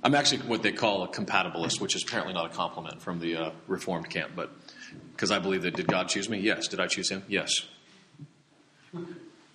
I'm 0.03 0.15
actually 0.15 0.43
what 0.43 0.63
they 0.63 0.73
call 0.73 1.03
a 1.05 1.09
compatibilist, 1.09 1.81
which 1.81 1.95
is 1.95 2.03
apparently 2.03 2.35
not 2.35 2.47
a 2.47 2.55
compliment 2.55 3.01
from 3.03 3.21
the 3.21 3.37
uh, 3.37 3.51
Reformed 3.67 4.11
camp, 4.11 4.33
but 4.35 4.51
because 5.13 5.31
I 5.31 5.39
believe 5.39 5.63
that 5.63 5.75
did 5.75 5.87
God 5.87 6.09
choose 6.09 6.29
me? 6.29 6.39
Yes. 6.39 6.69
Did 6.69 6.81
I 6.81 6.87
choose 6.87 7.11
Him? 7.11 7.23
Yes. 7.29 7.51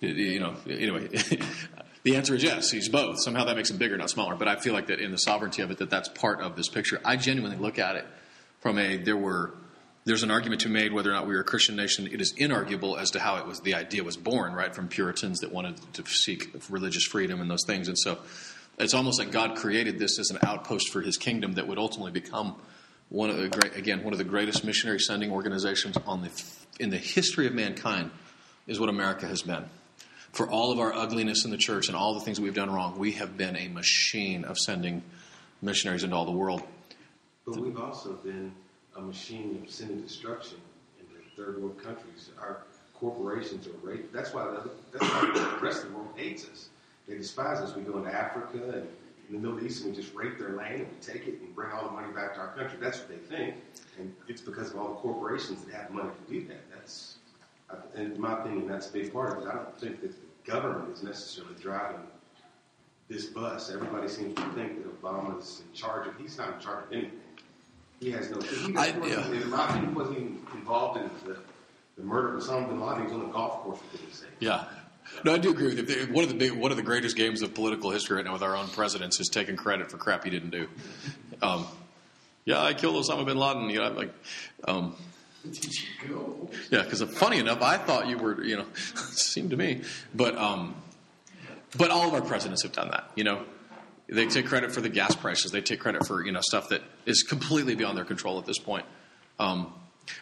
You 0.00 0.40
know, 0.40 0.56
anyway, 0.68 1.08
the 2.02 2.16
answer 2.16 2.34
is 2.34 2.42
yes. 2.42 2.70
He's 2.70 2.88
both. 2.88 3.22
Somehow 3.22 3.44
that 3.44 3.54
makes 3.54 3.70
him 3.70 3.76
bigger, 3.76 3.96
not 3.96 4.10
smaller. 4.10 4.34
But 4.34 4.48
I 4.48 4.56
feel 4.56 4.72
like 4.72 4.88
that 4.88 4.98
in 4.98 5.12
the 5.12 5.18
sovereignty 5.18 5.62
of 5.62 5.70
it, 5.70 5.78
that 5.78 5.90
that's 5.90 6.08
part 6.08 6.40
of 6.40 6.56
this 6.56 6.68
picture. 6.68 7.00
I 7.04 7.16
genuinely 7.16 7.56
look 7.56 7.78
at 7.78 7.94
it 7.94 8.04
from 8.58 8.78
a 8.78 8.96
there 8.96 9.16
were 9.16 9.54
there's 10.04 10.22
an 10.22 10.30
argument 10.30 10.62
to 10.62 10.68
be 10.68 10.74
made 10.74 10.92
whether 10.92 11.10
or 11.10 11.14
not 11.14 11.26
we 11.26 11.34
were 11.34 11.40
a 11.40 11.44
Christian 11.44 11.76
nation. 11.76 12.08
It 12.08 12.20
is 12.20 12.34
inarguable 12.34 12.98
as 12.98 13.12
to 13.12 13.20
how 13.20 13.36
it 13.36 13.46
was 13.46 13.60
the 13.60 13.74
idea 13.74 14.02
was 14.02 14.16
born, 14.16 14.52
right, 14.52 14.74
from 14.74 14.88
Puritans 14.88 15.40
that 15.40 15.52
wanted 15.52 15.76
to 15.94 16.04
seek 16.06 16.52
religious 16.68 17.04
freedom 17.04 17.40
and 17.40 17.50
those 17.50 17.64
things. 17.64 17.88
And 17.88 17.98
so 17.98 18.18
it's 18.78 18.94
almost 18.94 19.18
like 19.18 19.30
God 19.30 19.56
created 19.56 19.98
this 19.98 20.18
as 20.18 20.30
an 20.30 20.38
outpost 20.42 20.90
for 20.90 21.02
His 21.02 21.16
kingdom 21.16 21.52
that 21.52 21.68
would 21.68 21.78
ultimately 21.78 22.12
become 22.12 22.56
one 23.10 23.30
of 23.30 23.36
the 23.36 23.48
great, 23.48 23.76
again, 23.76 24.02
one 24.02 24.12
of 24.12 24.18
the 24.18 24.24
greatest 24.24 24.64
missionary 24.64 24.98
sending 24.98 25.30
organizations 25.30 25.96
on 26.06 26.22
the 26.22 26.44
in 26.80 26.90
the 26.90 26.96
history 26.96 27.46
of 27.46 27.54
mankind 27.54 28.10
is 28.66 28.80
what 28.80 28.88
America 28.88 29.26
has 29.26 29.42
been. 29.42 29.64
For 30.32 30.48
all 30.48 30.72
of 30.72 30.78
our 30.78 30.94
ugliness 30.94 31.44
in 31.44 31.50
the 31.50 31.58
church 31.58 31.88
and 31.88 31.96
all 31.96 32.14
the 32.14 32.20
things 32.20 32.40
we've 32.40 32.54
done 32.54 32.70
wrong, 32.70 32.98
we 32.98 33.12
have 33.12 33.36
been 33.36 33.54
a 33.54 33.68
machine 33.68 34.44
of 34.44 34.56
sending 34.58 35.02
missionaries 35.60 36.04
into 36.04 36.16
all 36.16 36.24
the 36.24 36.32
world. 36.32 36.62
But 37.44 37.58
we've 37.58 37.78
also 37.78 38.14
been 38.14 38.52
a 38.96 39.00
machine 39.00 39.60
of 39.62 39.70
sin 39.70 39.88
and 39.88 40.06
destruction 40.06 40.58
into 40.98 41.14
third 41.36 41.62
world 41.62 41.82
countries. 41.82 42.30
Our 42.40 42.58
corporations 42.94 43.66
are 43.66 43.70
great. 43.70 44.12
That's 44.12 44.32
why 44.32 44.44
the, 44.44 44.70
that's 44.92 45.12
why 45.12 45.30
the 45.34 45.64
rest 45.64 45.84
of 45.84 45.90
the 45.90 45.96
world 45.96 46.12
hates 46.16 46.48
us. 46.48 46.68
They 47.08 47.16
despise 47.16 47.58
us. 47.58 47.74
We 47.74 47.82
go 47.82 47.98
into 47.98 48.12
Africa 48.12 48.58
and 48.62 48.88
in 49.28 49.40
the 49.40 49.48
Middle 49.48 49.64
East 49.64 49.84
and 49.84 49.94
we 49.94 50.00
just 50.00 50.14
rape 50.14 50.38
their 50.38 50.50
land 50.50 50.80
and 50.82 50.88
we 50.88 50.96
take 51.00 51.26
it 51.26 51.40
and 51.40 51.54
bring 51.54 51.70
all 51.72 51.84
the 51.86 51.90
money 51.90 52.12
back 52.12 52.34
to 52.34 52.40
our 52.40 52.48
country. 52.48 52.78
That's 52.80 52.98
what 52.98 53.08
they 53.08 53.36
think. 53.36 53.56
And 53.98 54.14
it's 54.28 54.40
because 54.40 54.70
of 54.70 54.78
all 54.78 54.88
the 54.88 54.94
corporations 54.96 55.64
that 55.64 55.74
have 55.74 55.90
money 55.90 56.10
to 56.10 56.32
do 56.32 56.46
that. 56.48 56.60
That's, 56.70 57.16
in 57.96 58.20
my 58.20 58.40
opinion, 58.40 58.68
that's 58.68 58.88
a 58.90 58.92
big 58.92 59.12
part 59.12 59.36
of 59.36 59.42
it. 59.44 59.48
I 59.48 59.54
don't 59.54 59.80
think 59.80 60.00
that 60.02 60.12
the 60.12 60.50
government 60.50 60.94
is 60.94 61.02
necessarily 61.02 61.54
driving 61.60 62.00
this 63.08 63.26
bus. 63.26 63.70
Everybody 63.70 64.08
seems 64.08 64.34
to 64.34 64.42
think 64.50 64.82
that 64.82 65.02
Obama's 65.02 65.62
in 65.66 65.74
charge 65.74 66.06
of. 66.06 66.16
He's 66.18 66.36
not 66.38 66.54
in 66.54 66.60
charge 66.60 66.84
of 66.86 66.92
anything. 66.92 67.20
He 68.02 68.10
has 68.10 68.30
no. 68.30 68.40
He, 68.40 68.76
I, 68.76 68.86
yeah. 69.06 69.30
In 69.30 69.48
my 69.48 69.68
opinion, 69.68 69.90
he 69.90 69.94
wasn't 69.94 70.18
even 70.18 70.38
involved 70.54 70.98
in 71.00 71.10
the, 71.24 71.38
the 71.96 72.02
murder 72.02 72.36
of 72.36 72.42
Osama 72.42 72.68
bin 72.68 72.80
Laden. 72.80 72.98
He 72.98 73.04
was 73.04 73.12
on 73.12 73.20
the 73.20 73.32
golf 73.32 73.62
course 73.62 73.78
for 73.78 73.96
goodness 73.96 74.18
sake. 74.18 74.30
Yeah. 74.40 74.64
No, 75.24 75.34
I 75.34 75.38
do 75.38 75.50
agree 75.50 75.74
with 75.74 75.88
you. 75.88 76.12
One 76.12 76.24
of 76.24 76.30
the 76.30 76.36
big, 76.36 76.52
one 76.52 76.72
of 76.72 76.76
the 76.76 76.82
greatest 76.82 77.16
games 77.16 77.42
of 77.42 77.54
political 77.54 77.90
history 77.90 78.16
right 78.16 78.24
now 78.24 78.32
with 78.32 78.42
our 78.42 78.56
own 78.56 78.66
presidents 78.68 79.20
is 79.20 79.28
taking 79.28 79.54
credit 79.54 79.88
for 79.88 79.98
crap 79.98 80.24
he 80.24 80.30
didn't 80.30 80.50
do. 80.50 80.68
Um, 81.42 81.66
yeah, 82.44 82.60
I 82.60 82.74
killed 82.74 82.96
Osama 82.96 83.24
bin 83.24 83.36
Laden. 83.36 83.70
You 83.70 83.78
know, 83.78 83.84
I'm 83.84 83.96
like, 83.96 84.12
um, 84.66 84.96
yeah, 86.70 86.82
because 86.82 87.02
funny 87.02 87.38
enough, 87.38 87.62
I 87.62 87.76
thought 87.76 88.08
you 88.08 88.18
were, 88.18 88.42
you 88.42 88.56
know, 88.56 88.66
seemed 88.74 89.50
to 89.50 89.56
me, 89.56 89.82
but 90.12 90.36
um, 90.36 90.74
but 91.78 91.92
all 91.92 92.08
of 92.08 92.14
our 92.14 92.22
presidents 92.22 92.64
have 92.64 92.72
done 92.72 92.90
that. 92.90 93.10
You 93.14 93.22
know, 93.24 93.44
they 94.12 94.26
take 94.26 94.46
credit 94.46 94.72
for 94.72 94.80
the 94.80 94.88
gas 94.88 95.14
prices. 95.14 95.50
They 95.52 95.60
take 95.60 95.80
credit 95.80 96.06
for 96.06 96.24
you 96.24 96.32
know 96.32 96.40
stuff 96.42 96.68
that 96.68 96.82
is 97.06 97.22
completely 97.22 97.74
beyond 97.74 97.96
their 97.96 98.04
control 98.04 98.38
at 98.38 98.46
this 98.46 98.58
point. 98.58 98.84
Um, 99.38 99.72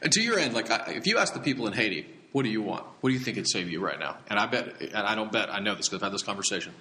and 0.03 0.13
to 0.13 0.23
your 0.23 0.39
end, 0.39 0.55
like 0.55 0.71
I, 0.71 0.93
if 0.93 1.07
you 1.07 1.19
ask 1.19 1.35
the 1.35 1.41
people 1.41 1.67
in 1.67 1.73
Haiti, 1.73 2.07
what 2.33 2.43
do 2.43 2.49
you 2.49 2.63
want? 2.63 2.85
What 3.01 3.11
do 3.11 3.15
you 3.15 3.21
think 3.21 3.37
would 3.37 3.49
save 3.49 3.69
you 3.69 3.81
right 3.81 3.99
now? 3.99 4.19
And 4.29 4.39
I 4.39 4.47
bet, 4.47 4.81
and 4.81 4.95
I 4.95 5.15
don't 5.15 5.33
bet, 5.33 5.53
I 5.53 5.61
know 5.61 5.75
this 5.75 5.89
because 5.89 6.03
I've 6.03 6.07
had 6.07 6.13
this 6.13 6.23
conversation. 6.23 6.73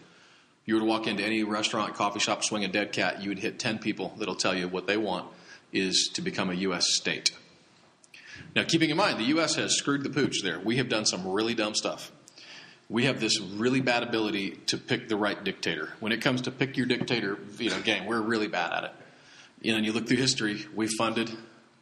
You 0.66 0.76
were 0.76 0.82
to 0.82 0.86
walk 0.86 1.08
into 1.08 1.24
any 1.24 1.44
restaurant, 1.44 1.96
coffee 1.96 2.20
shop, 2.20 2.44
swing 2.44 2.64
a 2.64 2.68
dead 2.68 2.92
cat, 2.92 3.24
you 3.24 3.30
would 3.30 3.40
hit 3.40 3.58
10 3.58 3.80
people 3.80 4.14
that'll 4.18 4.36
tell 4.36 4.56
you 4.56 4.68
what 4.68 4.86
they 4.86 4.98
want 4.98 5.28
is 5.72 6.12
to 6.14 6.22
become 6.22 6.50
a 6.50 6.54
U.S. 6.54 6.86
state. 6.94 7.32
Now, 8.56 8.64
keeping 8.64 8.90
in 8.90 8.98
mind, 8.98 9.20
the 9.20 9.26
U.S. 9.26 9.56
has 9.56 9.76
screwed 9.76 10.04
the 10.04 10.10
pooch 10.10 10.44
there. 10.44 10.60
We 10.60 10.78
have 10.78 10.90
done 10.90 11.06
some 11.06 11.28
really 11.28 11.56
dumb 11.56 11.74
stuff. 11.74 12.12
We 12.90 13.06
have 13.06 13.20
this 13.20 13.40
really 13.40 13.82
bad 13.82 14.04
ability 14.04 14.60
to 14.68 14.78
pick 14.78 15.08
the 15.08 15.16
right 15.16 15.42
dictator. 15.44 15.90
When 16.00 16.12
it 16.12 16.22
comes 16.22 16.42
to 16.42 16.52
pick 16.52 16.76
your 16.76 16.88
dictator, 16.88 17.38
you 17.60 17.70
know, 17.70 17.80
game, 17.82 18.06
we're 18.06 18.22
really 18.22 18.48
bad 18.48 18.74
at 18.74 18.84
it. 18.86 18.92
You 19.62 19.72
know, 19.72 19.78
and 19.78 19.86
you 19.86 19.94
look 19.94 20.08
through 20.08 20.18
history, 20.18 20.66
we 20.76 20.88
funded 20.88 21.30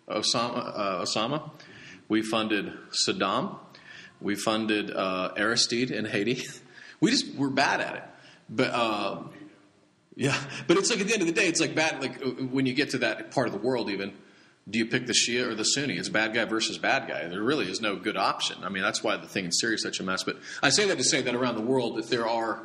Osama, 0.10 0.74
uh, 0.76 1.02
Osama 1.04 1.50
we 2.08 2.22
funded 2.22 2.72
Saddam. 2.92 3.58
We 4.22 4.36
funded 4.36 4.92
uh, 4.92 5.34
Aristide 5.38 5.92
in 5.92 6.06
Haiti. 6.06 6.44
We 7.00 7.12
just 7.12 7.36
we're 7.36 7.52
bad 7.52 7.80
at 7.80 7.96
it. 7.96 8.04
But 8.50 8.72
uh, 8.74 9.20
yeah, 10.16 10.36
but 10.66 10.78
it's 10.78 10.90
like 10.90 11.00
at 11.00 11.06
the 11.06 11.14
end 11.14 11.22
of 11.22 11.28
the 11.28 11.34
day, 11.34 11.48
it's 11.48 11.62
like 11.62 11.76
bad. 11.76 12.02
Like 12.02 12.26
uh, 12.26 12.30
when 12.46 12.66
you 12.66 12.74
get 12.74 12.90
to 12.92 12.98
that 12.98 13.30
part 13.30 13.46
of 13.46 13.54
the 13.54 13.60
world, 13.60 13.92
even 13.92 14.14
do 14.70 14.80
you 14.80 14.86
pick 14.86 15.08
the 15.08 15.14
Shia 15.14 15.48
or 15.48 15.56
the 15.56 15.64
Sunni? 15.64 15.98
It's 15.98 16.10
bad 16.10 16.34
guy 16.34 16.44
versus 16.46 16.78
bad 16.78 17.08
guy. 17.08 17.28
There 17.28 17.42
really 17.42 17.70
is 17.70 17.80
no 17.80 17.96
good 17.96 18.18
option. 18.18 18.64
I 18.64 18.70
mean, 18.70 18.84
that's 18.84 19.02
why 19.02 19.16
the 19.16 19.28
thing 19.28 19.46
in 19.46 19.52
Syria 19.52 19.76
is 19.76 19.84
such 19.84 20.00
a 20.00 20.04
mess. 20.04 20.24
But 20.24 20.38
I 20.62 20.70
say 20.70 20.88
that 20.88 20.98
to 20.98 21.04
say 21.04 21.22
that 21.22 21.34
around 21.34 21.56
the 21.56 21.62
world, 21.62 21.96
that 21.98 22.10
there 22.10 22.28
are 22.28 22.62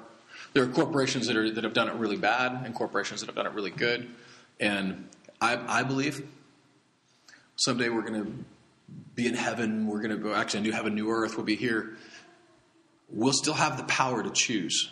there 0.53 0.65
are 0.65 0.69
corporations 0.69 1.29
that 1.29 1.37
are 1.37 1.51
that 1.51 1.65
have 1.65 1.75
done 1.75 1.89
it 1.89 1.95
really 1.95 2.17
bad 2.17 2.65
and 2.65 2.75
corporations 2.75 3.21
that 3.21 3.27
have 3.27 3.37
done 3.37 3.47
it 3.47 3.53
really 3.53 3.71
good. 3.71 4.09
And 4.59 5.09
I, 5.41 5.81
I 5.81 5.83
believe 5.85 6.27
someday 7.57 7.89
we're 7.89 8.03
going 8.03 8.25
to 8.25 8.45
be 9.15 9.27
in 9.27 9.35
heaven. 9.35 9.87
We're 9.87 10.01
going 10.01 10.11
to 10.11 10.17
go 10.17 10.35
actually 10.35 10.61
a 10.61 10.63
new 10.65 10.73
heaven, 10.73 10.95
new 10.95 11.11
earth. 11.11 11.37
We'll 11.37 11.47
be 11.47 11.57
here. 11.57 11.97
We'll 13.09 13.33
still 13.33 13.55
have 13.55 13.77
the 13.77 13.85
power 13.85 14.23
to 14.23 14.31
choose. 14.31 14.91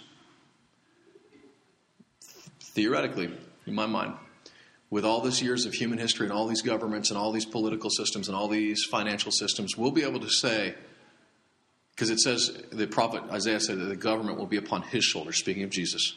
Theoretically, 2.61 3.33
in 3.67 3.75
my 3.75 3.87
mind, 3.87 4.15
with 4.91 5.05
all 5.05 5.20
these 5.20 5.41
years 5.41 5.66
of 5.66 5.72
human 5.72 5.99
history 5.99 6.26
and 6.26 6.32
all 6.32 6.47
these 6.47 6.62
governments 6.62 7.11
and 7.11 7.18
all 7.18 7.32
these 7.32 7.47
political 7.47 7.91
systems 7.91 8.28
and 8.28 8.36
all 8.36 8.49
these 8.49 8.84
financial 8.84 9.30
systems, 9.30 9.76
we'll 9.76 9.93
be 9.93 10.03
able 10.03 10.20
to 10.20 10.28
say, 10.28 10.74
because 11.95 12.11
it 12.11 12.18
says, 12.18 12.62
the 12.70 12.86
prophet 12.86 13.22
Isaiah 13.30 13.61
said 13.61 13.78
that 13.78 13.84
the 13.84 13.97
government 13.97 14.38
will 14.38 14.47
be 14.47 14.57
upon 14.57 14.82
his 14.82 15.05
shoulders, 15.05 15.38
speaking 15.38 15.62
of 15.62 15.70
Jesus. 15.70 16.14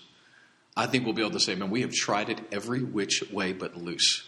I 0.76 0.88
think 0.88 1.06
we'll 1.06 1.14
be 1.14 1.22
able 1.22 1.32
to 1.32 1.40
say, 1.40 1.54
man, 1.54 1.70
we 1.70 1.82
have 1.82 1.94
tried 1.94 2.30
it 2.30 2.42
every 2.52 2.82
which 2.82 3.24
way 3.32 3.54
but 3.54 3.78
loose 3.78 4.28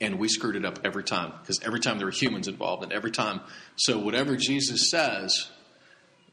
and 0.00 0.18
we 0.18 0.28
screwed 0.28 0.56
it 0.56 0.64
up 0.64 0.80
every 0.84 1.04
time 1.04 1.32
because 1.40 1.60
every 1.62 1.80
time 1.80 1.98
there 1.98 2.06
were 2.06 2.12
humans 2.12 2.48
involved 2.48 2.82
and 2.82 2.92
every 2.92 3.10
time 3.10 3.40
so 3.76 3.98
whatever 3.98 4.36
jesus 4.36 4.90
says 4.90 5.48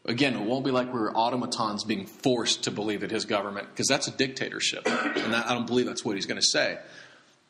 again 0.06 0.36
it 0.36 0.42
won't 0.42 0.66
be 0.66 0.72
like 0.72 0.92
we're 0.94 1.12
automatons 1.14 1.84
being 1.84 2.06
forced 2.06 2.64
to 2.64 2.72
believe 2.72 3.02
that 3.02 3.12
his 3.12 3.26
government 3.26 3.68
because 3.70 3.88
that's 3.88 4.08
a 4.08 4.12
dictatorship 4.12 4.86
and 4.86 5.36
i 5.36 5.54
don't 5.54 5.68
believe 5.68 5.86
that's 5.86 6.04
what 6.04 6.16
he's 6.16 6.26
going 6.26 6.40
to 6.40 6.48
say 6.48 6.78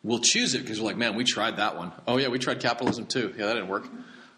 we'll 0.04 0.20
choose 0.20 0.54
it 0.54 0.60
because 0.60 0.80
we're 0.80 0.88
like 0.88 0.98
man 0.98 1.16
we 1.16 1.24
tried 1.24 1.58
that 1.58 1.76
one. 1.78 1.92
Oh 2.08 2.18
yeah 2.18 2.28
we 2.28 2.40
tried 2.40 2.60
capitalism 2.60 3.06
too 3.06 3.34
yeah 3.38 3.46
that 3.48 3.54
didn't 3.54 3.70
work 3.70 3.88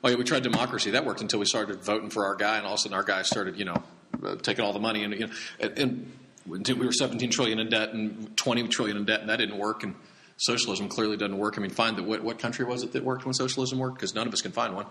oh 0.04 0.10
yeah 0.10 0.16
we 0.16 0.24
tried 0.24 0.44
democracy 0.44 0.92
that 0.92 1.06
worked 1.06 1.22
until 1.22 1.40
we 1.40 1.46
started 1.46 1.84
voting 1.84 2.10
for 2.10 2.26
our 2.26 2.36
guy 2.36 2.58
and 2.58 2.66
all 2.66 2.74
of 2.74 2.80
a 2.80 2.82
sudden 2.82 2.96
our 2.96 3.04
guy 3.04 3.22
started 3.24 3.58
you 3.58 3.66
know 3.66 3.84
uh, 4.24 4.36
taking 4.36 4.64
all 4.64 4.74
the 4.74 4.80
money 4.80 5.04
and, 5.04 5.14
you 5.14 5.28
know, 5.28 5.34
and, 5.60 5.80
and 5.80 6.12
we 6.48 6.86
were 6.86 6.92
17 6.92 7.32
trillion 7.32 7.60
in 7.60 7.70
debt 7.70 7.94
and 7.94 8.36
20 8.38 8.68
trillion 8.68 8.98
in 8.98 9.06
debt 9.06 9.22
and 9.22 9.30
that 9.30 9.38
didn't 9.38 9.58
work 9.58 9.84
and 9.84 9.96
socialism 10.38 10.90
clearly 10.90 11.18
doesn't 11.18 11.38
work. 11.38 11.58
I 11.58 11.62
mean, 11.62 11.72
find 11.72 11.98
that 11.98 12.04
what, 12.04 12.24
what 12.24 12.40
country 12.40 12.66
was 12.66 12.84
it 12.84 12.92
that 12.94 13.04
worked 13.04 13.26
when 13.26 13.34
socialism 13.34 13.80
worked? 13.80 13.96
Because 13.96 14.14
none 14.14 14.28
of 14.28 14.34
us 14.34 14.42
can 14.42 14.52
find 14.52 14.76
one. 14.76 14.86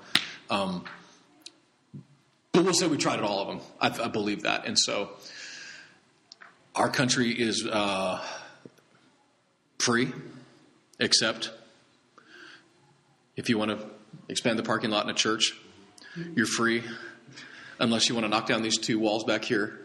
Um, 0.51 0.85
but 2.53 2.65
we'll 2.65 2.75
say 2.75 2.87
we 2.87 2.97
tried 2.97 3.19
it 3.19 3.25
all 3.25 3.41
of 3.43 3.49
them. 3.49 3.61
I, 3.81 4.05
I 4.05 4.09
believe 4.09 4.43
that, 4.43 4.67
and 4.67 4.79
so 4.79 5.11
our 6.75 6.89
country 6.89 7.31
is 7.31 7.67
uh, 7.67 8.25
free, 9.79 10.13
except 10.99 11.51
if 13.37 13.49
you 13.49 13.59
want 13.59 13.71
to 13.71 13.87
expand 14.29 14.59
the 14.59 14.63
parking 14.63 14.91
lot 14.91 15.05
in 15.05 15.11
a 15.11 15.15
church, 15.15 15.57
you're 16.35 16.47
free, 16.47 16.83
unless 17.79 18.09
you 18.09 18.15
want 18.15 18.25
to 18.25 18.29
knock 18.29 18.47
down 18.47 18.63
these 18.63 18.79
two 18.79 18.99
walls 18.99 19.25
back 19.25 19.45
here 19.45 19.81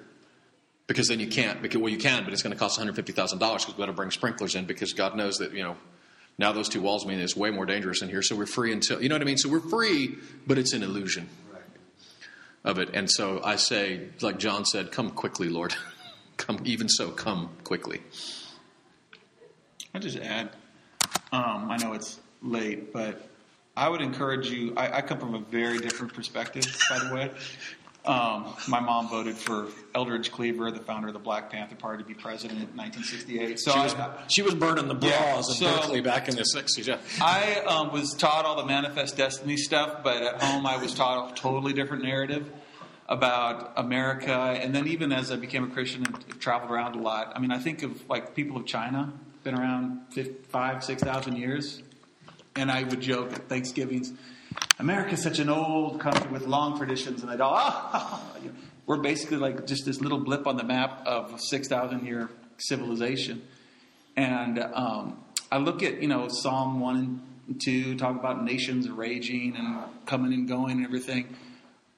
because 0.89 1.07
then 1.07 1.20
you 1.20 1.28
can't. 1.28 1.62
Because 1.62 1.80
well, 1.80 1.91
you 1.91 1.99
can, 1.99 2.24
but 2.26 2.34
it's 2.34 2.41
going 2.41 2.51
to 2.51 2.60
cost 2.60 2.78
one 2.78 2.86
hundred 2.86 2.95
fifty 2.95 3.14
thousand 3.14 3.39
dollars 3.39 3.64
because 3.64 3.76
we've 3.76 3.86
got 3.86 3.91
to 3.91 3.93
bring 3.93 4.12
sprinklers 4.12 4.55
in 4.55 4.66
because 4.66 4.91
God 4.91 5.16
knows 5.16 5.38
that 5.38 5.53
you 5.53 5.64
know 5.64 5.78
now 6.38 6.51
those 6.51 6.68
two 6.68 6.82
walls 6.82 7.05
mean 7.05 7.20
it's 7.20 7.38
way 7.38 7.51
more 7.51 7.66
dangerous 7.66 8.01
in 8.01 8.10
here. 8.10 8.22
So 8.22 8.36
we're 8.36 8.47
free 8.47 8.74
until 8.74 9.01
you 9.01 9.07
know 9.07 9.16
what 9.16 9.22
I 9.22 9.26
mean. 9.26 9.38
So 9.38 9.49
we're 9.49 9.60
free, 9.62 10.18
but 10.45 10.57
it's 10.57 10.74
an 10.74 10.84
illusion 10.84 11.30
of 12.66 12.80
it. 12.80 12.89
And 12.93 13.10
so 13.10 13.41
I 13.43 13.55
say, 13.55 14.10
like 14.20 14.39
John 14.39 14.66
said, 14.66 14.91
"Come 14.91 15.12
quickly, 15.12 15.47
Lord. 15.47 15.76
come 16.38 16.60
even 16.66 16.89
so, 16.89 17.12
come 17.12 17.51
quickly." 17.64 18.01
I 19.93 19.99
just 19.99 20.18
add. 20.18 20.49
Um, 21.32 21.70
I 21.70 21.78
know 21.78 21.94
it's 21.94 22.20
late, 22.42 22.92
but 22.94 23.28
I 23.78 23.88
would 23.90 24.02
encourage 24.02 24.50
you. 24.50 24.74
I, 24.76 24.98
I 24.98 25.02
come 25.02 25.20
from 25.20 25.36
a 25.36 25.40
very 25.40 25.80
different 25.80 26.14
perspective, 26.14 26.66
by 26.90 27.00
the 27.00 27.14
way. 27.14 27.32
Um, 28.06 28.56
my 28.68 28.80
mom 28.80 29.10
voted 29.10 29.36
for 29.36 29.68
Eldridge 29.94 30.32
Cleaver, 30.32 30.72
the 30.72 30.80
founder 30.80 31.10
of 31.10 31.14
the 31.14 31.20
Black 31.20 31.52
Panther 31.52 31.76
Party, 31.76 32.02
to 32.02 32.08
be 32.08 32.16
president 32.16 32.60
in 32.60 32.68
1968. 32.78 33.60
So 33.60 33.72
she 33.72 33.80
was, 33.80 33.94
I, 33.94 34.18
she 34.30 34.42
was 34.42 34.56
burning 34.56 34.88
the 34.88 34.96
bras 34.96 35.12
Yeah, 35.12 35.38
in 35.38 35.44
so- 35.44 35.82
Berkeley 35.82 36.02
back 36.02 36.30
in 36.30 36.36
the 36.36 36.44
'60s. 36.44 36.88
Yeah. 36.88 36.98
I 37.22 37.56
um, 37.68 37.92
was 37.92 38.14
taught 38.16 38.46
all 38.46 38.56
the 38.56 38.66
manifest 38.66 39.18
destiny 39.18 39.58
stuff, 39.58 40.02
but 40.04 40.24
at 40.24 40.42
home 40.42 40.66
I 40.66 40.78
was 40.78 40.94
taught 40.94 41.32
a 41.32 41.36
totally 41.36 41.74
different 41.74 42.04
narrative 42.04 42.50
about 43.08 43.74
America. 43.76 44.34
And 44.34 44.74
then 44.74 44.88
even 44.88 45.12
as 45.12 45.32
I 45.32 45.36
became 45.36 45.66
a 45.66 45.68
Christian 45.74 46.06
and 46.06 46.40
traveled 46.40 46.72
around 46.72 46.96
a 46.96 47.02
lot, 47.02 47.34
I 47.36 47.40
mean, 47.40 47.52
I 47.52 47.58
think 47.60 47.84
of 47.84 48.08
like 48.10 48.34
people 48.34 48.56
of 48.58 48.66
China, 48.66 49.12
been 49.44 49.56
around 49.56 50.02
five, 50.50 50.84
six 50.84 51.02
thousand 51.02 51.38
years, 51.38 51.82
and 52.56 52.72
I 52.72 52.84
would 52.84 53.02
joke 53.02 53.34
at 53.34 53.50
Thanksgivings, 53.50 54.14
America's 54.80 55.22
such 55.22 55.40
an 55.40 55.50
old 55.50 56.00
country 56.00 56.30
with 56.32 56.48
long 56.48 56.78
traditions, 56.78 57.22
and 57.22 57.32
I'd 57.32 57.42
all, 57.42 57.54
ah, 57.56 58.22
we're 58.86 58.98
basically 58.98 59.38
like 59.38 59.66
just 59.66 59.86
this 59.86 60.02
little 60.02 60.20
blip 60.20 60.48
on 60.48 60.58
the 60.58 60.64
map 60.64 61.06
of 61.06 61.40
six 61.40 61.68
thousand 61.68 62.06
year 62.06 62.30
civilization. 62.58 63.42
And 64.16 64.60
um, 64.60 65.18
I 65.52 65.58
look 65.58 65.82
at, 65.82 66.02
you 66.02 66.08
know, 66.08 66.28
Psalm 66.28 66.80
1 66.80 67.22
and 67.48 67.62
2, 67.62 67.96
talk 67.96 68.16
about 68.16 68.44
nations 68.44 68.90
raging 68.90 69.56
and 69.56 69.84
coming 70.06 70.34
and 70.34 70.48
going 70.48 70.78
and 70.78 70.86
everything. 70.86 71.36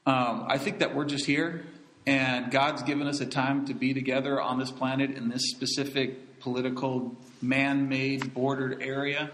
Um, 0.06 0.46
I 0.48 0.58
think 0.58 0.80
that 0.80 0.96
we're 0.96 1.06
just 1.06 1.26
here, 1.26 1.66
and 2.06 2.52
God's 2.52 2.84
given 2.84 3.08
us 3.08 3.22
a 3.22 3.26
time 3.26 3.66
to 3.66 3.74
be 3.74 3.94
together 3.94 4.42
on 4.42 4.60
this 4.60 4.72
planet 4.72 5.12
in 5.12 5.30
this 5.30 5.50
specific 5.50 6.20
political, 6.42 7.16
man 7.42 7.88
made, 7.90 8.34
bordered 8.34 8.82
area. 8.82 9.32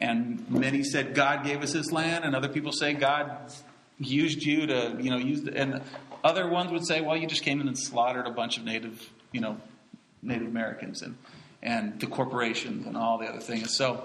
And 0.00 0.48
many 0.50 0.84
said 0.84 1.14
God 1.14 1.44
gave 1.44 1.62
us 1.62 1.72
this 1.72 1.90
land, 1.90 2.24
and 2.24 2.36
other 2.36 2.48
people 2.48 2.72
say 2.72 2.92
God 2.92 3.52
used 3.98 4.42
you 4.44 4.66
to, 4.66 4.96
you 5.00 5.10
know, 5.10 5.16
use 5.16 5.42
the, 5.42 5.56
and 5.56 5.82
other 6.22 6.48
ones 6.48 6.70
would 6.70 6.86
say, 6.86 7.00
well, 7.00 7.16
you 7.16 7.26
just 7.26 7.42
came 7.42 7.60
in 7.60 7.66
and 7.66 7.76
slaughtered 7.78 8.26
a 8.26 8.30
bunch 8.30 8.58
of 8.58 8.64
native, 8.64 9.10
you 9.32 9.40
know, 9.40 9.56
Native 10.22 10.48
Americans 10.48 11.02
and 11.02 11.16
and 11.62 11.98
the 12.00 12.06
corporations 12.06 12.86
and 12.86 12.96
all 12.96 13.18
the 13.18 13.26
other 13.26 13.40
things. 13.40 13.76
So 13.76 14.04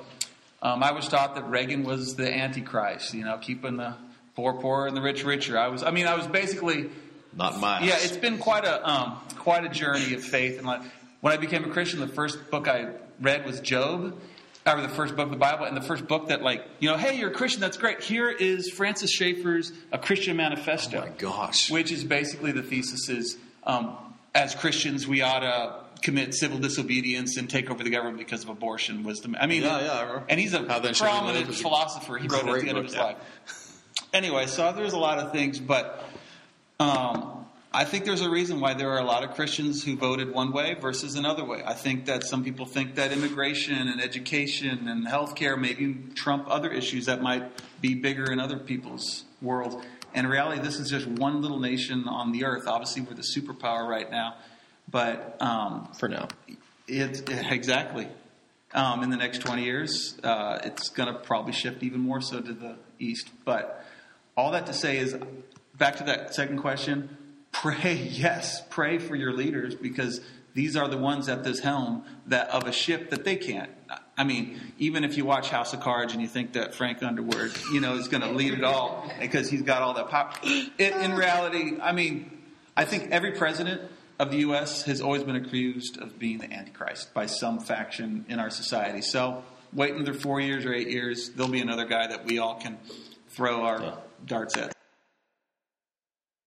um, 0.64 0.82
I 0.82 0.92
was 0.92 1.08
taught 1.08 1.36
that 1.36 1.48
Reagan 1.50 1.84
was 1.84 2.16
the 2.16 2.32
Antichrist, 2.32 3.14
you 3.14 3.24
know, 3.24 3.38
keeping 3.38 3.78
the 3.78 3.96
poor 4.36 4.54
poor 4.54 4.88
and 4.88 4.98
the 4.98 5.02
rich 5.02 5.24
richer. 5.24 5.58
I 5.60 5.68
was, 5.68 5.84
I 5.84 5.92
mean, 5.92 6.08
I 6.08 6.16
was 6.16 6.26
basically 6.26 6.90
Not 7.36 7.60
mine. 7.60 7.84
yeah, 7.84 7.98
it's 8.00 8.18
been 8.18 8.40
quite 8.40 8.66
a 8.66 8.88
um, 8.90 9.18
quite 9.38 9.66
a 9.66 9.70
journey 9.70 10.16
of 10.16 10.24
faith. 10.24 10.58
And 10.58 10.66
like, 10.66 10.82
when 11.24 11.32
I 11.32 11.38
became 11.38 11.64
a 11.64 11.70
Christian, 11.70 12.02
the 12.02 12.08
first 12.10 12.52
book 12.52 12.68
I 12.68 12.90
read 13.22 13.46
was 13.46 13.62
Job, 13.62 14.20
or 14.68 14.82
the 14.82 14.90
first 14.90 15.16
book 15.16 15.28
of 15.28 15.32
the 15.32 15.38
Bible, 15.38 15.64
and 15.64 15.78
the 15.78 15.82
first 15.82 16.06
book 16.06 16.28
that 16.28 16.42
like 16.42 16.66
you 16.80 16.90
know, 16.90 16.98
hey, 16.98 17.18
you're 17.18 17.32
a 17.32 17.34
Christian, 17.34 17.62
that's 17.62 17.78
great. 17.78 18.02
Here 18.02 18.30
is 18.30 18.70
Francis 18.70 19.10
Schaeffer's 19.10 19.72
A 19.94 19.98
Christian 19.98 20.36
Manifesto. 20.36 20.98
Oh 20.98 21.06
my 21.06 21.16
gosh. 21.18 21.72
Which 21.72 21.94
is 21.94 22.04
basically 22.04 22.52
the 22.52 22.62
thesis 22.62 23.08
is 23.08 23.38
um, 23.64 23.96
as 24.36 24.54
Christians 24.54 25.08
we 25.08 25.22
ought 25.22 25.40
to 25.40 26.02
commit 26.02 26.34
civil 26.34 26.58
disobedience 26.58 27.38
and 27.38 27.50
take 27.50 27.72
over 27.72 27.86
the 27.86 27.90
government 27.90 28.18
because 28.18 28.44
of 28.44 28.50
abortion 28.50 29.04
was 29.04 29.22
the 29.22 29.34
I 29.40 29.48
mean 29.48 29.62
Yeah, 29.62 29.80
yeah, 29.80 30.20
and 30.28 30.38
he's 30.42 30.54
a 30.54 30.68
How 30.68 30.80
Then 30.80 30.94
Shall 30.94 31.08
We 31.08 31.28
Live 31.28 31.36
prominent 31.36 31.56
philosopher. 31.56 32.18
He 32.18 32.28
wrote 32.28 32.50
it 32.50 32.50
at 32.50 32.62
the 32.64 32.68
end 32.68 32.78
of 32.80 32.84
his 32.84 32.96
yeah. 32.96 33.04
life 33.04 33.18
anyway, 34.14 34.48
so 34.48 34.74
there's 34.74 34.92
a 34.92 35.00
lot 35.00 35.20
of 35.20 35.32
things, 35.32 35.58
but 35.58 36.04
um, 36.82 37.33
I 37.76 37.86
think 37.86 38.06
there's 38.06 38.22
a 38.22 38.30
reason 38.30 38.60
why 38.60 38.76
there 38.76 38.92
are 38.92 39.00
a 39.00 39.04
lot 39.04 39.24
of 39.24 39.32
Christians 39.32 39.84
who 39.84 39.96
voted 39.96 40.32
one 40.32 40.52
way 40.52 40.76
versus 40.76 41.16
another 41.16 41.44
way. 41.44 41.64
I 41.66 41.74
think 41.74 42.06
that 42.06 42.24
some 42.24 42.44
people 42.44 42.68
think 42.68 42.96
that 42.96 43.12
immigration 43.12 43.88
and 43.88 44.00
education 44.00 44.88
and 44.88 45.08
healthcare 45.08 45.60
maybe 45.60 45.98
trump 46.14 46.46
other 46.48 46.72
issues 46.72 47.08
that 47.08 47.24
might 47.24 47.44
be 47.82 47.96
bigger 47.96 48.32
in 48.32 48.40
other 48.40 48.60
people's 48.60 49.24
world. 49.42 49.84
And 50.14 50.26
in 50.26 50.32
reality, 50.32 50.62
this 50.62 50.80
is 50.80 50.88
just 50.88 51.08
one 51.08 51.42
little 51.42 51.60
nation 51.60 52.08
on 52.08 52.32
the 52.32 52.46
earth. 52.46 52.68
Obviously, 52.68 53.02
we're 53.02 53.16
the 53.16 53.24
superpower 53.24 53.88
right 53.88 54.10
now, 54.12 54.36
but 54.88 55.42
um, 55.42 55.90
For 55.98 56.08
now. 56.08 56.28
it, 56.88 57.28
exactly. 57.28 58.08
Um, 58.76 59.02
in 59.02 59.10
the 59.10 59.18
next 59.18 59.40
20 59.40 59.64
years, 59.64 60.20
uh, 60.24 60.60
it's 60.64 60.90
going 60.90 61.12
to 61.12 61.20
probably 61.20 61.54
shift 61.54 61.82
even 61.82 62.02
more 62.02 62.22
so 62.22 62.40
to 62.40 62.54
the 62.54 62.76
east. 63.00 63.32
But 63.46 63.84
all 64.38 64.52
that 64.52 64.68
to 64.68 64.74
say 64.74 64.98
is, 64.98 65.16
back 65.76 65.96
to 65.96 66.04
that 66.04 66.36
second 66.36 66.60
question, 66.60 67.18
pray, 67.54 67.94
yes, 68.12 68.62
pray 68.70 69.00
for 69.00 69.16
your 69.16 69.32
leaders 69.32 69.76
because 69.76 70.20
these 70.54 70.76
are 70.76 70.88
the 70.88 70.98
ones 70.98 71.30
at 71.30 71.44
this 71.44 71.60
helm 71.60 72.04
that 72.28 72.50
of 72.50 72.68
a 72.68 72.74
ship 72.74 73.10
that 73.12 73.24
they 73.24 73.38
can't. 73.38 73.72
I 74.18 74.24
mean, 74.24 74.60
even 74.78 75.04
if 75.04 75.18
you 75.18 75.26
watch 75.26 75.50
House 75.50 75.74
of 75.74 75.80
Cards 75.80 76.14
and 76.14 76.22
you 76.22 76.28
think 76.28 76.54
that 76.54 76.76
Frank 76.76 77.02
Underwood, 77.02 77.52
you 77.72 77.80
know, 77.80 77.96
is 77.96 78.08
going 78.08 78.22
to 78.22 78.30
lead 78.30 78.54
it 78.54 78.64
all 78.64 79.10
because 79.20 79.50
he's 79.50 79.64
got 79.64 79.82
all 79.82 79.96
that 79.96 80.10
pop. 80.10 80.38
It, 80.44 80.72
in 80.78 81.14
reality, 81.16 81.80
I 81.82 81.94
mean, 81.94 82.44
I 82.78 82.86
think 82.86 83.10
every 83.12 83.32
president 83.32 83.82
of 84.20 84.30
the 84.30 84.38
U.S. 84.38 84.84
has 84.84 85.02
always 85.02 85.24
been 85.24 85.36
accused 85.36 86.00
of 86.00 86.20
being 86.20 86.38
the 86.38 86.52
Antichrist 86.52 87.14
by 87.16 87.26
some 87.26 87.60
faction 87.60 88.26
in 88.30 88.40
our 88.40 88.52
society. 88.52 89.02
So 89.02 89.44
wait 89.74 89.96
another 89.96 90.14
four 90.14 90.40
years 90.40 90.66
or 90.66 90.74
eight 90.74 90.90
years, 90.90 91.30
there'll 91.32 91.52
be 91.52 91.62
another 91.62 91.86
guy 91.86 92.08
that 92.08 92.26
we 92.26 92.38
all 92.38 92.60
can 92.60 92.78
throw 93.30 93.64
our 93.64 93.98
darts 94.26 94.56
at. 94.58 94.74